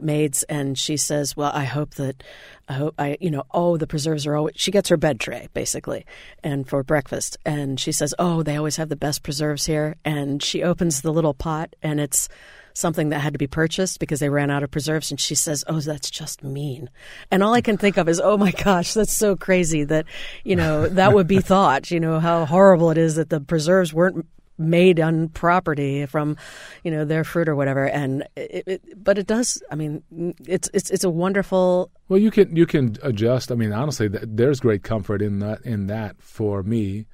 maids, 0.00 0.44
and 0.44 0.78
she 0.78 0.96
says, 0.96 1.36
"Well, 1.36 1.50
I 1.52 1.64
hope 1.64 1.94
that, 1.94 2.22
I 2.68 2.74
hope 2.74 2.94
I, 2.98 3.16
you 3.20 3.30
know, 3.30 3.44
oh, 3.50 3.76
the 3.76 3.86
preserves 3.88 4.26
are 4.26 4.36
always." 4.36 4.54
She 4.56 4.70
gets 4.70 4.88
her 4.88 4.96
bed 4.96 5.18
tray 5.18 5.48
basically, 5.52 6.06
and 6.44 6.68
for 6.68 6.82
breakfast, 6.84 7.38
and 7.44 7.80
she 7.80 7.90
says, 7.90 8.14
"Oh, 8.20 8.42
they 8.44 8.56
always 8.56 8.76
have 8.76 8.88
the 8.88 8.96
best 8.96 9.24
preserves 9.24 9.66
here," 9.66 9.96
and 10.04 10.42
she 10.42 10.62
opens 10.62 11.02
the 11.02 11.12
little 11.12 11.34
pot, 11.34 11.74
and 11.82 12.00
it's 12.00 12.28
something 12.74 13.10
that 13.10 13.20
had 13.20 13.32
to 13.34 13.38
be 13.38 13.46
purchased 13.46 13.98
because 14.00 14.20
they 14.20 14.28
ran 14.28 14.50
out 14.50 14.62
of 14.62 14.70
preserves. 14.70 15.10
And 15.10 15.20
she 15.20 15.34
says, 15.34 15.64
Oh, 15.66 15.80
that's 15.80 16.10
just 16.10 16.42
mean. 16.42 16.90
And 17.30 17.42
all 17.42 17.54
I 17.54 17.60
can 17.60 17.76
think 17.76 17.96
of 17.96 18.08
is, 18.08 18.20
Oh 18.22 18.36
my 18.36 18.52
gosh, 18.52 18.94
that's 18.94 19.12
so 19.12 19.36
crazy 19.36 19.84
that, 19.84 20.06
you 20.44 20.56
know, 20.56 20.88
that 20.88 21.14
would 21.14 21.26
be 21.26 21.40
thought, 21.40 21.90
you 21.90 22.00
know, 22.00 22.20
how 22.20 22.44
horrible 22.44 22.90
it 22.90 22.98
is 22.98 23.16
that 23.16 23.30
the 23.30 23.40
preserves 23.40 23.92
weren't 23.92 24.26
made 24.58 25.00
on 25.00 25.28
property 25.28 26.06
from, 26.06 26.36
you 26.84 26.90
know, 26.90 27.04
their 27.04 27.24
fruit 27.24 27.48
or 27.48 27.56
whatever. 27.56 27.88
And 27.88 28.24
it, 28.36 28.64
it, 28.66 29.04
but 29.04 29.18
it 29.18 29.26
does, 29.26 29.62
I 29.70 29.74
mean, 29.74 30.02
it's, 30.46 30.70
it's, 30.72 30.90
it's 30.90 31.04
a 31.04 31.10
wonderful, 31.10 31.90
Well, 32.08 32.20
you 32.20 32.30
can 32.30 32.54
you 32.54 32.66
can 32.66 32.96
adjust. 33.02 33.50
I 33.50 33.54
mean, 33.54 33.72
honestly, 33.72 34.08
th- 34.08 34.24
there's 34.26 34.60
great 34.60 34.82
comfort 34.82 35.22
in 35.22 35.38
that 35.40 35.62
in 35.62 35.86
that 35.86 36.20
for 36.20 36.62
me, 36.62 37.06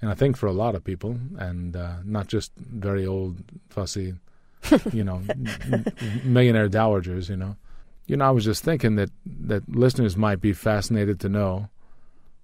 and 0.00 0.10
I 0.10 0.14
think 0.14 0.36
for 0.36 0.46
a 0.46 0.52
lot 0.52 0.74
of 0.74 0.84
people, 0.84 1.18
and 1.38 1.76
uh, 1.76 1.96
not 2.04 2.26
just 2.26 2.52
very 2.56 3.06
old, 3.06 3.42
fussy, 3.68 4.14
you 4.92 5.04
know, 5.04 5.22
millionaire 6.24 6.68
dowagers. 6.68 7.28
You 7.28 7.36
know, 7.36 7.56
you 8.06 8.16
know. 8.16 8.26
I 8.26 8.30
was 8.30 8.44
just 8.44 8.64
thinking 8.64 8.96
that 8.96 9.10
that 9.26 9.68
listeners 9.68 10.16
might 10.16 10.40
be 10.40 10.52
fascinated 10.52 11.20
to 11.20 11.28
know 11.28 11.68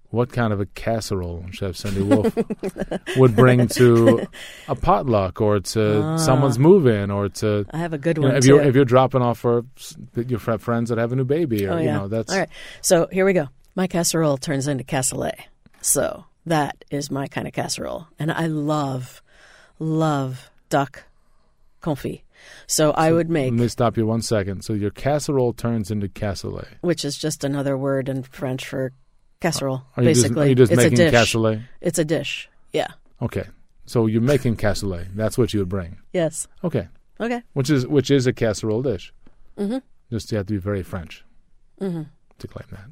what 0.09 0.31
kind 0.31 0.53
of 0.53 0.61
a 0.61 0.65
casserole 0.67 1.45
Chef 1.51 1.75
Cindy 1.75 2.01
Wolf 2.01 2.33
would 3.17 3.35
bring 3.35 3.67
to 3.67 4.25
a 4.67 4.75
potluck 4.75 5.41
or 5.41 5.59
to 5.59 6.01
ah. 6.01 6.17
someone's 6.17 6.57
move-in 6.57 7.11
or 7.11 7.27
to 7.29 7.65
I 7.71 7.77
have 7.77 7.91
a 7.91 7.97
good 7.97 8.17
you 8.17 8.21
know, 8.21 8.29
one 8.29 8.37
if 8.37 8.43
too. 8.43 8.49
you're 8.49 8.61
if 8.61 8.75
you're 8.75 8.85
dropping 8.85 9.21
off 9.21 9.39
for 9.39 9.65
your 10.15 10.39
friends 10.39 10.89
that 10.89 10.97
have 10.97 11.11
a 11.11 11.15
new 11.15 11.25
baby, 11.25 11.65
or 11.65 11.73
Oh, 11.73 11.77
you 11.77 11.85
yeah. 11.85 11.97
know, 11.97 12.07
that's 12.07 12.31
All 12.31 12.39
right. 12.39 12.49
So 12.81 13.07
here 13.11 13.25
we 13.25 13.33
go. 13.33 13.49
My 13.75 13.87
casserole 13.87 14.37
turns 14.37 14.67
into 14.67 14.83
cassoulet. 14.83 15.35
So 15.81 16.25
that 16.45 16.83
is 16.89 17.11
my 17.11 17.27
kind 17.27 17.47
of 17.47 17.53
casserole. 17.53 18.07
And 18.17 18.31
I 18.31 18.47
love, 18.47 19.21
love 19.79 20.49
duck 20.69 21.03
confit. 21.95 22.21
So, 22.67 22.91
I 22.91 23.11
would 23.11 23.29
make, 23.29 23.51
Let 23.51 23.59
me 23.59 23.67
stop 23.67 23.97
you 23.97 24.05
one 24.05 24.21
second. 24.21 24.63
So 24.63 24.73
your 24.73 24.91
casserole 24.91 25.53
turns 25.53 25.89
into 25.91 26.07
cassoulet. 26.07 26.67
which 26.81 27.03
is 27.05 27.17
just 27.17 27.43
another 27.43 27.77
word 27.77 28.09
in 28.09 28.23
French 28.23 28.65
for 28.67 28.91
casserole. 29.41 29.83
Are 29.97 30.03
basically, 30.03 30.29
just, 30.29 30.37
are 30.39 30.47
you 30.47 30.55
just 30.55 30.71
it's 30.71 30.77
making 30.83 30.99
a 31.01 31.11
dish. 31.11 31.13
cassoulet? 31.33 31.63
It's 31.81 31.99
a 31.99 32.05
dish. 32.05 32.49
Yeah. 32.73 32.87
Okay, 33.21 33.45
so 33.85 34.05
you're 34.05 34.21
making 34.21 34.57
cassoulet. 34.57 35.07
That's 35.15 35.37
what 35.37 35.53
you 35.53 35.59
would 35.61 35.69
bring. 35.69 35.97
Yes. 36.13 36.47
Okay, 36.63 36.87
Okay. 37.19 37.41
which 37.53 37.69
is 37.69 37.87
which 37.87 38.11
is 38.11 38.27
a 38.27 38.33
casserole 38.33 38.83
dish. 38.83 39.11
Mm-hmm. 39.57 39.79
Just 40.11 40.31
you 40.31 40.37
have 40.37 40.47
to 40.47 40.53
be 40.53 40.59
very 40.59 40.83
French 40.83 41.23
Mm-hmm. 41.81 42.03
to 42.39 42.47
claim 42.47 42.67
that. 42.71 42.85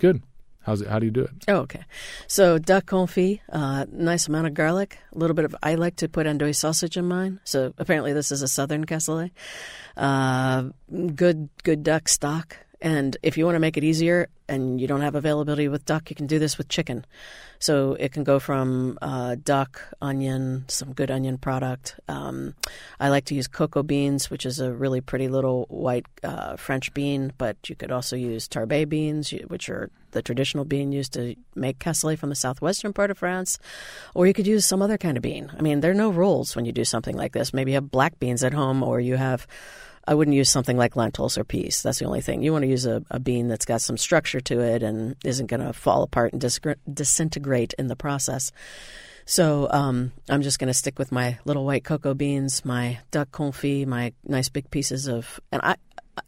Good. 0.00 0.22
How's 0.68 0.82
it? 0.82 0.88
How 0.88 0.98
do 0.98 1.06
you 1.06 1.10
do 1.10 1.22
it? 1.22 1.30
Oh, 1.48 1.60
okay. 1.60 1.80
So 2.26 2.58
duck 2.58 2.84
confit, 2.84 3.40
uh, 3.50 3.86
nice 3.90 4.28
amount 4.28 4.48
of 4.48 4.52
garlic, 4.52 4.98
a 5.14 5.18
little 5.18 5.32
bit 5.32 5.46
of. 5.46 5.56
I 5.62 5.76
like 5.76 5.96
to 5.96 6.10
put 6.10 6.26
andouille 6.26 6.54
sausage 6.54 6.98
in 6.98 7.06
mine. 7.06 7.40
So 7.44 7.72
apparently 7.78 8.12
this 8.12 8.30
is 8.30 8.42
a 8.42 8.48
southern 8.48 8.84
cassoulet. 8.84 9.30
Uh, 9.96 10.64
good, 11.14 11.48
good 11.62 11.82
duck 11.82 12.06
stock. 12.06 12.58
And 12.80 13.16
if 13.22 13.36
you 13.36 13.44
want 13.44 13.56
to 13.56 13.60
make 13.60 13.76
it 13.76 13.84
easier 13.84 14.28
and 14.48 14.80
you 14.80 14.86
don't 14.86 15.00
have 15.00 15.16
availability 15.16 15.66
with 15.68 15.84
duck, 15.84 16.10
you 16.10 16.16
can 16.16 16.26
do 16.26 16.38
this 16.38 16.56
with 16.56 16.68
chicken. 16.68 17.04
So 17.58 17.94
it 17.94 18.12
can 18.12 18.22
go 18.22 18.38
from 18.38 18.98
uh, 19.02 19.36
duck, 19.42 19.82
onion, 20.00 20.64
some 20.68 20.92
good 20.92 21.10
onion 21.10 21.38
product. 21.38 21.98
Um, 22.06 22.54
I 23.00 23.08
like 23.08 23.24
to 23.26 23.34
use 23.34 23.48
coco 23.48 23.82
beans, 23.82 24.30
which 24.30 24.46
is 24.46 24.60
a 24.60 24.72
really 24.72 25.00
pretty 25.00 25.28
little 25.28 25.66
white 25.68 26.06
uh, 26.22 26.56
French 26.56 26.94
bean, 26.94 27.32
but 27.36 27.56
you 27.68 27.74
could 27.74 27.90
also 27.90 28.14
use 28.14 28.48
Tarbais 28.48 28.88
beans, 28.88 29.32
which 29.48 29.68
are 29.68 29.90
the 30.12 30.22
traditional 30.22 30.64
bean 30.64 30.92
used 30.92 31.12
to 31.14 31.34
make 31.54 31.80
cassoulet 31.80 32.18
from 32.18 32.30
the 32.30 32.36
southwestern 32.36 32.92
part 32.92 33.10
of 33.10 33.18
France. 33.18 33.58
Or 34.14 34.26
you 34.26 34.32
could 34.32 34.46
use 34.46 34.64
some 34.64 34.82
other 34.82 34.98
kind 34.98 35.16
of 35.16 35.22
bean. 35.22 35.50
I 35.58 35.62
mean, 35.62 35.80
there 35.80 35.90
are 35.90 35.94
no 35.94 36.10
rules 36.10 36.54
when 36.54 36.64
you 36.64 36.72
do 36.72 36.84
something 36.84 37.16
like 37.16 37.32
this. 37.32 37.52
Maybe 37.52 37.72
you 37.72 37.76
have 37.76 37.90
black 37.90 38.20
beans 38.20 38.44
at 38.44 38.54
home, 38.54 38.84
or 38.84 39.00
you 39.00 39.16
have 39.16 39.48
I 40.08 40.14
wouldn't 40.14 40.34
use 40.34 40.48
something 40.48 40.78
like 40.78 40.96
lentils 40.96 41.36
or 41.36 41.44
peas. 41.44 41.82
That's 41.82 41.98
the 41.98 42.06
only 42.06 42.22
thing. 42.22 42.42
You 42.42 42.50
want 42.50 42.62
to 42.62 42.68
use 42.68 42.86
a, 42.86 43.04
a 43.10 43.20
bean 43.20 43.48
that's 43.48 43.66
got 43.66 43.82
some 43.82 43.98
structure 43.98 44.40
to 44.40 44.60
it 44.60 44.82
and 44.82 45.14
isn't 45.22 45.48
going 45.48 45.60
to 45.60 45.74
fall 45.74 46.02
apart 46.02 46.32
and 46.32 46.40
dis- 46.40 46.60
disintegrate 46.90 47.74
in 47.78 47.88
the 47.88 47.94
process. 47.94 48.50
So 49.26 49.68
um, 49.70 50.12
I'm 50.30 50.40
just 50.40 50.58
going 50.58 50.68
to 50.68 50.74
stick 50.74 50.98
with 50.98 51.12
my 51.12 51.38
little 51.44 51.66
white 51.66 51.84
coco 51.84 52.14
beans, 52.14 52.64
my 52.64 53.00
duck 53.10 53.30
confit, 53.32 53.86
my 53.86 54.14
nice 54.24 54.48
big 54.48 54.70
pieces 54.70 55.08
of. 55.08 55.38
And 55.52 55.60
I, 55.62 55.76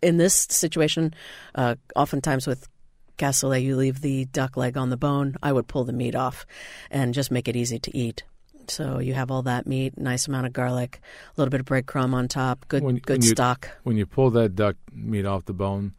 in 0.03 0.19
this 0.19 0.47
situation, 0.51 1.15
uh, 1.55 1.77
oftentimes 1.97 2.47
with 2.47 2.69
cassoulet, 3.17 3.63
you 3.63 3.77
leave 3.77 4.03
the 4.03 4.27
duck 4.27 4.59
leg 4.59 4.77
on 4.77 4.91
the 4.91 4.99
bone. 4.99 5.37
I 5.43 5.53
would 5.53 5.69
pull 5.69 5.85
the 5.85 5.95
meat 5.95 6.15
off 6.15 6.45
and 6.91 7.15
just 7.15 7.31
make 7.31 7.49
it 7.49 7.57
easy 7.57 7.79
to 7.79 7.97
eat. 7.97 8.25
So 8.69 8.99
you 8.99 9.15
have 9.15 9.31
all 9.31 9.43
that 9.43 9.67
meat, 9.67 9.99
nice 9.99 10.29
amount 10.29 10.47
of 10.47 10.53
garlic, 10.53 11.01
a 11.37 11.41
little 11.41 11.51
bit 11.51 11.61
of 11.61 11.67
breadcrumb 11.67 12.13
on 12.15 12.29
top, 12.29 12.67
good 12.69 12.83
When- 12.83 12.97
good 12.97 13.19
when 13.19 13.23
you- 13.23 13.29
stock. 13.31 13.69
When 13.83 13.97
you 13.97 14.07
pull 14.07 14.31
that 14.31 14.55
duck 14.55 14.77
meat 14.93 15.27
off 15.27 15.45
the 15.47 15.53
bone, 15.53 15.93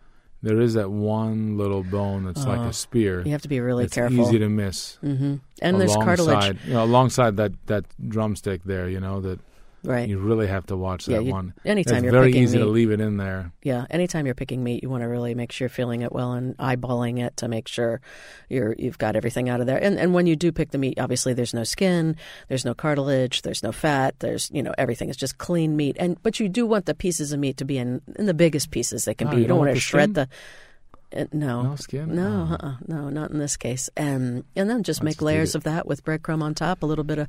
there 0.43 0.59
is 0.59 0.73
that 0.73 0.89
one 0.89 1.57
little 1.57 1.83
bone 1.83 2.23
that's 2.25 2.45
like 2.45 2.59
Oh, 2.59 2.69
a 2.69 2.73
spear. 2.73 3.21
You 3.25 3.31
have 3.31 3.41
to 3.43 3.47
be 3.49 3.59
really 3.59 3.83
it's 3.85 3.93
careful. 3.93 4.21
easy 4.21 4.39
to 4.39 4.49
miss. 4.49 4.95
hmm 5.01 5.35
And 5.61 5.79
there's 5.79 5.95
cartilage, 5.95 6.57
You 6.65 6.73
know, 6.73 6.83
alongside 6.83 7.37
that 7.37 7.51
that 7.67 7.85
drumstick 8.07 8.63
there. 8.63 8.89
You 8.89 8.99
know 8.99 9.21
that 9.21 9.39
right? 9.83 10.07
you 10.07 10.17
really 10.19 10.47
have 10.47 10.65
to 10.67 10.75
watch 10.77 11.07
Yeah, 11.07 11.17
that 11.17 11.23
you- 11.25 11.31
one. 11.31 11.53
anytime 11.65 11.95
it's 11.97 12.03
you're 12.03 12.11
very 12.11 12.27
picking 12.27 12.43
easy 12.43 12.57
meat, 12.57 12.63
to 12.63 12.69
leave 12.69 12.91
it 12.91 13.01
in 13.01 13.17
there. 13.17 13.51
yeah. 13.63 13.85
Anytime 13.89 14.25
you're 14.25 14.35
picking 14.35 14.63
meat, 14.63 14.83
you 14.83 14.89
want 14.89 15.03
to 15.03 15.07
really 15.07 15.33
make 15.35 15.51
sure 15.51 15.65
you're 15.65 15.69
feeling 15.69 16.01
it 16.01 16.11
well 16.11 16.33
and 16.33 16.55
eyeballing 16.57 17.19
it 17.19 17.37
to 17.37 17.47
make 17.47 17.67
sure 17.67 18.01
you're 18.49 18.75
you've 18.77 18.97
got 18.97 19.15
everything 19.15 19.49
out 19.49 19.59
of 19.61 19.67
there. 19.67 19.77
And 19.81 19.97
and 19.99 20.13
when 20.13 20.27
you 20.27 20.35
do 20.35 20.51
pick 20.51 20.71
the 20.71 20.77
meat, 20.77 20.99
obviously 20.99 21.33
there's 21.33 21.53
no 21.53 21.63
skin, 21.63 22.15
there's 22.47 22.65
no 22.65 22.73
cartilage, 22.73 23.41
there's 23.41 23.63
no 23.63 23.71
fat, 23.71 24.15
there's 24.19 24.49
you 24.53 24.61
know 24.63 24.73
everything 24.77 25.09
is 25.09 25.17
just 25.17 25.37
clean 25.37 25.75
meat. 25.75 25.95
And 25.99 26.21
but 26.23 26.39
you 26.39 26.49
do 26.49 26.65
want 26.65 26.85
the 26.85 26.93
pieces 26.95 27.31
of 27.33 27.39
meat 27.39 27.57
to 27.57 27.65
be 27.65 27.77
in 27.77 28.01
in 28.17 28.25
the 28.27 28.33
biggest 28.33 28.71
pieces 28.71 29.05
they 29.05 29.13
can 29.13 29.27
Oh, 29.27 29.31
be. 29.31 29.37
you 29.37 29.41
You 29.43 29.47
don't 29.47 29.55
don't 29.57 29.59
want 29.59 29.69
want 29.69 29.77
to 29.77 29.81
shred 29.81 30.03
skin? 30.09 30.13
the. 30.13 30.27
Uh, 31.15 31.25
no, 31.33 31.61
No 31.63 31.75
skin. 31.75 32.15
No, 32.15 32.47
Oh. 32.51 32.53
uh-uh, 32.65 32.75
no, 32.87 33.09
not 33.09 33.31
in 33.31 33.39
this 33.39 33.57
case. 33.57 33.89
And 33.97 34.43
and 34.55 34.69
then 34.69 34.83
just 34.83 35.03
Let's 35.03 35.17
make 35.17 35.21
layers 35.21 35.55
of 35.55 35.63
that 35.63 35.85
with 35.85 36.03
breadcrumb 36.05 36.41
on 36.41 36.53
top, 36.55 36.83
a 36.83 36.85
little 36.85 37.03
bit 37.03 37.17
of 37.19 37.27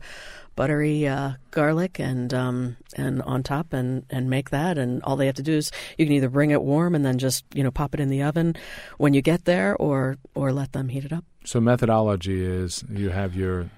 buttery 0.55 1.07
uh, 1.09 1.33
garlic, 1.51 1.99
and 1.99 2.33
um, 2.33 2.77
and 2.97 3.23
on 3.23 3.43
top, 3.43 3.73
and 3.73 4.05
and 4.11 4.31
make 4.31 4.51
that. 4.51 4.79
And 4.79 5.03
all 5.03 5.17
they 5.17 5.27
have 5.27 5.35
to 5.37 5.43
do 5.43 5.55
is 5.55 5.73
you 5.99 6.07
can 6.07 6.15
either 6.15 6.29
bring 6.29 6.51
it 6.53 6.63
warm 6.63 6.95
and 6.95 7.05
then 7.05 7.19
just 7.19 7.45
you 7.55 7.65
know 7.65 7.71
pop 7.73 7.95
it 7.95 8.01
in 8.01 8.09
the 8.09 8.23
oven 8.23 8.55
when 8.99 9.15
you 9.15 9.23
get 9.23 9.45
there, 9.47 9.75
or 9.77 10.17
or 10.35 10.53
let 10.53 10.73
them 10.73 10.89
heat 10.89 11.05
it 11.05 11.13
up. 11.13 11.25
So 11.45 11.61
methodology 11.61 12.45
is 12.45 12.85
you 12.89 13.11
have 13.11 13.35
your 13.35 13.69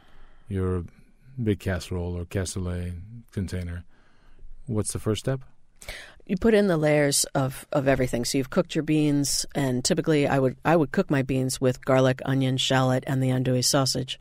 your 0.49 0.85
big 1.43 1.61
casserole 1.61 2.15
or 2.17 2.25
cassoulet 2.27 2.93
container. 3.33 3.85
What's 4.67 4.93
the 4.93 4.99
first 4.99 5.21
step? 5.21 5.41
You 6.27 6.39
put 6.39 6.55
in 6.55 6.69
the 6.69 6.79
layers 6.79 7.25
of, 7.35 7.67
of 7.71 7.87
everything. 7.87 8.25
So 8.25 8.39
you've 8.39 8.49
cooked 8.49 8.75
your 8.75 8.83
beans, 8.83 9.45
and 9.55 9.85
typically 9.85 10.27
I 10.27 10.39
would 10.39 10.57
I 10.65 10.75
would 10.75 10.91
cook 10.91 11.11
my 11.11 11.21
beans 11.23 11.61
with 11.61 11.85
garlic, 11.85 12.23
onion, 12.25 12.57
shallot, 12.57 13.05
and 13.07 13.23
the 13.23 13.29
andouille 13.29 13.63
sausage, 13.63 14.19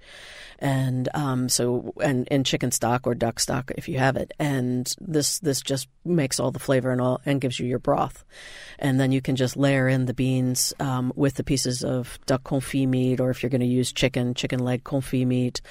and 0.60 1.08
um, 1.14 1.48
so 1.48 1.94
and 2.04 2.28
in 2.28 2.44
chicken 2.44 2.72
stock 2.72 3.08
or 3.08 3.16
duck 3.16 3.40
stock 3.40 3.72
if 3.78 3.88
you 3.88 4.00
have 4.00 4.18
it. 4.18 4.34
And 4.38 4.94
this 5.00 5.40
this 5.40 5.62
just 5.62 5.88
makes 6.04 6.42
all 6.42 6.52
the 6.52 6.60
flavor 6.60 6.92
and 6.92 7.00
all 7.00 7.22
and 7.26 7.40
gives 7.40 7.58
you 7.58 7.68
your 7.68 7.80
broth, 7.80 8.26
and 8.80 9.00
then 9.00 9.14
you 9.14 9.22
can 9.22 9.38
just 9.38 9.56
layer 9.56 9.88
in 9.88 10.06
the 10.06 10.14
beans 10.14 10.74
um, 10.82 11.14
with 11.16 11.36
the 11.36 11.44
pieces 11.44 11.86
of 11.86 12.20
duck 12.26 12.44
confit 12.44 12.86
meat, 12.86 13.22
or 13.22 13.30
if 13.30 13.42
you're 13.42 13.50
going 13.50 13.62
to 13.62 13.66
use 13.66 13.94
chicken, 13.94 14.34
chicken 14.34 14.60
leg 14.60 14.84
confit 14.84 15.26
meat, 15.26 15.62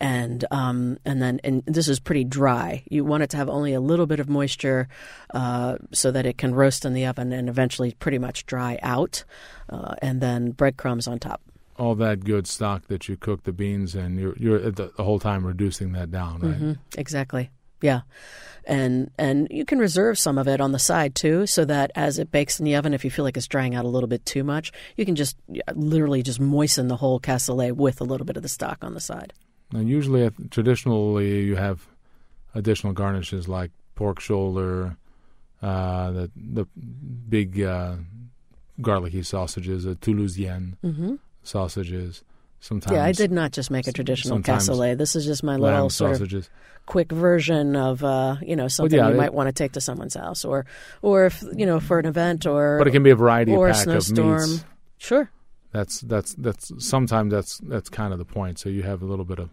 and 0.00 0.46
um, 0.50 0.98
and 1.04 1.20
then 1.20 1.38
and 1.44 1.62
this 1.66 1.88
is 1.88 2.00
pretty 2.00 2.24
dry. 2.24 2.82
You 2.88 3.04
want 3.04 3.24
it 3.24 3.30
to 3.30 3.36
have 3.36 3.50
only 3.50 3.74
a 3.74 3.80
little 3.80 4.06
bit 4.06 4.20
of 4.20 4.30
moisture. 4.30 4.88
Uh, 5.34 5.76
so 5.92 6.10
that 6.10 6.26
it 6.26 6.38
can 6.38 6.54
roast 6.54 6.84
in 6.84 6.94
the 6.94 7.06
oven 7.06 7.32
and 7.32 7.48
eventually 7.48 7.92
pretty 7.98 8.18
much 8.18 8.46
dry 8.46 8.78
out, 8.82 9.24
uh, 9.68 9.94
and 10.00 10.20
then 10.20 10.52
breadcrumbs 10.52 11.06
on 11.06 11.18
top. 11.18 11.40
All 11.78 11.94
that 11.96 12.24
good 12.24 12.46
stock 12.46 12.86
that 12.88 13.08
you 13.08 13.16
cook 13.16 13.44
the 13.44 13.52
beans 13.52 13.94
in, 13.94 14.18
you're 14.18 14.36
you're 14.36 14.58
the, 14.70 14.92
the 14.96 15.04
whole 15.04 15.18
time 15.18 15.46
reducing 15.46 15.92
that 15.92 16.10
down, 16.10 16.40
right? 16.40 16.54
hmm 16.54 16.72
Exactly. 16.96 17.50
Yeah, 17.80 18.02
and 18.64 19.10
and 19.18 19.48
you 19.50 19.64
can 19.64 19.80
reserve 19.80 20.16
some 20.16 20.38
of 20.38 20.46
it 20.46 20.60
on 20.60 20.70
the 20.70 20.78
side 20.78 21.16
too, 21.16 21.46
so 21.46 21.64
that 21.64 21.90
as 21.96 22.18
it 22.20 22.30
bakes 22.30 22.60
in 22.60 22.64
the 22.64 22.76
oven, 22.76 22.94
if 22.94 23.04
you 23.04 23.10
feel 23.10 23.24
like 23.24 23.36
it's 23.36 23.48
drying 23.48 23.74
out 23.74 23.84
a 23.84 23.88
little 23.88 24.08
bit 24.08 24.24
too 24.24 24.44
much, 24.44 24.70
you 24.96 25.04
can 25.04 25.16
just 25.16 25.36
literally 25.74 26.22
just 26.22 26.38
moisten 26.38 26.86
the 26.86 26.96
whole 26.96 27.18
cassoulet 27.18 27.72
with 27.72 28.00
a 28.00 28.04
little 28.04 28.24
bit 28.24 28.36
of 28.36 28.44
the 28.44 28.48
stock 28.48 28.78
on 28.82 28.94
the 28.94 29.00
side. 29.00 29.32
Now, 29.72 29.80
usually, 29.80 30.24
uh, 30.24 30.30
traditionally, 30.50 31.42
you 31.42 31.56
have 31.56 31.88
additional 32.54 32.92
garnishes 32.92 33.48
like 33.48 33.72
pork 33.96 34.20
shoulder, 34.20 34.96
uh, 35.62 36.10
the 36.10 36.30
the 36.36 36.66
big 37.28 37.62
uh, 37.62 37.96
garlicky 38.80 39.22
sausages, 39.22 39.84
the 39.84 39.94
Toulousienne 39.96 40.74
hmm 40.82 41.14
sausages. 41.42 42.22
Sometimes, 42.60 42.94
Yeah, 42.94 43.04
I 43.04 43.10
did 43.10 43.32
not 43.32 43.50
just 43.50 43.72
make 43.72 43.88
a 43.88 43.92
traditional 43.92 44.38
cassoulet. 44.38 44.96
This 44.96 45.16
is 45.16 45.24
just 45.26 45.42
my 45.42 45.56
little 45.56 45.90
sort 45.90 46.20
of 46.20 46.48
quick 46.86 47.10
version 47.10 47.74
of 47.74 48.04
uh, 48.04 48.36
you 48.40 48.54
know 48.54 48.68
something 48.68 48.96
yeah, 48.96 49.08
you 49.08 49.14
it- 49.14 49.16
might 49.16 49.34
want 49.34 49.48
to 49.48 49.52
take 49.52 49.72
to 49.72 49.80
someone's 49.80 50.14
house, 50.14 50.44
or 50.44 50.64
or 51.02 51.26
if 51.26 51.42
you 51.56 51.66
know 51.66 51.80
for 51.80 51.98
an 51.98 52.06
event 52.06 52.46
or 52.46 52.78
But 52.78 52.86
it 52.86 52.92
can 52.92 53.02
be 53.02 53.10
a 53.10 53.16
variety 53.16 53.52
or 53.52 53.68
a 53.68 53.72
pack 53.72 53.88
of 53.88 54.04
snowstorm. 54.04 54.50
meats. 54.50 54.64
Sure. 54.98 55.30
That's 55.72 56.00
that's 56.02 56.34
that's 56.34 56.70
sometimes 56.78 57.32
that's 57.32 57.58
that's 57.58 57.88
kind 57.88 58.12
of 58.12 58.20
the 58.20 58.24
point. 58.24 58.60
So 58.60 58.68
you 58.68 58.82
have 58.84 59.02
a 59.02 59.06
little 59.06 59.24
bit 59.24 59.40
of 59.40 59.50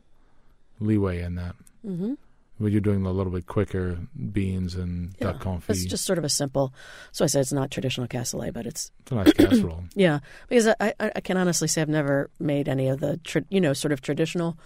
leeway 0.79 1.21
in 1.23 1.33
that. 1.35 1.55
hmm 1.83 2.13
But 2.59 2.71
you're 2.71 2.81
doing 2.81 3.05
a 3.05 3.11
little 3.11 3.31
bit 3.31 3.47
quicker 3.47 3.97
beans 4.31 4.75
and 4.75 5.15
Yeah, 5.19 5.31
duck 5.31 5.43
confit. 5.43 5.69
It's 5.69 5.85
just 5.85 6.05
sort 6.05 6.17
of 6.17 6.25
a 6.25 6.29
simple. 6.29 6.73
So 7.11 7.23
I 7.23 7.27
said 7.27 7.41
it's 7.41 7.53
not 7.53 7.71
traditional 7.71 8.07
cassoulet, 8.07 8.53
but 8.53 8.65
it's 8.65 8.91
It's 9.01 9.11
a 9.11 9.15
nice 9.15 9.33
casserole. 9.33 9.85
yeah. 9.95 10.19
Because 10.49 10.67
I, 10.67 10.93
I, 10.99 11.11
I 11.15 11.21
can 11.21 11.37
honestly 11.37 11.67
say 11.67 11.81
I've 11.81 11.89
never 11.89 12.29
made 12.39 12.67
any 12.67 12.89
of 12.89 12.99
the 12.99 13.17
tra- 13.17 13.45
you 13.49 13.61
know 13.61 13.73
sort 13.73 13.91
of 13.91 14.01
traditional 14.01 14.57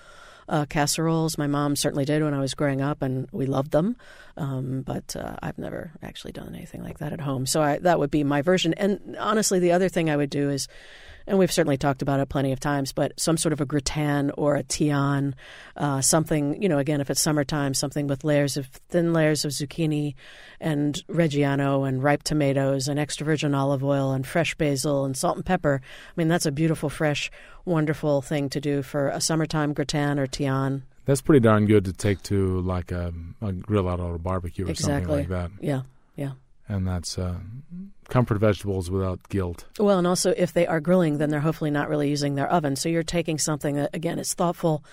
uh, 0.50 0.66
casseroles. 0.66 1.38
My 1.38 1.48
mom 1.48 1.76
certainly 1.76 2.06
did 2.06 2.24
when 2.24 2.34
I 2.34 2.40
was 2.40 2.54
growing 2.54 2.82
up, 2.82 3.02
and 3.02 3.28
we 3.32 3.46
loved 3.46 3.72
them. 3.72 3.96
Um, 4.38 4.82
but 4.82 5.16
uh, 5.16 5.36
I've 5.42 5.58
never 5.58 5.92
actually 6.02 6.32
done 6.32 6.54
anything 6.56 6.84
like 6.84 6.98
that 7.00 7.14
at 7.14 7.22
home. 7.22 7.46
So 7.46 7.62
I, 7.62 7.78
that 7.80 8.00
would 8.00 8.12
be 8.12 8.24
my 8.24 8.42
version. 8.42 8.74
And 8.74 9.16
honestly, 9.20 9.60
the 9.60 9.72
other 9.72 9.90
thing 9.90 10.10
I 10.10 10.18
would 10.18 10.30
do 10.30 10.50
is. 10.50 10.68
And 11.26 11.38
we've 11.38 11.52
certainly 11.52 11.78
talked 11.78 12.02
about 12.02 12.20
it 12.20 12.30
plenty 12.30 12.52
of 12.52 12.60
times, 12.60 12.92
but 12.92 13.20
some 13.20 13.38
sort 13.38 13.54
of 13.54 13.62
a 13.62 13.66
gratin 13.66 14.32
or 14.32 14.56
a 14.56 14.64
tian, 14.64 15.36
uh, 15.78 16.02
something, 16.02 16.62
you 16.62 16.68
know, 16.68 16.78
again, 16.78 17.02
if 17.02 17.10
it's 17.10 17.22
summertime, 17.22 17.74
something 17.74 18.08
with 18.08 18.24
layers 18.24 18.58
of 18.58 18.68
thin 18.90 19.14
layers 19.14 19.46
of 19.46 19.52
zucchini 19.52 20.16
and 20.60 21.04
Reggiano 21.08 21.88
and 21.88 22.04
ripe 22.04 22.24
tomatoes 22.24 22.88
and 22.88 23.00
extra 23.00 23.26
virgin 23.26 23.56
olive 23.56 23.84
oil 23.84 24.12
and 24.12 24.28
fresh 24.28 24.56
basil 24.56 25.06
and 25.06 25.16
salt 25.16 25.38
and 25.38 25.46
pepper. 25.46 25.82
I 25.84 26.12
mean, 26.16 26.28
that's 26.28 26.46
a 26.46 26.52
beautiful, 26.52 26.90
fresh, 26.90 27.32
wonderful 27.66 28.22
thing 28.22 28.50
to 28.50 28.60
do 28.60 28.82
for 28.82 29.10
a 29.10 29.22
summertime 29.22 29.74
gratin 29.74 30.20
or 30.20 30.28
tian. 30.28 30.84
That's 31.06 31.22
pretty 31.22 31.42
darn 31.42 31.66
good 31.66 31.86
to 31.86 31.94
take 31.94 32.24
to 32.24 32.62
like 32.62 32.92
a, 32.92 33.14
a 33.42 33.52
grill 33.52 33.90
out 33.90 34.00
or 34.00 34.16
a 34.16 34.20
barbecue 34.20 34.66
or 34.66 34.70
Exactly. 34.70 34.94
something 34.94 35.18
like 35.18 35.30
that. 35.30 35.52
Yeah, 35.62 35.82
yeah. 36.16 36.32
And 36.68 36.88
that's 36.88 37.18
uh, 37.18 37.36
comfort 38.10 38.38
vegetables 38.38 38.90
without 38.90 39.28
guilt. 39.30 39.66
Well, 39.80 39.98
and 39.98 40.08
also 40.08 40.34
if 40.38 40.54
they 40.54 40.66
are 40.66 40.80
grilling, 40.80 41.18
then 41.18 41.30
they're 41.30 41.42
hopefully 41.42 41.72
not 41.72 41.90
really 41.90 42.10
using 42.10 42.36
their 42.36 42.50
oven. 42.50 42.76
So 42.76 42.88
you're 42.88 43.04
taking 43.04 43.38
something 43.38 43.76
that 43.76 43.90
again 43.94 44.18
is 44.18 44.34
thoughtful, 44.34 44.84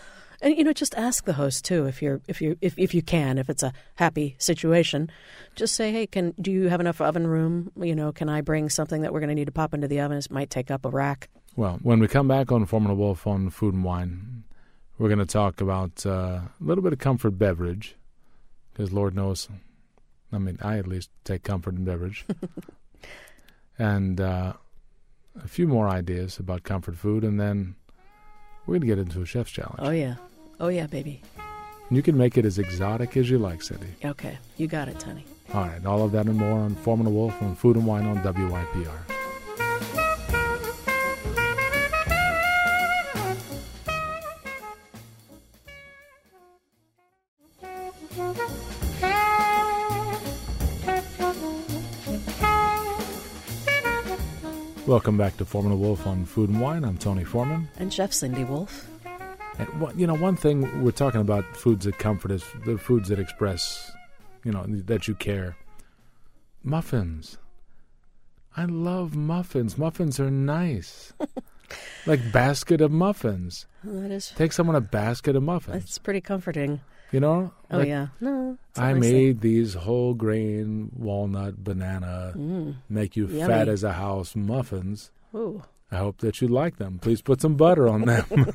and 0.43 0.57
you 0.57 0.65
know 0.65 0.73
just 0.73 0.97
ask 0.97 1.25
the 1.25 1.35
host 1.35 1.65
too 1.65 1.87
if 1.87 2.03
you're 2.03 2.21
if 2.27 2.41
you 2.41 2.57
if 2.61 2.75
if 2.77 2.93
you 2.93 3.03
can 3.03 3.39
if 3.39 3.49
it's 3.49 3.63
a 3.63 3.73
happy 3.95 4.35
situation, 4.39 5.11
just 5.55 5.77
say 5.77 5.93
hey 5.93 6.09
can 6.09 6.35
do 6.41 6.51
you 6.51 6.69
have 6.69 6.81
enough 6.81 7.01
oven 7.01 7.27
room? 7.27 7.71
You 7.77 7.95
know 7.95 8.11
can 8.11 8.29
I 8.29 8.41
bring 8.41 8.69
something 8.69 9.03
that 9.03 9.13
we're 9.13 9.21
going 9.21 9.29
to 9.29 9.35
need 9.37 9.47
to 9.47 9.53
pop 9.53 9.73
into 9.73 9.87
the 9.87 10.01
oven? 10.01 10.19
It 10.19 10.31
might 10.31 10.51
take 10.51 10.73
up 10.73 10.85
a 10.85 10.91
rack. 10.91 11.29
Well, 11.55 11.79
when 11.83 12.01
we 12.01 12.09
come 12.09 12.27
back 12.27 12.51
on 12.51 12.67
Foreman 12.67 12.91
and 12.91 12.99
Wolf 12.99 13.27
on 13.27 13.51
Food 13.51 13.75
and 13.75 13.85
Wine, 13.85 14.45
we're 14.99 15.09
going 15.09 15.19
to 15.19 15.27
talk 15.27 15.61
about 15.61 16.05
uh, 16.05 16.11
a 16.11 16.51
little 16.61 16.83
bit 16.83 16.93
of 16.93 16.99
comfort 16.99 17.33
beverage, 17.33 17.97
because 18.73 18.93
Lord 18.93 19.15
knows, 19.15 19.49
I 20.33 20.39
mean, 20.39 20.59
I 20.63 20.79
at 20.79 20.87
least 20.87 21.11
take 21.25 21.43
comfort 21.43 21.75
in 21.75 21.85
beverage, 21.85 22.25
and 23.79 24.21
uh, 24.21 24.53
a 25.43 25.49
few 25.49 25.67
more 25.67 25.89
ideas 25.89 26.39
about 26.39 26.63
comfort 26.63 26.97
food, 26.97 27.25
and 27.25 27.41
then 27.41 27.75
we're 28.67 28.75
going 28.75 28.83
to 28.83 28.87
get 28.87 28.99
into 28.99 29.23
a 29.23 29.27
chef's 29.27 29.51
challenge. 29.51 29.79
Oh 29.81 29.91
yeah, 29.91 30.17
oh 30.61 30.69
yeah, 30.69 30.87
baby. 30.87 31.23
And 31.89 31.97
you 31.97 32.03
can 32.03 32.17
make 32.17 32.39
it 32.39 32.45
as 32.45 32.59
exotic 32.59 33.17
as 33.17 33.29
you 33.29 33.39
like, 33.39 33.63
Cindy. 33.63 33.89
Okay, 34.05 34.39
you 34.57 34.69
got 34.69 34.89
it, 34.89 35.01
Tony. 35.01 35.25
All 35.53 35.63
right, 35.63 35.85
all 35.85 36.05
of 36.05 36.13
that 36.13 36.27
and 36.27 36.37
more 36.37 36.59
on 36.61 36.77
Foreman 36.77 37.07
and 37.07 37.17
Wolf 37.17 37.41
on 37.43 37.57
Food 37.57 37.77
and 37.77 37.87
Wine 37.87 38.07
on 38.07 38.19
WYPR. 38.19 39.20
Welcome 54.91 55.17
back 55.17 55.37
to 55.37 55.45
Foreman 55.45 55.71
and 55.71 55.81
Wolf 55.81 56.05
on 56.05 56.25
Food 56.25 56.51
and 56.51 56.61
Wine. 56.61 56.85
I'm 56.85 56.99
Tony 56.99 57.23
Foreman. 57.23 57.69
And 57.79 57.95
Chef 57.95 58.13
Cindy 58.13 58.43
Wolf. 58.43 58.89
And 59.57 59.81
what, 59.81 59.97
you 59.97 60.05
know, 60.05 60.17
one 60.17 60.35
thing 60.35 60.83
we're 60.83 60.91
talking 60.91 61.21
about 61.21 61.45
foods 61.57 61.85
that 61.85 62.01
comfort 62.01 62.33
is 62.33 62.45
the 62.67 62.77
foods 62.77 63.09
that 63.09 63.21
express, 63.21 63.93
you 64.43 64.51
know, 64.51 64.65
that 64.67 65.07
you 65.07 65.15
care. 65.15 65.57
Muffins. 66.65 67.39
I 68.57 68.65
love 68.65 69.15
muffins. 69.15 69.79
Muffins 69.79 70.19
are 70.19 70.29
nice. 70.29 71.13
like 72.05 72.33
basket 72.33 72.81
of 72.81 72.91
muffins. 72.91 73.67
That 73.85 74.11
is, 74.11 74.33
Take 74.35 74.53
someone 74.53 74.75
a 74.75 74.81
basket 74.81 75.37
of 75.37 75.45
muffins. 75.45 75.85
it's 75.85 75.99
pretty 75.99 76.21
comforting. 76.21 76.81
You 77.13 77.21
know? 77.21 77.53
Oh 77.71 77.79
Like, 77.79 77.89
yeah, 77.89 78.09
no. 78.21 78.57
I 78.77 78.95
made 78.95 79.41
these 79.41 79.75
whole 79.75 80.15
grain 80.15 80.91
walnut 80.97 81.63
banana 81.65 82.33
Mm. 82.37 82.77
make 82.89 83.17
you 83.17 83.27
Yummy. 83.27 83.47
fat 83.53 83.69
as 83.69 83.83
a 83.85 83.93
house 83.95 84.37
muffins. 84.37 85.11
Ooh, 85.35 85.63
I 85.91 85.97
hope 85.99 86.19
that 86.19 86.41
you 86.41 86.47
like 86.49 86.77
them. 86.77 86.99
Please 87.01 87.21
put 87.23 87.41
some 87.41 87.57
butter 87.57 87.89
on 87.89 88.03
them. 88.03 88.25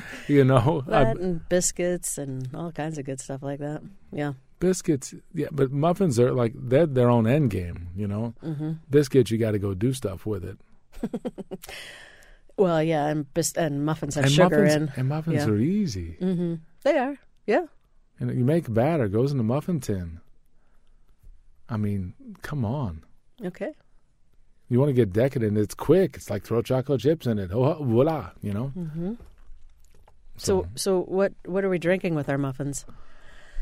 you 0.28 0.44
know, 0.44 0.82
I- 0.88 1.02
and 1.12 1.46
biscuits 1.48 2.16
and 2.18 2.48
all 2.54 2.72
kinds 2.72 2.96
of 2.98 3.04
good 3.04 3.20
stuff 3.20 3.42
like 3.42 3.60
that. 3.60 3.82
Yeah. 4.12 4.32
biscuits 4.60 5.14
yeah 5.32 5.48
but 5.52 5.72
muffins 5.72 6.18
are 6.20 6.32
like 6.36 6.52
they're 6.54 6.84
their 6.84 7.08
own 7.08 7.26
end 7.26 7.48
game 7.48 7.88
you 7.96 8.06
know 8.06 8.34
Mm-hmm. 8.44 8.72
biscuits 8.90 9.30
you 9.30 9.38
got 9.38 9.52
to 9.52 9.58
go 9.58 9.72
do 9.72 9.94
stuff 9.94 10.26
with 10.26 10.44
it 10.44 10.58
Well, 12.56 12.82
yeah, 12.82 13.06
and 13.06 13.24
bis- 13.32 13.56
and 13.56 13.86
muffins 13.86 14.16
have 14.16 14.24
and 14.24 14.32
sugar 14.34 14.62
muffins, 14.64 14.74
in. 14.74 14.92
and 15.00 15.08
muffins 15.08 15.36
Yeah. 15.36 15.48
are 15.48 15.56
easy. 15.56 16.16
hmm 16.20 16.54
They 16.84 16.98
are. 16.98 17.16
Yeah. 17.46 17.66
And 18.20 18.30
you 18.38 18.44
make 18.44 18.72
batter, 18.72 19.08
goes 19.08 19.32
in 19.32 19.38
the 19.38 19.44
muffin 19.44 19.80
tin. 19.80 20.20
I 21.68 21.76
mean, 21.78 22.14
come 22.42 22.64
on. 22.64 23.02
Okay. 23.42 23.72
You 24.68 24.78
want 24.78 24.90
to 24.90 24.92
get 24.94 25.12
decadent? 25.12 25.56
It's 25.56 25.74
quick. 25.74 26.16
It's 26.16 26.30
like 26.30 26.44
throw 26.44 26.62
chocolate 26.62 27.00
chips 27.00 27.26
in 27.26 27.38
it. 27.38 27.50
Oh, 27.52 27.74
voila! 27.82 28.30
You 28.42 28.52
know. 28.52 28.66
hmm 28.68 29.14
So, 30.36 30.66
so 30.74 31.00
what 31.00 31.32
what 31.46 31.64
are 31.64 31.68
we 31.70 31.78
drinking 31.78 32.14
with 32.14 32.28
our 32.28 32.38
muffins? 32.38 32.84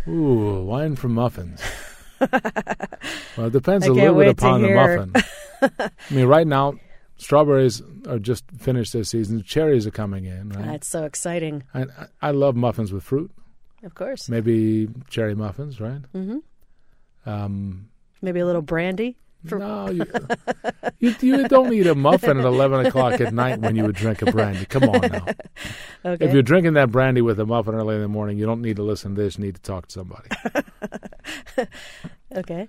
ooh, 0.06 0.64
wine 0.64 0.96
from 0.96 1.14
muffins. 1.14 1.60
well, 2.20 3.46
it 3.46 3.52
depends 3.52 3.84
I 3.84 3.88
a 3.88 3.92
little 3.92 4.14
bit 4.16 4.28
upon 4.28 4.62
the 4.62 4.74
muffin. 4.74 5.12
I 5.80 5.90
mean, 6.14 6.26
right 6.26 6.46
now, 6.46 6.74
strawberries 7.16 7.80
are 8.08 8.18
just 8.18 8.44
finished 8.58 8.92
their 8.92 9.04
season. 9.04 9.42
Cherries 9.42 9.86
are 9.86 9.90
coming 9.92 10.24
in. 10.24 10.50
Right? 10.50 10.66
That's 10.66 10.88
so 10.88 11.04
exciting. 11.04 11.62
I 11.74 11.86
I 12.20 12.30
love 12.32 12.56
muffins 12.56 12.92
with 12.92 13.04
fruit. 13.04 13.30
Of 13.84 13.94
course. 13.94 14.28
Maybe 14.28 14.88
cherry 15.08 15.34
muffins, 15.34 15.80
right? 15.80 16.00
hmm 16.12 16.38
Um, 17.26 17.88
Maybe 18.22 18.40
a 18.40 18.46
little 18.46 18.62
brandy. 18.62 19.16
For- 19.46 19.60
no, 19.60 19.88
you, 19.90 20.04
you 20.98 21.14
you 21.20 21.46
don't 21.46 21.72
eat 21.72 21.86
a 21.86 21.94
muffin 21.94 22.38
at 22.40 22.44
eleven 22.44 22.84
o'clock 22.84 23.20
at 23.20 23.32
night 23.32 23.60
when 23.60 23.76
you 23.76 23.84
would 23.84 23.94
drink 23.94 24.20
a 24.20 24.32
brandy. 24.32 24.64
Come 24.66 24.82
on 24.88 25.00
now. 25.00 25.24
Okay. 26.04 26.24
If 26.24 26.32
you're 26.32 26.42
drinking 26.42 26.72
that 26.72 26.90
brandy 26.90 27.20
with 27.22 27.38
a 27.38 27.46
muffin 27.46 27.74
early 27.76 27.94
in 27.94 28.02
the 28.02 28.08
morning, 28.08 28.36
you 28.36 28.46
don't 28.46 28.60
need 28.62 28.76
to 28.76 28.82
listen 28.82 29.14
to 29.14 29.22
this. 29.22 29.38
You 29.38 29.44
need 29.44 29.54
to 29.54 29.62
talk 29.62 29.86
to 29.86 29.92
somebody. 29.92 30.28
okay. 32.34 32.68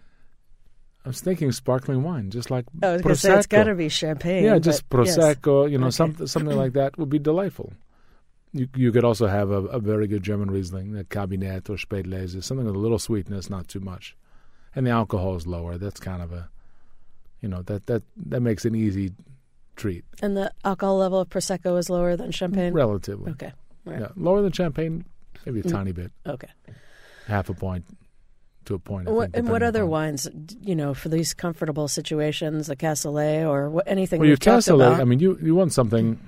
I 1.05 1.07
was 1.09 1.21
thinking 1.21 1.51
sparkling 1.51 2.03
wine, 2.03 2.29
just 2.29 2.51
like 2.51 2.65
I 2.83 2.91
was 2.93 3.01
going 3.01 3.15
to 3.15 3.19
say 3.19 3.41
got 3.49 3.63
to 3.63 3.73
be 3.73 3.89
champagne. 3.89 4.43
yeah, 4.43 4.59
just 4.59 4.87
but 4.89 5.05
yes. 5.07 5.17
prosecco. 5.17 5.69
You 5.71 5.79
know, 5.79 5.87
Okay. 5.87 5.91
something 5.95 6.27
something 6.27 6.55
like 6.55 6.73
that 6.73 6.97
would 6.99 7.09
be 7.09 7.19
delightful. 7.19 7.73
You 8.51 8.67
you 8.75 8.91
could 8.91 9.03
also 9.03 9.27
have 9.27 9.51
a, 9.51 9.65
a 9.67 9.79
very 9.79 10.07
good 10.07 10.23
German 10.23 10.49
Riesling, 10.49 10.97
a 10.97 11.03
Kabinett 11.03 11.69
or 11.69 11.75
Spätlese, 11.75 12.43
something 12.43 12.65
with 12.65 12.75
a 12.75 12.79
little 12.79 12.97
sweetness, 12.99 13.49
not 13.49 13.67
too 13.67 13.79
much, 13.79 14.15
and 14.75 14.85
the 14.87 14.91
alcohol 14.91 15.35
is 15.35 15.45
lower. 15.45 15.77
That's 15.77 15.99
kind 15.99 16.21
of 16.23 16.31
a, 16.33 16.49
you 17.41 17.47
know, 17.49 17.61
that 17.63 17.85
that 17.85 18.01
that 18.25 18.41
makes 18.41 18.65
an 18.65 18.73
easy 18.75 19.11
treat, 19.75 20.03
And 20.21 20.35
the 20.35 20.51
alcohol 20.65 20.97
level 20.97 21.19
of 21.21 21.29
prosecco 21.29 21.77
is 21.77 21.89
lower 21.89 22.15
than 22.17 22.31
champagne. 22.31 22.73
relatively. 22.73 23.31
Okay. 23.33 23.53
Right. 23.85 23.99
Yeah, 24.01 24.07
lower 24.17 24.41
than 24.41 24.51
champagne, 24.51 25.05
maybe 25.45 25.59
a 25.61 25.63
Mm. 25.63 25.71
tiny 25.71 25.91
bit, 25.93 26.11
Okay. 26.27 26.49
half 27.27 27.49
a 27.49 27.53
point 27.53 27.85
to 28.65 28.73
a 28.75 28.79
point. 28.79 29.07
What, 29.09 29.31
think, 29.31 29.37
and 29.37 29.49
what 29.49 29.63
other 29.63 29.85
wines, 29.85 30.27
you 30.61 30.75
know, 30.75 30.93
for 30.93 31.07
these 31.07 31.33
comfortable 31.33 31.87
situations, 31.87 32.67
the 32.67 32.75
Cassoulet 32.75 33.47
or 33.47 33.69
what, 33.69 33.87
anything 33.87 34.19
Well, 34.19 34.27
you 34.27 34.31
we've 34.33 34.39
cassoulet. 34.39 34.87
about? 34.87 35.01
I 35.01 35.05
mean, 35.05 35.19
you 35.19 35.37
you 35.41 35.55
want 35.55 35.71
something, 35.71 36.19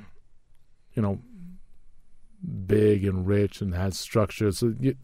you 0.93 1.01
know, 1.01 1.19
big 2.65 3.05
and 3.05 3.27
rich 3.27 3.61
and 3.61 3.73
has 3.73 3.97
structure. 3.99 4.51
So 4.51 4.69
because 4.69 4.95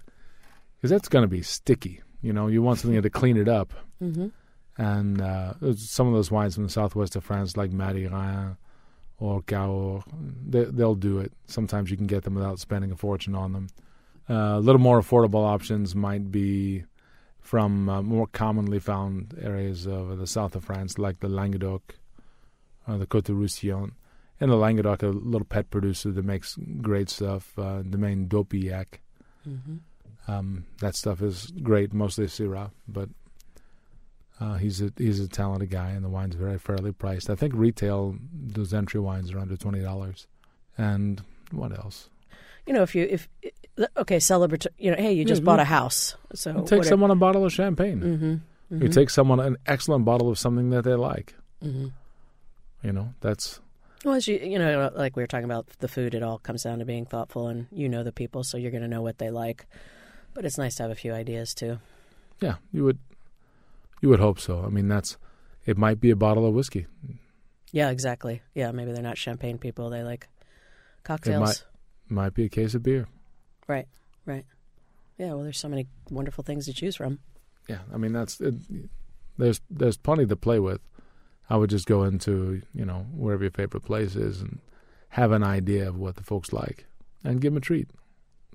that's 0.90 1.10
going 1.10 1.24
to 1.24 1.28
be 1.30 1.42
sticky. 1.42 2.02
You 2.22 2.34
know, 2.34 2.48
you 2.48 2.62
want 2.62 2.80
something 2.80 3.02
to 3.02 3.10
clean 3.10 3.38
it 3.38 3.48
up. 3.48 3.74
hmm 4.00 4.28
And 4.78 5.22
uh, 5.22 5.54
some 5.76 6.08
of 6.08 6.14
those 6.14 6.32
wines 6.32 6.56
from 6.56 6.64
the 6.64 6.70
southwest 6.70 7.16
of 7.16 7.24
France, 7.24 7.58
like 7.58 7.72
Madiran 7.72 8.58
or 9.20 9.42
Cahors, 9.42 10.04
they, 10.46 10.66
they'll 10.66 10.96
do 10.96 11.20
it. 11.20 11.32
Sometimes 11.46 11.90
you 11.90 11.98
can 11.98 12.08
get 12.08 12.24
them 12.24 12.36
without 12.36 12.60
spending 12.60 12.92
a 12.92 12.96
fortune 12.96 13.36
on 13.36 13.54
them. 13.54 13.68
Uh, 14.30 14.58
a 14.58 14.60
little 14.60 14.82
more 14.82 15.00
affordable 15.00 15.46
options 15.46 15.96
might 15.96 16.32
be 16.32 16.84
from 17.40 17.88
uh, 17.88 18.02
more 18.02 18.28
commonly 18.28 18.80
found 18.80 19.34
areas 19.42 19.88
of 19.88 20.18
the 20.18 20.28
south 20.28 20.56
of 20.56 20.66
France, 20.66 20.98
like 21.00 21.22
the 21.22 21.30
Languedoc, 21.30 21.96
uh, 22.88 22.98
the 22.98 23.08
Côte 23.08 23.24
de 23.24 23.34
Roussillon. 23.34 23.94
And 24.40 24.52
the 24.52 24.56
Languedoc, 24.56 25.02
a 25.04 25.08
little 25.08 25.46
pet 25.46 25.70
producer 25.72 26.12
that 26.12 26.24
makes 26.26 26.58
great 26.82 27.10
stuff, 27.10 27.58
uh, 27.58 27.82
Domaine 27.82 28.28
d'Aupilhac. 28.28 29.00
hmm 29.44 29.78
Um, 30.28 30.66
that 30.82 30.96
stuff 30.96 31.22
is 31.22 31.52
great, 31.64 31.94
mostly 31.94 32.26
Syrah, 32.26 32.72
but 32.88 33.10
uh, 34.40 34.56
he's 34.56 34.82
a 34.82 34.92
he's 34.98 35.20
a 35.20 35.28
talented 35.28 35.70
guy, 35.70 35.90
and 35.92 36.04
the 36.04 36.10
wine's 36.10 36.36
very 36.36 36.60
fairly 36.60 36.92
priced. 36.92 37.30
I 37.30 37.36
think 37.36 37.54
retail 37.56 38.18
those 38.34 38.74
entry 38.74 39.00
wines 39.00 39.32
are 39.32 39.40
under 39.40 39.56
twenty 39.58 39.82
dollars. 39.82 40.28
And 40.78 41.22
what 41.52 41.72
else? 41.72 42.10
You 42.68 42.74
know, 42.74 42.84
if 42.84 42.94
you 42.94 43.08
if 43.10 43.28
okay, 43.96 44.20
celebrate. 44.20 44.68
You 44.78 44.92
know, 44.92 44.98
hey, 44.98 45.14
you 45.14 45.26
just 45.26 45.44
bought 45.44 45.60
a 45.60 45.64
house, 45.64 46.16
so 46.34 46.52
You 46.60 46.66
take 46.68 46.84
someone 46.84 47.10
a 47.10 47.16
bottle 47.16 47.46
of 47.46 47.54
champagne. 47.54 48.42
Mm-hmm. 48.70 48.84
You 48.84 48.90
take 48.90 49.10
someone 49.10 49.40
an 49.40 49.58
excellent 49.66 50.04
bottle 50.06 50.30
of 50.30 50.38
something 50.38 50.70
that 50.72 50.84
they 50.84 50.94
like. 50.96 51.34
hmm 51.62 51.88
You 52.84 52.92
know, 52.92 53.14
that's 53.22 53.60
Well, 54.06 54.16
as 54.16 54.28
you 54.28 54.38
you 54.38 54.60
know, 54.60 54.92
like 54.96 55.16
we 55.16 55.24
were 55.24 55.28
talking 55.28 55.46
about 55.46 55.68
the 55.80 55.88
food, 55.88 56.14
it 56.14 56.24
all 56.24 56.38
comes 56.38 56.64
down 56.64 56.80
to 56.80 56.86
being 56.86 57.06
thoughtful, 57.06 57.48
and 57.48 57.68
you 57.72 57.90
know 57.90 58.04
the 58.04 58.12
people, 58.12 58.44
so 58.44 58.58
you're 58.58 58.72
going 58.72 58.84
to 58.84 58.88
know 58.90 59.02
what 59.02 59.18
they 59.18 59.30
like. 59.30 59.66
But 60.34 60.46
it's 60.46 60.58
nice 60.58 60.76
to 60.76 60.84
have 60.84 60.92
a 60.92 60.96
few 60.96 61.14
ideas 61.14 61.54
too. 61.54 61.80
yeah. 62.40 62.56
You 62.72 62.84
would 62.84 63.00
you 64.02 64.10
would 64.10 64.20
hope 64.20 64.40
so. 64.40 64.64
I 64.64 64.70
mean, 64.70 64.88
that's 64.88 65.18
it. 65.66 65.78
Might 65.78 66.00
be 66.00 66.12
a 66.12 66.16
bottle 66.16 66.46
of 66.46 66.54
whiskey. 66.54 66.86
Yeah, 67.72 67.90
exactly. 67.90 68.42
Yeah, 68.54 68.72
maybe 68.72 68.92
they're 68.92 69.02
not 69.02 69.18
champagne 69.18 69.58
people; 69.58 69.90
they 69.90 70.04
like 70.04 70.28
cocktails. 71.04 71.42
might- 71.42 71.64
Might 72.10 72.34
be 72.34 72.46
a 72.46 72.50
case 72.50 72.74
of 72.74 72.84
beer. 72.84 73.08
Right, 73.68 73.88
right. 74.26 74.46
Yeah, 75.18 75.34
well, 75.34 75.44
there's 75.44 75.58
so 75.58 75.68
many 75.68 75.88
wonderful 76.10 76.44
things 76.44 76.66
to 76.68 76.74
choose 76.74 76.96
from. 76.96 77.20
Yeah, 77.68 77.80
I 77.94 77.98
mean 77.98 78.14
that's 78.14 78.40
it, 78.40 78.54
there's 79.38 79.60
there's 79.70 79.98
plenty 79.98 80.26
to 80.28 80.36
play 80.38 80.60
with. 80.60 80.80
I 81.50 81.56
would 81.58 81.70
just 81.70 81.86
go 81.86 82.04
into 82.04 82.62
you 82.74 82.86
know 82.86 83.06
wherever 83.14 83.44
your 83.44 83.52
favorite 83.52 83.84
place 83.84 84.16
is 84.16 84.42
and 84.42 84.60
have 85.10 85.32
an 85.32 85.44
idea 85.44 85.88
of 85.88 85.98
what 85.98 86.16
the 86.16 86.24
folks 86.24 86.52
like 86.52 86.86
and 87.24 87.40
give 87.42 87.54
them 87.54 87.58
a 87.58 87.62
treat. 87.62 87.90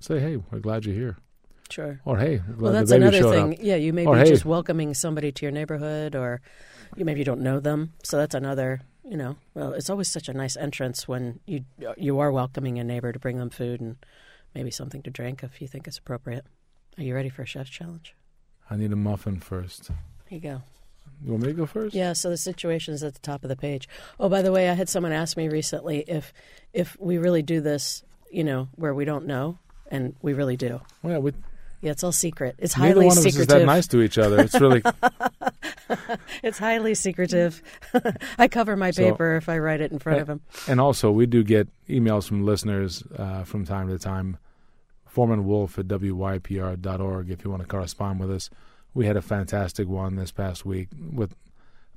Say, 0.01 0.19
hey, 0.21 0.37
we're 0.51 0.59
glad 0.59 0.85
you're 0.85 0.95
here, 0.95 1.17
Sure. 1.71 2.01
or 2.05 2.19
hey, 2.19 2.43
Well, 2.59 2.73
that's 2.73 2.91
another 2.91 3.23
thing. 3.23 3.53
up. 3.55 3.59
Yeah, 3.63 3.77
you 3.77 3.93
may 3.93 4.05
Or, 4.05 4.15
be 4.15 4.21
hey. 4.21 4.29
just 4.29 4.45
welcoming 4.45 4.95
somebody 4.95 5.31
to 5.33 5.45
your 5.45 5.53
neighborhood, 5.53 6.15
or 6.17 6.41
you 6.97 7.05
maybe 7.05 7.21
you 7.21 7.25
don't 7.25 7.41
know 7.41 7.61
them. 7.61 7.93
So 8.03 8.17
that's 8.17 8.35
another. 8.35 8.81
You 9.05 9.17
know, 9.17 9.37
well, 9.55 9.73
it's 9.73 9.91
always 9.91 10.09
such 10.11 10.29
a 10.29 10.33
nice 10.35 10.57
entrance 10.57 11.09
when 11.09 11.41
you 11.47 11.65
you 11.97 12.19
are 12.21 12.31
welcoming 12.31 12.79
a 12.79 12.85
neighbor 12.85 13.13
to 13.13 13.19
bring 13.19 13.39
them 13.39 13.51
food 13.51 13.81
and 13.81 13.97
maybe 14.55 14.71
something 14.71 15.03
to 15.03 15.11
drink 15.11 15.43
if 15.43 15.61
you 15.61 15.67
think 15.69 15.87
it's 15.89 15.99
appropriate. 15.99 16.45
Are 16.99 17.03
you 17.03 17.15
ready 17.15 17.29
for 17.29 17.43
a 17.43 17.47
chef's 17.47 17.71
challenge? 17.71 18.15
I 18.71 18.77
need 18.77 18.93
a 18.93 18.97
muffin 18.97 19.41
first. 19.41 19.89
Here 20.29 20.39
you 20.39 20.41
go. 20.41 20.63
You 21.25 21.33
want 21.33 21.43
me 21.45 21.49
to 21.51 21.55
go 21.55 21.67
first? 21.67 21.95
Yeah, 21.95 22.13
so 22.15 22.31
the 22.31 22.37
situation 22.37 22.95
is 22.95 23.03
at 23.05 23.15
the 23.15 23.21
top 23.21 23.45
of 23.45 23.49
the 23.49 23.57
page. 23.57 23.89
Oh, 24.19 24.29
by 24.29 24.43
the 24.43 24.51
way, 24.53 24.69
I 24.69 24.75
had 24.75 24.89
someone 24.89 25.13
ask 25.13 25.37
me 25.37 25.49
recently 25.49 26.01
if 26.09 26.33
if 26.73 26.97
we 26.99 27.19
really 27.19 27.43
do 27.43 27.61
this, 27.61 28.03
you 28.31 28.45
know, 28.45 28.69
where 28.77 28.95
we 28.95 29.05
don't 29.05 29.27
know, 29.27 29.59
and 29.91 30.15
we 30.23 30.33
really 30.33 30.57
do. 30.57 30.81
Well, 31.03 31.21
we, 31.21 31.33
Yeah, 31.81 31.93
it's 31.93 32.03
all 32.05 32.13
secret. 32.13 32.57
It's 32.59 32.77
neither 32.77 32.95
highly 32.95 33.07
one 33.07 33.19
of 33.19 33.27
us 33.27 33.37
is 33.37 33.47
that 33.47 33.65
nice 33.67 33.87
to 33.89 34.01
each 34.03 34.19
other. 34.19 34.41
It's 34.41 34.61
really 34.61 34.83
It's 36.43 36.59
highly 36.59 36.95
secretive. 36.95 37.63
I 38.39 38.49
cover 38.49 38.77
my 38.77 38.91
So- 38.91 39.03
paper 39.11 39.37
if 39.37 39.49
I 39.49 39.59
write 39.59 39.81
it 39.81 39.93
in 39.93 39.99
front 39.99 40.21
of 40.21 40.29
him. 40.29 40.41
And 40.67 40.81
also, 40.81 41.11
we 41.11 41.27
do 41.27 41.45
get 41.45 41.69
emails 41.89 42.27
from 42.27 42.45
listeners 42.45 43.03
uh, 43.17 43.45
from 43.45 43.65
time 43.65 43.89
to 43.89 43.99
time. 43.99 44.39
Foreman 45.07 45.45
Wolf 45.45 45.79
at 45.79 45.89
wypr.org 45.89 47.31
if 47.31 47.45
you 47.45 47.51
want 47.51 47.63
to 47.63 47.69
correspond 47.69 48.19
with 48.21 48.31
us. 48.31 48.49
We 48.95 49.07
had 49.07 49.17
a 49.17 49.23
fantastic 49.23 49.89
one 49.89 50.17
this 50.17 50.31
past 50.33 50.65
week 50.67 50.89
with 51.13 51.35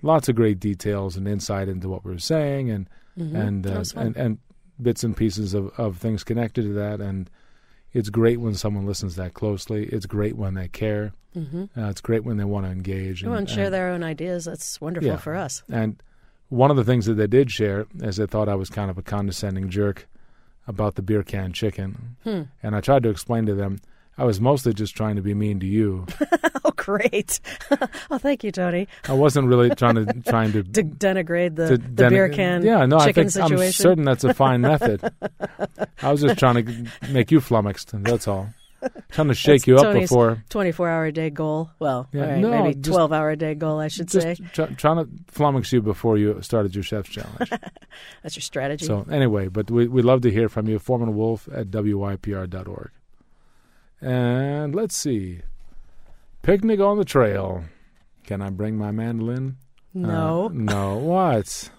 lots 0.02 0.30
of 0.30 0.36
great 0.36 0.60
details 0.60 1.18
and 1.18 1.28
insight 1.28 1.68
into 1.68 1.90
what 1.90 2.06
we 2.06 2.12
were 2.12 2.20
saying 2.20 2.70
and 2.70 2.90
Mhm. 3.18 3.36
and, 3.36 3.68
uh, 3.68 3.84
and 3.96 4.18
and 4.18 4.38
bits 4.82 5.04
and 5.06 5.16
pieces 5.16 5.54
of, 5.54 5.72
of 5.78 5.98
things 5.98 6.24
connected 6.24 6.64
to 6.64 6.74
that. 6.74 7.00
And 7.00 7.30
it's 7.94 8.10
great 8.10 8.42
when 8.42 8.54
someone 8.56 8.86
listens 8.86 9.16
that 9.16 9.34
closely. 9.34 9.86
It's 9.86 10.06
great 10.06 10.36
when 10.36 10.54
they 10.54 10.68
care. 10.68 11.14
Mhm. 11.34 11.70
Uh, 11.78 11.90
it's 11.90 12.02
great 12.02 12.26
when 12.26 12.36
they 12.38 12.44
want 12.44 12.66
to 12.66 12.72
engage 12.72 13.24
and, 13.24 13.50
share 13.50 13.66
and- 13.66 13.74
their 13.74 13.90
own 13.90 14.04
ideas. 14.04 14.46
That's 14.46 14.80
wonderful 14.82 15.08
Yeah. 15.12 15.18
for 15.18 15.36
us. 15.36 15.64
and 15.70 16.02
one 16.50 16.70
of 16.70 16.78
the 16.78 16.84
things 16.84 17.06
that 17.08 17.16
they 17.16 17.26
did 17.28 17.50
share 17.52 17.86
is 18.02 18.18
they 18.18 18.26
thought 18.28 18.48
I 18.48 18.56
was 18.56 18.70
kind 18.70 18.92
of 18.92 18.98
a 18.98 19.02
condescending 19.02 19.70
jerk 19.70 20.08
about 20.68 20.96
the 20.96 21.02
beer 21.02 21.24
can 21.24 21.52
chicken. 21.54 22.18
Hmm. 22.24 22.42
And 22.62 22.76
I 22.76 22.82
tried 22.82 23.04
to 23.04 23.10
explain 23.10 23.46
to 23.48 23.56
them 23.56 23.80
I 24.18 24.24
was 24.24 24.40
mostly 24.40 24.74
just 24.74 24.96
trying 24.96 25.18
to 25.18 25.22
be 25.22 25.34
mean 25.34 25.60
to 25.60 25.66
you. 25.66 26.06
Oh, 26.68 26.72
great! 26.76 27.40
oh, 28.10 28.18
thank 28.18 28.44
you, 28.44 28.52
Tony. 28.52 28.88
I 29.08 29.14
wasn't 29.14 29.48
really 29.48 29.70
trying 29.76 29.96
to 30.04 30.06
trying 30.28 30.52
to, 30.54 30.64
To 30.64 30.84
denigrate 30.84 31.56
the, 31.56 31.68
to 31.68 31.78
the 31.78 31.88
den- 31.90 32.10
beer 32.12 32.28
can 32.28 32.66
Yeah, 32.66 32.88
no, 32.88 32.98
I 32.98 33.12
think 33.12 33.38
I'm 33.38 33.72
certain 33.72 34.04
that's 34.04 34.24
a 34.24 34.34
fine 34.34 34.62
method. 34.62 35.00
I 36.02 36.12
was 36.12 36.22
just 36.22 36.40
trying 36.40 36.66
to 36.66 36.88
make 37.12 37.30
you 37.30 37.40
flummoxed. 37.40 37.92
That's 38.04 38.28
all. 38.28 38.50
Trying 39.12 39.28
to 39.28 39.36
shake 39.36 39.62
That's 39.62 39.68
you 39.68 39.76
up 39.78 39.94
before. 39.94 40.44
24 40.50 40.90
hour 40.90 41.06
a 41.06 41.12
day 41.12 41.30
goal. 41.30 41.70
Well, 41.78 42.08
Yeah, 42.12 42.32
right, 42.32 42.40
no, 42.40 42.50
maybe 42.50 42.74
just- 42.74 42.96
12 42.96 43.14
hour 43.14 43.30
a 43.30 43.36
day 43.38 43.54
goal, 43.54 43.80
I 43.80 43.88
should 43.88 44.10
say. 44.10 44.36
try, 44.54 44.66
trying 44.66 44.98
to 45.06 45.06
flummox 45.32 45.72
you 45.72 45.84
before 45.84 46.18
you 46.18 46.42
started 46.42 46.74
your 46.74 46.84
chef's 46.84 47.10
challenge. 47.10 47.52
That's 48.24 48.36
your 48.36 48.42
strategy. 48.42 48.88
So 48.88 49.06
anyway, 49.12 49.50
but 49.50 49.70
we 49.70 49.88
we 49.88 50.02
love 50.02 50.22
to 50.22 50.32
hear 50.32 50.50
from 50.50 50.68
you. 50.68 50.80
Foreman 50.80 51.16
Wolf 51.16 51.48
at 51.54 51.68
wypr.org. 51.70 52.90
And 54.02 54.76
let's 54.76 54.96
see, 54.96 55.42
picnic 56.42 56.80
on 56.80 56.98
the 56.98 57.06
trail. 57.06 57.64
Can 58.26 58.42
I 58.42 58.50
bring 58.50 58.78
my 58.78 58.92
mandolin? 58.92 59.58
no. 59.94 60.46
Uh, 60.46 60.50
no. 60.54 60.98
What? 60.98 61.70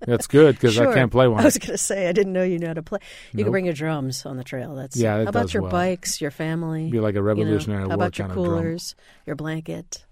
That's 0.00 0.26
good 0.26 0.56
because 0.56 0.74
Sure. 0.74 0.90
I 0.90 0.94
can't 0.94 1.10
play 1.10 1.26
one. 1.26 1.40
I 1.40 1.44
was 1.44 1.56
going 1.58 1.70
to 1.72 1.78
say 1.78 2.06
I 2.06 2.12
didn't 2.12 2.32
know 2.34 2.42
you 2.42 2.58
knew 2.58 2.66
how 2.66 2.74
to 2.74 2.82
play. 2.82 2.98
You 3.32 3.38
Nope. 3.38 3.44
can 3.46 3.50
bring 3.52 3.64
your 3.64 3.74
drums 3.74 4.26
on 4.26 4.36
the 4.36 4.44
trail. 4.44 4.74
That's 4.74 4.94
Yeah, 4.96 5.16
How 5.16 5.22
about 5.22 5.54
your 5.54 5.62
well. 5.62 5.72
bikes, 5.72 6.20
your 6.20 6.30
family? 6.30 6.90
Be 6.90 7.00
like 7.00 7.14
a 7.14 7.16
you 7.16 7.22
know? 7.22 7.26
Revolutionary 7.28 7.88
How 7.88 7.94
about 7.94 8.18
your 8.18 8.28
coolers, 8.28 8.94
your 9.24 9.36
blanket, 9.36 10.04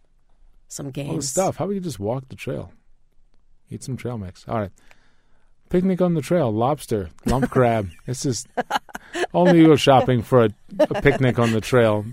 some 0.68 0.90
games? 0.90 1.10
All 1.10 1.16
the 1.16 1.22
stuff. 1.22 1.56
How 1.56 1.66
about 1.66 1.74
you 1.74 1.80
just 1.80 2.00
walk 2.00 2.28
the 2.30 2.34
trail? 2.34 2.72
Eat 3.70 3.84
some 3.84 3.96
trail 3.96 4.16
mix. 4.16 4.46
All 4.48 4.58
right. 4.58 4.70
Picnic 5.70 6.00
on 6.00 6.14
the 6.14 6.20
trail, 6.22 6.52
lobster, 6.52 7.10
lump 7.26 7.50
crab. 7.50 7.90
This 8.06 8.24
is 8.26 8.46
only 9.32 9.58
you 9.60 9.66
go 9.66 9.76
shopping 9.76 10.22
for 10.22 10.44
a, 10.44 10.50
a 10.78 11.02
picnic 11.02 11.38
on 11.38 11.50
the 11.52 11.60
trail, 11.60 12.04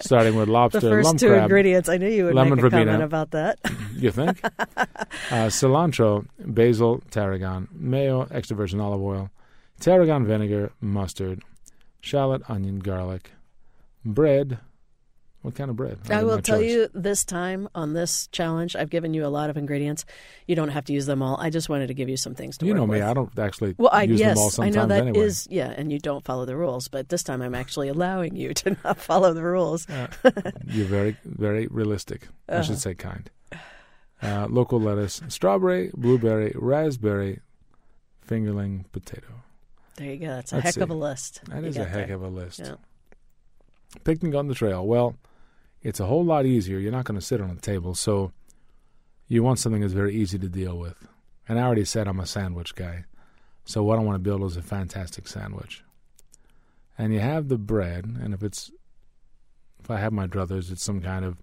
starting 0.00 0.36
with 0.36 0.48
lobster, 0.48 0.80
The 0.80 0.90
first 0.90 1.06
lump 1.06 1.18
two 1.18 1.28
crab. 1.28 1.42
ingredients. 1.44 1.88
I 1.88 1.96
knew 1.96 2.08
you 2.08 2.26
would 2.26 2.34
lemon 2.34 2.56
make 2.56 2.58
a 2.58 2.62
verbena. 2.62 2.84
comment 2.92 3.02
about 3.04 3.30
that. 3.32 3.58
You 3.98 4.12
think? 4.12 4.40
uh, 4.78 5.48
cilantro, 5.50 6.26
basil, 6.38 7.02
tarragon, 7.10 7.66
mayo, 7.72 8.28
extra 8.30 8.56
virgin 8.56 8.80
olive 8.80 9.02
oil, 9.02 9.30
tarragon 9.80 10.24
vinegar, 10.24 10.70
mustard, 10.80 11.42
shallot, 12.00 12.42
onion, 12.48 12.78
garlic, 12.78 13.32
bread. 14.04 14.58
What 15.42 15.54
kind 15.54 15.70
of 15.70 15.76
bread? 15.76 15.98
I 16.06 16.08
get 16.08 16.24
will 16.26 16.42
tell 16.42 16.58
choice. 16.58 16.70
you 16.70 16.88
this 16.94 17.24
time 17.24 17.68
on 17.72 17.92
this 17.92 18.26
challenge, 18.32 18.74
I've 18.74 18.90
given 18.90 19.14
you 19.14 19.24
a 19.24 19.28
lot 19.28 19.50
of 19.50 19.56
ingredients. 19.56 20.04
You 20.48 20.56
don't 20.56 20.70
have 20.70 20.84
to 20.86 20.92
use 20.92 21.06
them 21.06 21.22
all. 21.22 21.36
I 21.40 21.48
just 21.48 21.68
wanted 21.68 21.86
to 21.86 21.94
give 21.94 22.08
you 22.08 22.16
some 22.16 22.34
things 22.34 22.58
to 22.58 22.66
You 22.66 22.74
know 22.74 22.86
me. 22.88 22.98
with. 22.98 23.02
I 23.02 23.14
don't 23.14 23.38
actually 23.38 23.76
Well, 23.78 23.90
I 23.92 24.02
use 24.02 24.18
yes, 24.18 24.34
them 24.56 24.64
all 24.64 24.66
I 24.66 24.70
know 24.70 24.86
that 24.86 25.16
is 25.16 25.46
anyway. 25.46 25.56
yeah, 25.70 25.74
and 25.76 25.92
you 25.92 26.00
don't 26.00 26.24
follow 26.24 26.44
the 26.44 26.56
rules. 26.56 26.88
But 26.88 27.08
this 27.08 27.22
time, 27.22 27.40
I'm 27.40 27.54
actually 27.54 27.88
allowing 27.88 28.34
you 28.34 28.52
to 28.54 28.76
not 28.84 28.98
follow 28.98 29.32
the 29.32 29.44
rules. 29.44 29.86
You're 30.66 30.86
very, 30.86 31.16
very 31.24 31.68
realistic. 31.68 32.26
I 32.48 32.54
Uh-huh. 32.54 32.62
should 32.64 32.78
say 32.80 32.94
kind. 32.94 33.30
Uh, 34.20 34.48
local 34.50 34.80
lettuce, 34.80 35.22
strawberry, 35.28 35.92
blueberry, 35.96 36.52
raspberry, 36.56 37.38
fingerling, 38.28 38.86
potato. 38.90 39.28
There 39.96 40.10
you 40.10 40.16
go. 40.16 40.26
That's 40.26 40.50
a 40.52 40.56
Let's 40.56 40.64
heck 40.66 40.74
see. 40.74 40.80
of 40.80 40.90
a 40.90 40.94
list. 40.94 41.42
That 41.48 41.62
is 41.62 41.76
a 41.76 41.84
heck 41.84 42.08
there. 42.08 42.16
of 42.16 42.22
a 42.22 42.28
list. 42.28 42.58
Yeah. 42.58 42.74
Picnic 44.04 44.34
on 44.34 44.48
the 44.48 44.54
trail. 44.54 44.84
Well, 44.86 45.14
it's 45.82 46.00
a 46.00 46.06
whole 46.06 46.24
lot 46.24 46.46
easier. 46.46 46.78
You're 46.78 46.92
not 46.92 47.04
going 47.04 47.18
to 47.18 47.24
sit 47.24 47.40
on 47.40 47.50
a 47.50 47.56
table, 47.56 47.94
so 47.94 48.32
you 49.28 49.42
want 49.42 49.58
something 49.58 49.80
that's 49.82 49.92
very 49.92 50.14
easy 50.14 50.38
to 50.38 50.48
deal 50.48 50.76
with. 50.78 50.96
And 51.48 51.58
I 51.58 51.62
already 51.62 51.84
said 51.84 52.06
I'm 52.08 52.20
a 52.20 52.26
sandwich 52.26 52.74
guy, 52.74 53.04
so 53.64 53.82
what 53.82 53.98
I 53.98 54.02
want 54.02 54.16
to 54.16 54.18
build 54.20 54.42
is 54.42 54.56
a 54.56 54.62
fantastic 54.62 55.26
sandwich. 55.28 55.82
And 56.96 57.12
you 57.14 57.20
have 57.20 57.48
the 57.48 57.58
bread, 57.58 58.04
and 58.04 58.34
if 58.34 58.42
it's 58.42 58.70
if 59.80 59.90
I 59.90 59.98
have 59.98 60.12
my 60.12 60.26
druthers, 60.26 60.70
it's 60.72 60.82
some 60.82 61.00
kind 61.00 61.24
of 61.24 61.38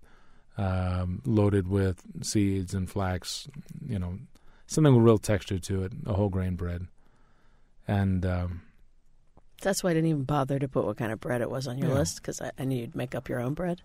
um, 0.58 1.22
loaded 1.26 1.68
with 1.68 2.02
seeds 2.22 2.74
and 2.74 2.90
flax, 2.90 3.48
you 3.88 3.98
know, 3.98 4.20
something 4.68 4.94
with 4.96 5.04
real 5.06 5.18
texture 5.18 5.58
to 5.60 5.84
it, 5.84 5.94
a 6.06 6.14
whole 6.14 6.30
grain 6.30 6.56
bread. 6.56 6.88
And 7.88 8.26
um, 8.26 8.62
That's 9.62 9.84
why 9.84 9.92
I 9.92 9.94
didn't 9.94 10.10
even 10.10 10.24
bother 10.24 10.60
to 10.60 10.68
put 10.68 10.86
what 10.86 10.98
kind 10.98 11.12
of 11.12 11.20
bread 11.22 11.42
it 11.42 11.50
was 11.50 11.68
on 11.68 11.78
your 11.78 11.90
Yeah. 11.90 11.96
list 11.96 12.18
because 12.18 12.42
I, 12.42 12.52
I 12.60 12.66
knew 12.66 12.80
you'd 12.80 12.96
make 12.96 13.16
up 13.16 13.30
your 13.30 13.40
own 13.40 13.54
bread. 13.54 13.82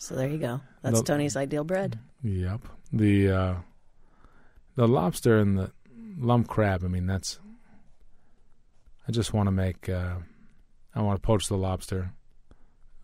So 0.00 0.14
there 0.14 0.28
you 0.28 0.38
go. 0.38 0.62
That's 0.80 0.96
No- 0.96 1.02
Tony's 1.02 1.36
ideal 1.36 1.62
bread. 1.62 1.98
Yep. 2.22 2.62
The 2.90 3.30
uh, 3.30 3.54
the 4.74 4.88
lobster 4.88 5.38
and 5.38 5.58
the 5.58 5.72
lump 6.18 6.48
crab. 6.48 6.82
I 6.82 6.88
mean, 6.88 7.06
that's. 7.06 7.38
I 9.06 9.12
just 9.12 9.34
want 9.34 9.46
to 9.48 9.52
make. 9.52 9.88
Uh, 9.90 10.14
I 10.94 11.02
want 11.02 11.20
to 11.20 11.26
poach 11.26 11.48
the 11.48 11.56
lobster, 11.58 12.12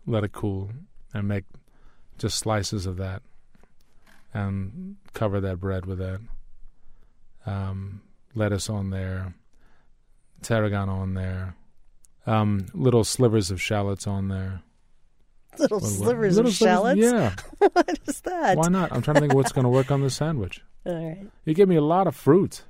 let 0.07 0.23
it 0.23 0.31
cool, 0.31 0.71
and 1.13 1.27
make 1.27 1.45
just 2.17 2.39
slices 2.39 2.87
of 2.87 2.97
that, 2.97 3.21
and 4.33 4.95
cover 5.13 5.39
that 5.39 5.59
bread 5.59 5.85
with 5.85 5.99
that. 5.99 6.19
Um, 7.45 8.01
lettuce 8.33 8.71
on 8.71 8.89
there, 8.89 9.35
tarragon 10.41 10.89
on 10.89 11.13
there, 11.13 11.55
um, 12.25 12.65
little 12.73 13.03
slivers 13.03 13.51
of 13.51 13.61
shallots 13.61 14.07
on 14.07 14.29
there. 14.29 14.63
Little 15.59 15.79
Little- 15.79 15.89
slivers 15.89 16.35
little 16.37 16.49
of 16.49 16.55
shallots. 16.55 16.99
Yeah. 16.99 17.33
what 17.57 17.99
is 18.07 18.21
that? 18.21 18.57
Why 18.57 18.67
not? 18.69 18.91
I'm 18.91 19.01
trying 19.01 19.15
to 19.15 19.21
think 19.21 19.33
what's 19.33 19.51
going 19.51 19.63
to 19.63 19.69
work 19.69 19.91
on 19.91 20.01
this 20.01 20.15
sandwich. 20.15 20.61
All 20.85 20.93
right. 20.95 21.27
You 21.45 21.53
gave 21.53 21.67
me 21.67 21.75
a 21.75 21.81
lot 21.81 22.07
of 22.07 22.15
fruit. 22.15 22.63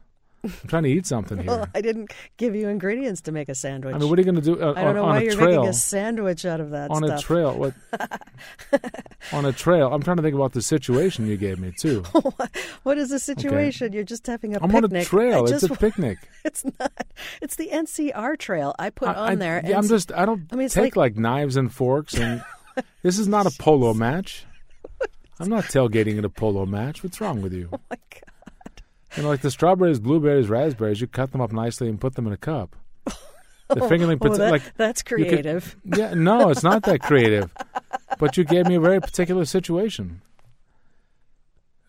I'm 0.43 0.51
trying 0.67 0.83
to 0.83 0.89
eat 0.89 1.05
something 1.07 1.39
here. 1.39 1.47
Well, 1.47 1.67
I 1.75 1.81
didn't 1.81 2.13
give 2.37 2.55
you 2.55 2.69
ingredients 2.69 3.21
to 3.21 3.31
make 3.31 3.49
a 3.49 3.55
sandwich. 3.55 3.93
I 3.95 3.97
mean, 3.97 4.07
what 4.07 4.17
are 4.17 4.21
you 4.21 4.31
going 4.31 4.41
to 4.41 4.55
do 4.55 4.61
uh, 4.61 4.71
I 4.77 4.81
don't 4.83 4.87
on, 4.89 4.95
know 4.95 5.03
on 5.03 5.09
why 5.09 5.19
a 5.19 5.23
you're 5.23 5.33
trail? 5.33 5.47
making 5.49 5.67
a 5.69 5.73
sandwich 5.73 6.45
out 6.45 6.61
of 6.61 6.69
that 6.69 6.91
on 6.91 7.03
stuff. 7.03 7.19
a 7.19 7.23
trail, 7.23 7.53
what? 7.57 7.73
on 9.33 9.45
a 9.45 9.51
trail. 9.51 9.91
I'm 9.93 10.01
trying 10.03 10.17
to 10.17 10.23
think 10.23 10.35
about 10.35 10.53
the 10.53 10.61
situation 10.61 11.27
you 11.27 11.37
gave 11.37 11.59
me 11.59 11.73
too. 11.77 12.03
what 12.83 12.97
is 12.97 13.09
the 13.09 13.19
situation? 13.19 13.93
You're 13.93 14.03
just 14.03 14.25
having 14.27 14.55
a 14.55 14.59
I'm 14.61 14.73
on 14.75 14.83
picnic. 14.83 15.01
a 15.01 15.05
trail. 15.05 15.39
I 15.39 15.41
It's 15.41 15.61
just, 15.61 15.65
a 15.71 15.75
picnic. 15.75 16.19
it's 16.45 16.63
not. 16.79 16.93
It's 17.41 17.55
the 17.55 17.69
NCR 17.73 18.37
trail. 18.37 18.75
I 18.79 18.91
put 18.91 19.09
I, 19.09 19.13
on 19.15 19.29
I- 19.29 19.35
there. 19.35 19.61
Yeah, 19.65 19.77
I'm 19.77 19.87
just. 19.87 20.11
I 20.13 20.25
don't 20.25 20.43
I 20.51 20.55
mean, 20.55 20.69
take 20.69 20.95
like- 20.95 21.15
like, 21.15 21.17
knives 21.17 21.57
and 21.57 21.73
forks, 21.73 22.13
and 22.13 22.43
this 23.03 23.17
is 23.19 23.27
not 23.27 23.45
a 23.45 23.51
polo 23.57 23.93
match. 23.93 24.45
I'm 25.39 25.49
not 25.49 25.65
tailgating 25.65 26.17
at 26.17 26.25
a 26.25 26.29
polo 26.29 26.65
match. 26.65 27.03
What's 27.03 27.21
wrong 27.21 27.41
with 27.41 27.53
you? 27.53 27.69
Oh 27.73 27.79
my 27.89 27.97
god! 28.13 28.81
You 29.15 29.23
know, 29.23 29.29
like 29.29 29.41
the 29.41 29.51
strawberries, 29.51 29.99
blueberries, 29.99 30.49
raspberries. 30.49 30.99
You 31.01 31.07
cut 31.07 31.31
them 31.31 31.41
up 31.41 31.51
nicely 31.51 31.87
and 31.89 31.99
put 32.01 32.15
them 32.15 32.27
in 32.27 32.33
a 32.33 32.37
cup. 32.37 32.75
The 33.69 33.75
fingerling, 33.75 34.17
Oh, 34.21 34.35
that- 34.35 34.51
like 34.51 34.75
that's 34.77 35.03
you 35.09 35.17
could- 35.17 35.27
creative. 35.29 35.75
Yeah, 35.85 36.13
no, 36.13 36.49
it's 36.49 36.63
not 36.63 36.83
that 36.83 37.01
creative. 37.01 37.51
but 38.19 38.37
you 38.37 38.43
gave 38.43 38.65
me 38.67 38.75
a 38.75 38.79
very 38.79 38.99
particular 39.01 39.45
situation. 39.45 40.21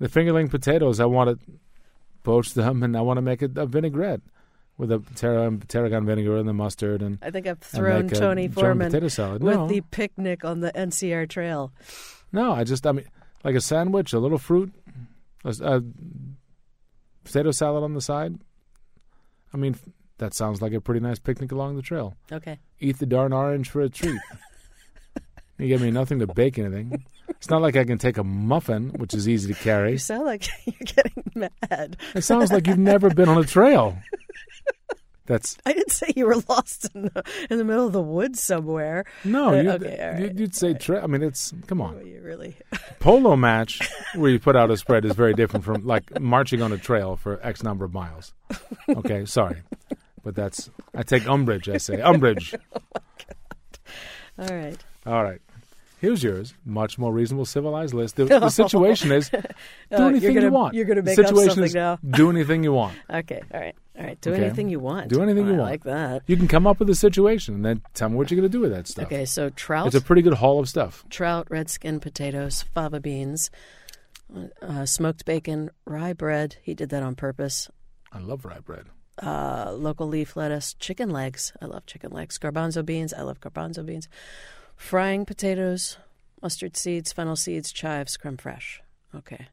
The 0.01 0.09
fingerling 0.09 0.51
potatoes, 0.51 1.01
I 1.01 1.07
want 1.07 1.39
to 1.41 1.53
poach 2.23 2.55
them, 2.55 2.83
and 2.83 2.97
I 2.97 3.01
want 3.01 3.17
to 3.19 3.23
make 3.23 3.43
a, 3.43 3.51
a 3.57 3.67
vinaigrette 3.67 4.21
with 4.79 4.89
the 4.91 5.01
tarragon, 5.17 5.61
tarragon 5.69 6.07
vinegar 6.07 6.37
and 6.39 6.49
the 6.49 6.53
mustard, 6.55 7.03
and, 7.03 7.19
I 7.21 7.31
think 7.31 7.47
I've 7.47 7.59
thrown 7.59 8.07
a 8.07 8.11
Tony 8.11 8.49
Foreman 8.49 8.89
potato 8.91 9.09
salad. 9.09 9.43
with 9.43 9.55
No, 9.55 9.67
the 9.69 9.81
picnic 9.83 10.45
on 10.45 10.61
the 10.61 10.73
NCR 10.73 11.29
trail. 11.29 11.73
no, 12.33 12.53
I 12.53 12.65
just, 12.65 12.87
I 12.87 12.93
mean, 12.93 13.05
like 13.45 13.55
a 13.57 13.61
sandwich, 13.61 14.13
a 14.13 14.19
little 14.19 14.39
fruit, 14.39 14.73
a, 15.45 15.55
a 15.63 15.83
potato 17.25 17.51
salad 17.51 17.83
on 17.85 17.95
the 17.95 18.01
side. 18.01 18.39
I 19.53 19.57
mean, 19.57 19.77
that 20.19 20.35
sounds 20.35 20.63
like 20.63 20.73
a 20.73 20.81
pretty 20.81 21.01
nice 21.01 21.19
picnic 21.19 21.53
along 21.53 21.77
the 21.77 21.83
trail. 21.83 22.17
Okay. 22.31 22.59
eat 22.81 22.99
the 22.99 23.07
darn 23.07 23.33
orange 23.33 23.71
for 23.71 23.81
a 23.81 23.89
treat. 23.89 24.19
you 25.59 25.67
give 25.69 25.81
me 25.83 25.91
nothing 25.91 26.19
to 26.21 26.27
bake 26.27 26.59
anything. 26.59 27.05
It's 27.31 27.51
not 27.51 27.63
like 27.63 27.77
I 27.77 27.85
can 27.85 27.99
take 27.99 28.19
a 28.19 28.25
muffin, 28.25 28.91
which 28.97 29.15
is 29.15 29.29
easy 29.29 29.53
to 29.53 29.59
carry. 29.61 29.93
You 29.93 29.99
sound 29.99 30.25
like 30.27 30.47
you're 30.67 30.75
getting 30.85 31.25
mad. 31.35 31.97
It 32.15 32.23
sounds 32.23 32.53
like 32.53 32.67
you've 32.67 32.79
never 32.79 33.11
been 33.11 33.29
on 33.29 33.39
a 33.39 33.45
trail. 33.45 33.97
That's 35.27 35.59
I 35.67 35.75
didn't 35.75 35.93
say 35.93 36.11
you 36.17 36.25
were 36.25 36.37
lost 36.49 36.89
in 36.95 37.03
the 37.03 37.23
in 37.51 37.59
the 37.59 37.65
middle 37.65 37.87
of 37.87 37.93
the 37.93 38.01
woods 38.01 38.41
somewhere. 38.43 39.05
no. 39.25 39.51
Uh, 39.51 39.53
You'd, 39.61 39.67
okay, 39.83 40.11
right, 40.13 40.23
you'd, 40.23 40.41
you'd 40.41 40.55
say 40.55 40.73
trail. 40.73 41.03
I 41.05 41.07
mean, 41.07 41.23
it's 41.23 41.53
come 41.67 41.83
Oh, 41.83 41.87
on. 41.89 42.07
you 42.07 42.23
really. 42.23 42.57
Polo 42.99 43.37
match 43.37 43.87
where 44.15 44.31
you 44.31 44.39
put 44.39 44.57
out 44.57 44.71
a 44.71 44.77
spread 44.79 45.05
is 45.05 45.13
very 45.13 45.35
different 45.35 45.67
from 45.67 45.87
like 45.87 46.19
marching 46.19 46.63
on 46.63 46.73
a 46.73 46.79
trail 46.79 47.17
for 47.17 47.39
X 47.47 47.63
number 47.63 47.85
of 47.85 47.93
miles. 47.93 48.33
Okay, 48.89 49.27
sorry, 49.27 49.59
but 50.25 50.35
that's 50.35 50.71
I 50.95 51.03
take 51.03 51.29
umbrage. 51.29 51.69
I 51.69 51.77
say 51.77 52.01
umbrage. 52.01 52.55
All 54.39 54.47
right. 54.49 54.77
All 55.05 55.23
right. 55.25 55.41
Here's 56.01 56.23
yours. 56.23 56.55
Much 56.65 56.97
more 56.99 57.13
reasonable, 57.13 57.45
civilized 57.45 57.93
list. 57.93 58.17
The, 58.17 58.25
the 58.27 58.49
situation 58.51 59.11
is 59.13 59.29
do 59.31 59.39
Uh, 59.93 60.09
anything 60.09 60.35
gonna- 60.35 60.47
you 60.47 60.53
want. 60.53 60.75
you're 60.75 60.85
gonna 60.85 61.03
The 61.03 61.11
make 61.11 61.19
up 61.19 61.27
something 61.37 61.65
is 61.65 61.75
now. 61.75 61.99
do 62.09 62.31
anything 62.31 62.63
you 62.63 62.73
want. 62.73 62.97
Okay. 63.11 63.43
All 63.53 63.61
right. 63.61 63.75
All 63.99 64.05
right. 64.05 64.21
Do 64.21 64.33
Okay. 64.33 64.45
anything 64.45 64.69
you 64.69 64.79
want. 64.79 65.09
Do 65.09 65.23
anything 65.23 65.47
Oh, 65.47 65.49
you 65.49 65.55
I 65.55 65.59
want. 65.59 65.71
like 65.73 65.85
that. 65.85 66.23
You 66.29 66.37
can 66.37 66.47
come 66.47 66.67
up 66.69 66.79
with 66.79 66.89
a 66.89 66.95
situation 66.95 67.55
and 67.57 67.65
then 67.65 67.83
tell 67.95 68.09
me 68.09 68.17
what 68.17 68.31
you're 68.31 68.39
going 68.41 68.49
to 68.51 68.57
do 68.57 68.61
with 68.61 68.71
that 68.71 68.87
stuff. 68.87 69.07
Okay. 69.07 69.25
So 69.25 69.51
trout, 69.51 69.89
It's 69.89 69.97
a 69.97 70.01
pretty 70.01 70.23
good 70.23 70.35
haul 70.35 70.61
of 70.61 70.69
stuff. 70.69 71.05
trout, 71.11 71.49
red 71.51 71.69
skin 71.69 71.99
potatoes, 71.99 72.63
fava 72.75 73.01
beans, 73.01 73.51
uh, 74.63 74.87
smoked 74.87 75.25
bacon, 75.25 75.71
rye 75.85 76.13
bread. 76.13 76.57
He 76.63 76.75
did 76.75 76.91
that 76.91 77.03
on 77.03 77.17
purpose. 77.17 77.69
I 78.13 78.21
love 78.21 78.45
rye 78.45 78.61
bread. 78.61 78.85
Uh, 79.21 79.73
local 79.77 80.07
leaf 80.07 80.37
lettuce, 80.37 80.75
chicken 80.75 81.11
legs. 81.11 81.53
I 81.61 81.65
love 81.67 81.87
chicken 81.87 82.13
legs. 82.13 82.39
Garbanzo 82.39 82.87
beans. 82.87 83.13
I 83.13 83.23
love 83.23 83.41
garbanzo 83.41 83.85
beans. 83.85 84.09
Frying 84.79 85.27
potatoes, 85.27 85.99
mustard 86.41 86.77
seeds, 86.77 87.13
fennel 87.13 87.37
seeds, 87.37 87.73
chives, 87.73 88.17
creme 88.17 88.37
fraiche. 88.37 88.79
Okay. 89.15 89.49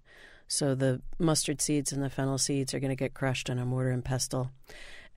So 0.48 0.76
the 0.76 1.02
mustard 1.18 1.62
seeds 1.62 1.92
and 1.92 2.02
the 2.04 2.10
fennel 2.12 2.38
seeds 2.38 2.74
are 2.76 2.80
going 2.80 2.92
to 2.92 2.96
get 2.96 3.16
crushed 3.16 3.50
in 3.50 3.58
a 3.58 3.66
mortar 3.66 3.90
and 3.90 4.06
pestle. 4.06 4.52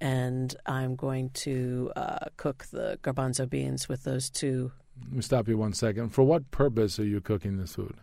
And 0.01 0.57
I'm 0.65 0.97
going 0.97 1.31
to 1.35 1.93
uh, 1.95 2.27
cook 2.39 2.65
the 2.73 2.99
garbanzo 3.03 3.49
beans 3.49 3.89
with 3.89 4.05
those 4.05 4.31
two. 4.31 4.73
Let 5.05 5.13
me 5.13 5.23
stop 5.23 5.47
you 5.47 5.59
one 5.59 5.75
second. 5.75 6.09
For 6.09 6.23
what 6.25 6.51
purpose 6.51 6.99
are 6.99 7.05
you 7.05 7.21
cooking 7.21 7.59
this 7.59 7.75
food? 7.75 7.97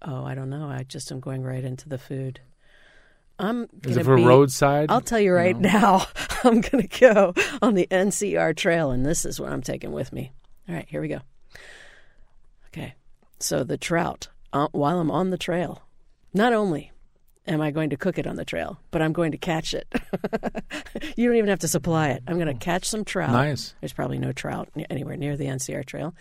Oh, 0.00 0.24
I 0.24 0.34
don't 0.34 0.48
know. 0.50 0.66
I 0.68 0.84
just 0.84 1.12
am 1.12 1.20
going 1.20 1.42
right 1.42 1.62
into 1.62 1.88
the 1.88 1.98
food. 1.98 2.40
I'm 3.38 3.68
Is 3.84 3.96
it 3.98 4.04
for 4.04 4.16
be, 4.16 4.24
roadside? 4.24 4.90
I'll 4.90 5.00
tell 5.02 5.20
you 5.20 5.32
right 5.32 5.56
No. 5.56 5.68
now. 5.68 6.06
I'm 6.44 6.60
going 6.62 6.88
to 6.88 7.00
go 7.00 7.34
on 7.60 7.74
the 7.74 7.86
NCR 7.90 8.56
trail, 8.56 8.90
and 8.90 9.04
this 9.04 9.24
is 9.24 9.38
what 9.38 9.52
I'm 9.52 9.62
taking 9.62 9.92
with 9.92 10.12
me. 10.12 10.32
All 10.68 10.74
right, 10.74 10.86
here 10.88 11.00
we 11.00 11.08
go. 11.08 11.20
Okay, 12.68 12.94
so 13.38 13.64
the 13.64 13.78
trout. 13.78 14.28
Uh, 14.52 14.68
while 14.72 14.98
I'm 14.98 15.10
on 15.10 15.30
the 15.30 15.38
trail, 15.38 15.82
not 16.32 16.52
only 16.54 16.90
am 17.46 17.60
I 17.60 17.70
going 17.70 17.90
to 17.90 17.96
cook 17.98 18.18
it 18.18 18.26
on 18.26 18.36
the 18.36 18.44
trail, 18.46 18.78
but 18.90 19.00
I'm 19.02 19.12
going 19.12 19.32
to 19.32 19.38
catch 19.38 19.74
it. 19.74 19.86
you 21.16 21.26
don't 21.26 21.36
even 21.36 21.48
have 21.50 21.58
to 21.60 21.68
supply 21.68 22.08
it. 22.10 22.22
I'm 22.26 22.36
going 22.38 22.46
to 22.48 22.54
catch 22.54 22.86
some 22.86 23.04
trout. 23.04 23.30
Nice. 23.30 23.74
There's 23.80 23.92
probably 23.92 24.18
no 24.18 24.32
trout 24.32 24.68
anywhere 24.90 25.16
near 25.16 25.36
the 25.36 25.44
NCR 25.46 25.84
trail. 25.84 26.14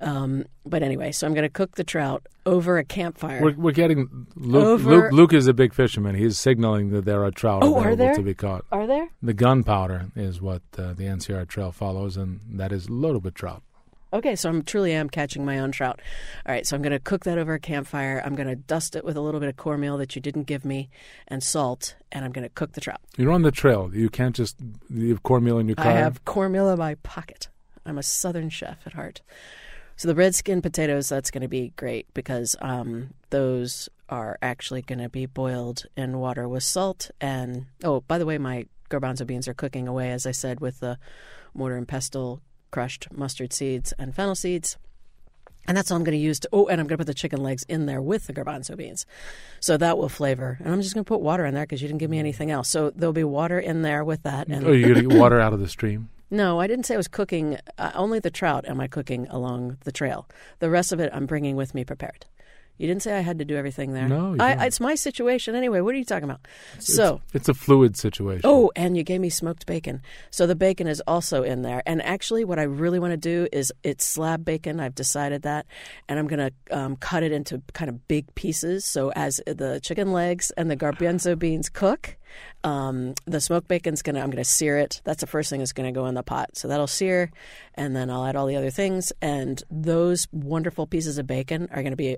Um, 0.00 0.44
but 0.66 0.82
anyway, 0.82 1.12
so 1.12 1.26
I'm 1.26 1.32
going 1.34 1.44
to 1.44 1.50
cook 1.50 1.76
the 1.76 1.84
trout 1.84 2.26
over 2.44 2.76
a 2.78 2.84
campfire. 2.84 3.42
We're, 3.42 3.54
we're 3.54 3.72
getting 3.72 4.26
Luke, 4.34 4.64
Over- 4.64 4.90
Luke. 4.90 5.12
Luke 5.12 5.32
is 5.34 5.46
a 5.46 5.54
big 5.54 5.72
fisherman. 5.74 6.14
He's 6.14 6.38
signaling 6.38 6.90
that 6.90 7.04
there 7.06 7.24
are 7.24 7.30
trout 7.30 7.62
Oh, 7.64 7.74
are 7.76 7.78
available 7.90 7.96
there? 8.04 8.14
to 8.14 8.22
be 8.22 8.34
caught. 8.34 8.64
Are 8.70 8.86
there? 8.86 9.08
The 9.22 9.34
gunpowder 9.34 10.10
is 10.16 10.40
what 10.42 10.62
uh, 10.78 10.92
the 10.92 11.04
NCR 11.04 11.48
trail 11.48 11.72
follows, 11.72 12.16
and 12.18 12.40
that 12.50 12.70
is 12.72 12.88
loaded 12.90 13.24
with 13.24 13.34
trout. 13.34 13.62
Okay, 14.12 14.36
so 14.36 14.50
I'm 14.50 14.62
truly 14.62 14.92
am 14.92 15.08
catching 15.08 15.44
my 15.44 15.58
own 15.58 15.72
trout. 15.72 16.00
All 16.44 16.52
right, 16.52 16.66
so 16.66 16.76
I'm 16.76 16.82
going 16.82 16.92
to 16.92 16.98
cook 16.98 17.24
that 17.24 17.38
over 17.38 17.54
a 17.54 17.60
campfire. 17.60 18.22
I'm 18.24 18.34
going 18.34 18.48
to 18.48 18.56
dust 18.56 18.94
it 18.94 19.04
with 19.04 19.16
a 19.16 19.22
little 19.22 19.40
bit 19.40 19.48
of 19.48 19.56
cornmeal 19.56 19.96
that 19.98 20.14
you 20.14 20.20
didn't 20.20 20.44
give 20.44 20.64
me 20.64 20.90
and 21.28 21.42
salt, 21.42 21.94
and 22.10 22.24
I'm 22.24 22.30
going 22.30 22.44
to 22.44 22.50
cook 22.50 22.72
the 22.72 22.80
trout. 22.82 23.00
You're 23.16 23.32
on 23.32 23.42
the 23.42 23.50
trail. 23.50 23.90
You 23.94 24.10
can't 24.10 24.36
just 24.36 24.56
you 24.90 25.08
have 25.10 25.22
cornmeal 25.22 25.58
in 25.58 25.66
your 25.66 25.76
car. 25.76 25.86
I 25.86 25.92
have 25.92 26.24
cornmeal 26.26 26.68
in 26.68 26.78
my 26.78 26.96
pocket. 26.96 27.48
I'm 27.86 27.96
a 27.96 28.02
southern 28.02 28.50
chef 28.50 28.86
at 28.86 28.92
heart. 28.92 29.22
So 29.96 30.08
the 30.08 30.14
red 30.14 30.34
skin 30.34 30.60
potatoes, 30.62 31.08
that's 31.08 31.30
going 31.30 31.42
to 31.42 31.48
be 31.48 31.72
great 31.76 32.12
because 32.12 32.56
um, 32.60 33.10
those 33.30 33.88
are 34.08 34.38
actually 34.42 34.82
going 34.82 34.98
to 34.98 35.08
be 35.08 35.26
boiled 35.26 35.84
in 35.96 36.18
water 36.18 36.48
with 36.48 36.64
salt. 36.64 37.10
And 37.20 37.66
oh, 37.82 38.00
by 38.00 38.18
the 38.18 38.26
way, 38.26 38.36
my 38.36 38.66
garbanzo 38.90 39.26
beans 39.26 39.48
are 39.48 39.54
cooking 39.54 39.88
away, 39.88 40.10
as 40.10 40.26
I 40.26 40.32
said, 40.32 40.60
with 40.60 40.80
the 40.80 40.98
mortar 41.54 41.76
and 41.76 41.88
pestle 41.88 42.42
crushed 42.72 43.06
mustard 43.12 43.52
seeds 43.52 43.92
and 43.98 44.12
fennel 44.14 44.34
seeds. 44.34 44.76
And 45.68 45.76
that's 45.76 45.92
all 45.92 45.96
I'm 45.96 46.02
going 46.02 46.18
to 46.18 46.22
use 46.22 46.40
to. 46.40 46.48
Oh, 46.52 46.66
and 46.66 46.80
I'm 46.80 46.88
going 46.88 46.96
to 46.96 47.02
put 47.02 47.06
the 47.06 47.14
chicken 47.14 47.40
legs 47.40 47.62
in 47.68 47.86
there 47.86 48.02
with 48.02 48.26
the 48.26 48.32
garbanzo 48.32 48.76
beans. 48.76 49.06
So 49.60 49.76
that 49.76 49.96
will 49.96 50.08
flavor. 50.08 50.58
And 50.58 50.74
I'm 50.74 50.82
just 50.82 50.92
going 50.92 51.04
to 51.04 51.08
put 51.08 51.20
water 51.20 51.46
in 51.46 51.54
there 51.54 51.62
because 51.62 51.80
you 51.80 51.86
didn't 51.86 52.00
give 52.00 52.10
me 52.10 52.18
anything 52.18 52.50
else. 52.50 52.68
So 52.68 52.90
there'll 52.90 53.12
be 53.12 53.22
water 53.22 53.60
in 53.60 53.82
there 53.82 54.02
with 54.02 54.24
that. 54.24 54.48
And 54.48 54.66
Oh, 54.66 54.72
you're 54.72 54.88
going 54.92 55.04
to 55.04 55.08
get 55.10 55.20
water 55.20 55.38
out 55.38 55.52
of 55.52 55.60
the 55.60 55.68
stream. 55.68 56.08
no, 56.32 56.58
I 56.58 56.66
didn't 56.66 56.86
say 56.86 56.94
I 56.94 56.96
was 56.96 57.06
cooking. 57.06 57.58
Uh, 57.78 57.92
only 57.94 58.18
the 58.18 58.30
trout 58.30 58.64
am 58.66 58.80
I 58.80 58.88
cooking 58.88 59.28
along 59.28 59.78
the 59.84 59.92
trail. 59.92 60.28
The 60.58 60.68
rest 60.68 60.90
of 60.90 60.98
it 60.98 61.12
I'm 61.14 61.26
bringing 61.26 61.54
with 61.54 61.76
me 61.76 61.84
prepared. 61.84 62.26
You 62.78 62.88
didn't 62.88 63.02
say 63.02 63.16
I 63.16 63.20
had 63.20 63.38
to 63.38 63.44
do 63.44 63.56
everything 63.56 63.92
there. 63.92 64.08
No, 64.08 64.32
you 64.34 64.40
I, 64.40 64.66
it's 64.66 64.80
my 64.80 64.94
situation 64.94 65.54
anyway. 65.54 65.80
What 65.80 65.94
are 65.94 65.98
you 65.98 66.04
talking 66.04 66.24
about? 66.24 66.40
so, 66.78 67.20
It's 67.32 67.48
a 67.48 67.54
fluid 67.54 67.96
situation. 67.96 68.42
oh, 68.44 68.72
and 68.74 68.96
you 68.96 69.04
gave 69.04 69.20
me 69.20 69.30
smoked 69.30 69.66
bacon. 69.66 70.02
So 70.30 70.46
the 70.46 70.56
bacon 70.56 70.86
is 70.88 71.00
also 71.06 71.42
in 71.42 71.62
there. 71.62 71.82
And 71.86 72.02
actually, 72.02 72.44
what 72.44 72.58
I 72.58 72.62
really 72.62 72.98
want 72.98 73.12
to 73.12 73.16
do 73.16 73.46
is 73.52 73.72
it's 73.82 74.04
slab 74.04 74.44
bacon. 74.44 74.80
I've 74.80 74.94
decided 74.94 75.42
that, 75.42 75.66
and 76.08 76.18
I'm 76.18 76.26
going 76.26 76.50
to 76.50 76.76
um, 76.76 76.96
cut 76.96 77.22
it 77.22 77.30
into 77.30 77.62
kind 77.72 77.88
of 77.88 78.08
big 78.08 78.34
pieces. 78.34 78.84
So 78.84 79.12
as 79.12 79.40
the 79.46 79.78
chicken 79.80 80.12
legs 80.12 80.50
and 80.56 80.70
the 80.70 80.76
garbanzo 80.76 81.38
beans 81.38 81.68
cook, 81.68 82.16
um, 82.64 83.14
the 83.26 83.40
smoked 83.40 83.68
bacon's 83.68 84.02
gonna. 84.02 84.20
I'm 84.20 84.30
gonna 84.30 84.44
sear 84.44 84.78
it. 84.78 85.02
That's 85.04 85.20
the 85.20 85.26
first 85.26 85.50
thing 85.50 85.58
that's 85.58 85.72
gonna 85.72 85.92
go 85.92 86.06
in 86.06 86.14
the 86.14 86.22
pot. 86.22 86.56
So 86.56 86.66
that'll 86.68 86.86
sear, 86.86 87.30
and 87.74 87.94
then 87.94 88.10
I'll 88.10 88.24
add 88.24 88.36
all 88.36 88.46
the 88.46 88.56
other 88.56 88.70
things. 88.70 89.12
And 89.20 89.62
those 89.70 90.26
wonderful 90.32 90.86
pieces 90.86 91.18
of 91.18 91.26
bacon 91.26 91.68
are 91.72 91.82
gonna 91.82 91.96
be 91.96 92.16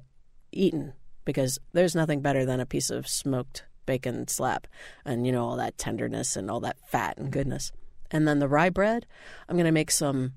eaten 0.55 0.93
because 1.25 1.59
there's 1.73 1.95
nothing 1.95 2.21
better 2.21 2.45
than 2.45 2.61
a 2.61 2.67
piece 2.67 2.91
of 2.91 3.09
smoked 3.09 3.65
bacon 3.87 4.27
slab, 4.29 4.67
and 5.05 5.27
you 5.27 5.33
know 5.33 5.45
all 5.47 5.57
that 5.57 5.77
tenderness 5.79 6.37
and 6.37 6.51
all 6.51 6.61
that 6.61 6.77
fat 6.89 7.17
and 7.19 7.31
goodness. 7.31 7.71
And 8.11 8.27
then 8.29 8.39
the 8.39 8.49
rye 8.49 8.71
bread, 8.71 9.07
I'm 9.49 9.57
gonna 9.57 9.73
make 9.73 9.91
some. 9.91 10.33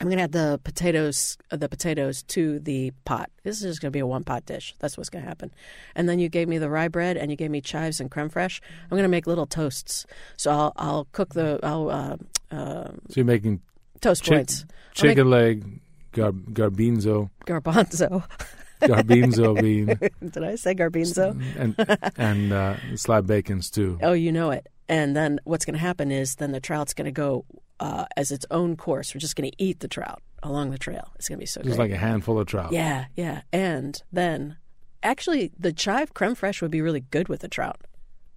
I'm 0.00 0.06
going 0.06 0.18
to 0.18 0.22
add 0.22 0.30
the 0.30 0.60
potatoes, 0.62 1.36
the 1.50 1.68
potatoes 1.68 2.22
to 2.28 2.60
the 2.60 2.92
pot. 3.04 3.30
This 3.42 3.56
is 3.56 3.62
just 3.62 3.80
going 3.80 3.88
to 3.90 3.96
be 3.96 3.98
a 3.98 4.06
one 4.06 4.22
pot 4.22 4.46
dish. 4.46 4.76
That's 4.78 4.96
what's 4.96 5.10
going 5.10 5.24
to 5.24 5.28
happen. 5.28 5.50
And 5.96 6.08
then 6.08 6.20
you 6.20 6.28
gave 6.28 6.46
me 6.46 6.58
the 6.58 6.70
rye 6.70 6.86
bread, 6.86 7.16
and 7.16 7.32
you 7.32 7.36
gave 7.36 7.50
me 7.50 7.60
chives 7.60 7.98
and 7.98 8.08
creme 8.08 8.30
fraiche. 8.30 8.60
I'm 8.84 8.90
going 8.90 9.02
to 9.02 9.08
make 9.08 9.26
little 9.26 9.44
toasts. 9.44 10.06
So 10.36 10.52
I'll 10.52 10.72
I'll 10.76 11.08
cook 11.10 11.34
the 11.34 11.58
I'll 11.64 11.90
uh, 11.90 12.16
uh, 12.54 12.84
So 13.08 13.14
you're 13.16 13.24
making 13.24 13.60
toast 14.00 14.22
Chick- 14.22 14.34
points. 14.36 14.60
I'll 14.62 14.68
make 14.68 14.94
chicken 15.16 15.30
leg, 15.30 15.80
gar- 16.12 16.30
garbinzo, 16.30 17.30
garbanzo. 17.44 18.22
garbinzo 18.80 19.60
bean, 19.60 19.86
Did 20.30 20.44
I 20.44 20.54
say 20.56 20.74
garbanzo? 20.74 21.40
and 21.56 22.12
and 22.16 22.52
uh, 22.52 22.76
slab 22.96 23.26
bacon 23.26 23.62
stew. 23.62 23.98
Oh, 24.02 24.12
you 24.12 24.32
know 24.32 24.50
it. 24.50 24.66
And 24.88 25.14
then 25.16 25.38
what's 25.44 25.64
going 25.64 25.74
to 25.74 25.80
happen 25.80 26.10
is 26.10 26.36
then 26.36 26.52
the 26.52 26.60
trout's 26.60 26.94
going 26.94 27.04
to 27.06 27.12
go 27.12 27.44
uh, 27.80 28.06
as 28.16 28.30
its 28.32 28.46
own 28.50 28.76
course. 28.76 29.14
We're 29.14 29.20
just 29.20 29.36
going 29.36 29.50
to 29.50 29.62
eat 29.62 29.80
the 29.80 29.88
trout 29.88 30.22
along 30.42 30.70
the 30.70 30.78
trail. 30.78 31.12
It's 31.16 31.28
going 31.28 31.36
to 31.38 31.42
be 31.42 31.46
so 31.46 31.60
Just 31.62 31.76
great. 31.76 31.90
like 31.90 31.96
a 31.96 32.00
handful 32.00 32.38
of 32.38 32.46
trout. 32.46 32.72
Yeah, 32.72 33.06
yeah. 33.14 33.42
And 33.52 34.00
then, 34.10 34.56
actually, 35.02 35.52
the 35.58 35.72
chive 35.72 36.14
creme 36.14 36.34
fraiche 36.34 36.62
would 36.62 36.70
be 36.70 36.80
really 36.80 37.00
good 37.00 37.28
with 37.28 37.40
the 37.40 37.48
trout. 37.48 37.80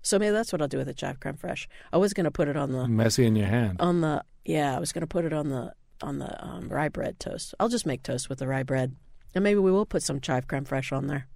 So 0.01 0.17
maybe 0.19 0.31
that's 0.33 0.51
what 0.51 0.61
I'll 0.61 0.67
do 0.67 0.77
with 0.79 0.87
the 0.87 0.93
chive 0.93 1.19
creme 1.19 1.35
fraiche. 1.35 1.67
I 1.93 1.97
was 1.97 2.13
going 2.13 2.25
to 2.25 2.31
put 2.31 2.47
it 2.49 2.57
on 2.57 2.71
the 2.71 2.87
Messy 2.87 3.25
in 3.25 3.35
your 3.35 3.47
hand. 3.47 3.77
on 3.79 4.01
the 4.01 4.23
yeah. 4.43 4.75
I 4.75 4.79
was 4.79 4.91
going 4.91 5.01
to 5.03 5.07
put 5.07 5.23
it 5.25 5.31
on 5.33 5.49
the 5.49 5.73
on 6.01 6.17
the 6.19 6.43
um, 6.43 6.67
rye 6.67 6.89
bread 6.89 7.19
toast. 7.19 7.53
I'll 7.59 7.69
just 7.69 7.85
make 7.85 8.01
toast 8.03 8.27
with 8.27 8.39
the 8.39 8.47
rye 8.47 8.63
bread, 8.63 8.95
and 9.33 9.43
maybe 9.43 9.59
we 9.59 9.71
will 9.71 9.85
put 9.85 10.03
some 10.03 10.19
chive 10.19 10.47
creme 10.47 10.65
fraiche 10.65 10.95
on 10.95 11.07
there. 11.07 11.27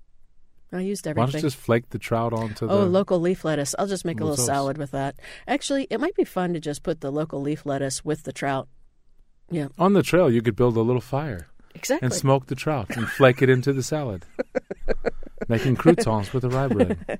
I 0.71 0.81
used 0.81 1.07
everything. 1.07 1.27
Why 1.27 1.31
don't 1.31 1.41
you 1.41 1.47
just 1.47 1.57
flake 1.57 1.89
the 1.89 1.99
trout 1.99 2.33
onto 2.33 2.65
oh, 2.65 2.67
the? 2.67 2.83
Oh, 2.83 2.85
local 2.85 3.19
leaf 3.19 3.45
lettuce. 3.45 3.75
I'll 3.79 3.87
just 3.87 4.03
make 4.03 4.19
a 4.19 4.23
Little 4.23 4.31
little 4.31 4.45
salad 4.45 4.77
with 4.77 4.91
that. 4.91 5.15
Actually, 5.47 5.87
it 5.89 5.99
might 5.99 6.15
be 6.15 6.25
fun 6.25 6.53
to 6.53 6.59
just 6.59 6.83
put 6.83 7.01
the 7.01 7.11
local 7.11 7.41
leaf 7.41 7.65
lettuce 7.65 8.03
with 8.03 8.23
the 8.23 8.33
trout. 8.33 8.67
Yeah, 9.49 9.67
on 9.77 9.93
the 9.93 10.03
trail, 10.03 10.29
you 10.31 10.41
could 10.41 10.55
build 10.55 10.75
a 10.75 10.81
little 10.81 11.01
fire 11.01 11.47
exactly. 11.75 12.05
and 12.05 12.13
smoke 12.13 12.47
the 12.47 12.55
trout 12.55 12.97
and 12.97 13.07
flake 13.07 13.41
it 13.41 13.49
into 13.49 13.73
the 13.73 13.83
salad, 13.83 14.25
making 15.47 15.75
croutons 15.75 16.33
with 16.33 16.41
the 16.41 16.49
rye 16.49 16.67
bread. 16.67 16.97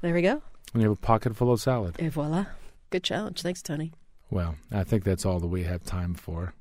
There 0.00 0.12
we 0.12 0.20
go. 0.20 0.42
And 0.74 0.82
you 0.82 0.90
have 0.90 0.98
a 0.98 1.00
pocket 1.00 1.34
full 1.34 1.50
of 1.50 1.62
salad. 1.62 1.96
Et 1.98 2.12
voila. 2.12 2.44
Good 2.90 3.04
challenge. 3.04 3.40
Thanks, 3.40 3.62
Tony. 3.62 3.94
Well, 4.28 4.56
I 4.70 4.84
think 4.84 5.02
that's 5.02 5.24
all 5.24 5.40
that 5.40 5.46
we 5.46 5.62
have 5.62 5.82
time 5.82 6.12
for. 6.12 6.52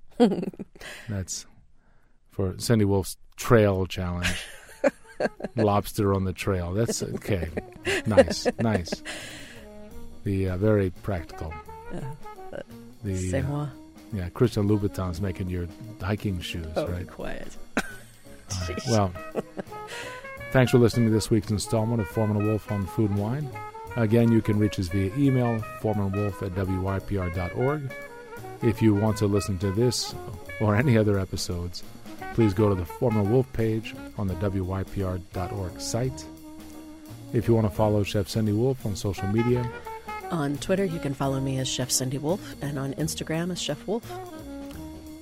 that's 1.10 1.46
for 2.34 2.54
Cindy 2.58 2.86
Wolf's 2.86 3.16
trail 3.38 3.86
challenge. 3.86 4.28
Lobster 5.56 6.14
on 6.14 6.26
the 6.26 6.34
trail. 6.34 6.74
That's 6.74 7.02
okay. 7.02 7.50
Nice, 8.06 8.48
nice. 8.60 8.92
The 10.26 10.50
uh, 10.50 10.58
very 10.58 10.90
practical. 11.04 11.54
The 13.04 13.16
C'est 13.30 13.40
uh, 13.40 13.48
moi. 13.48 13.68
yeah, 14.14 14.30
Christian 14.30 14.68
Louboutin's 14.68 15.22
making 15.22 15.50
your 15.50 15.68
hiking 16.02 16.40
shoes, 16.42 16.66
Oh, 16.76 16.88
right? 16.88 17.08
quiet. 17.08 17.48
Right. 17.78 18.80
Well, 18.90 19.12
thanks 20.52 20.72
for 20.72 20.78
listening 20.78 21.08
to 21.08 21.12
this 21.14 21.30
week's 21.32 21.50
installment 21.50 22.02
of 22.02 22.08
Foreman 22.08 22.46
Wolf 22.46 22.72
on 22.72 22.86
Food 22.86 23.10
and 23.12 23.20
Wine. 23.20 23.50
Again, 23.96 24.32
you 24.32 24.42
can 24.42 24.60
reach 24.60 24.80
us 24.80 24.88
via 24.90 25.12
email, 25.18 25.60
foremanwolf 25.82 26.42
at 26.44 26.52
wypr.org. 26.54 27.94
If 28.62 28.82
you 28.82 28.94
want 28.96 29.18
to 29.18 29.28
listen 29.28 29.58
to 29.60 29.72
this 29.72 30.14
or 30.62 30.76
any 30.76 30.98
other 30.98 31.18
episodes, 31.20 31.84
please 32.34 32.54
go 32.54 32.70
to 32.70 32.76
the 32.76 32.86
Foreman 32.86 33.32
Wolf 33.32 33.52
page 33.54 33.96
on 34.18 34.28
the 34.28 34.34
wypr.org 34.36 35.80
site. 35.82 36.26
If 37.34 37.48
you 37.48 37.54
want 37.56 37.68
to 37.70 37.76
follow 37.76 38.04
Chef 38.04 38.28
Cindy 38.30 38.52
Wolf 38.54 38.86
on 38.86 38.96
social 38.96 39.28
media, 39.28 39.70
On 40.32 40.58
Twitter, 40.58 40.86
you 40.86 41.00
can 41.00 41.14
follow 41.14 41.40
me 41.40 41.60
as 41.60 41.68
Chef 41.68 41.92
Cindy 41.92 42.18
Wolf, 42.18 42.56
and 42.62 42.78
on 42.80 42.94
Instagram 42.96 43.52
as 43.52 43.62
Chef 43.62 43.86
Wolf. 43.88 44.06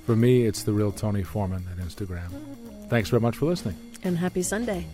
for 0.06 0.16
me, 0.16 0.46
it's 0.46 0.64
the 0.64 0.72
real 0.74 0.92
Tony 0.92 1.24
Foreman 1.24 1.66
at 1.72 1.78
Instagram. 1.86 2.30
Thanks 2.90 3.10
very 3.10 3.22
much 3.22 3.38
for 3.38 3.46
listening. 3.46 3.76
And 4.04 4.18
happy 4.18 4.42
Sunday. 4.42 4.86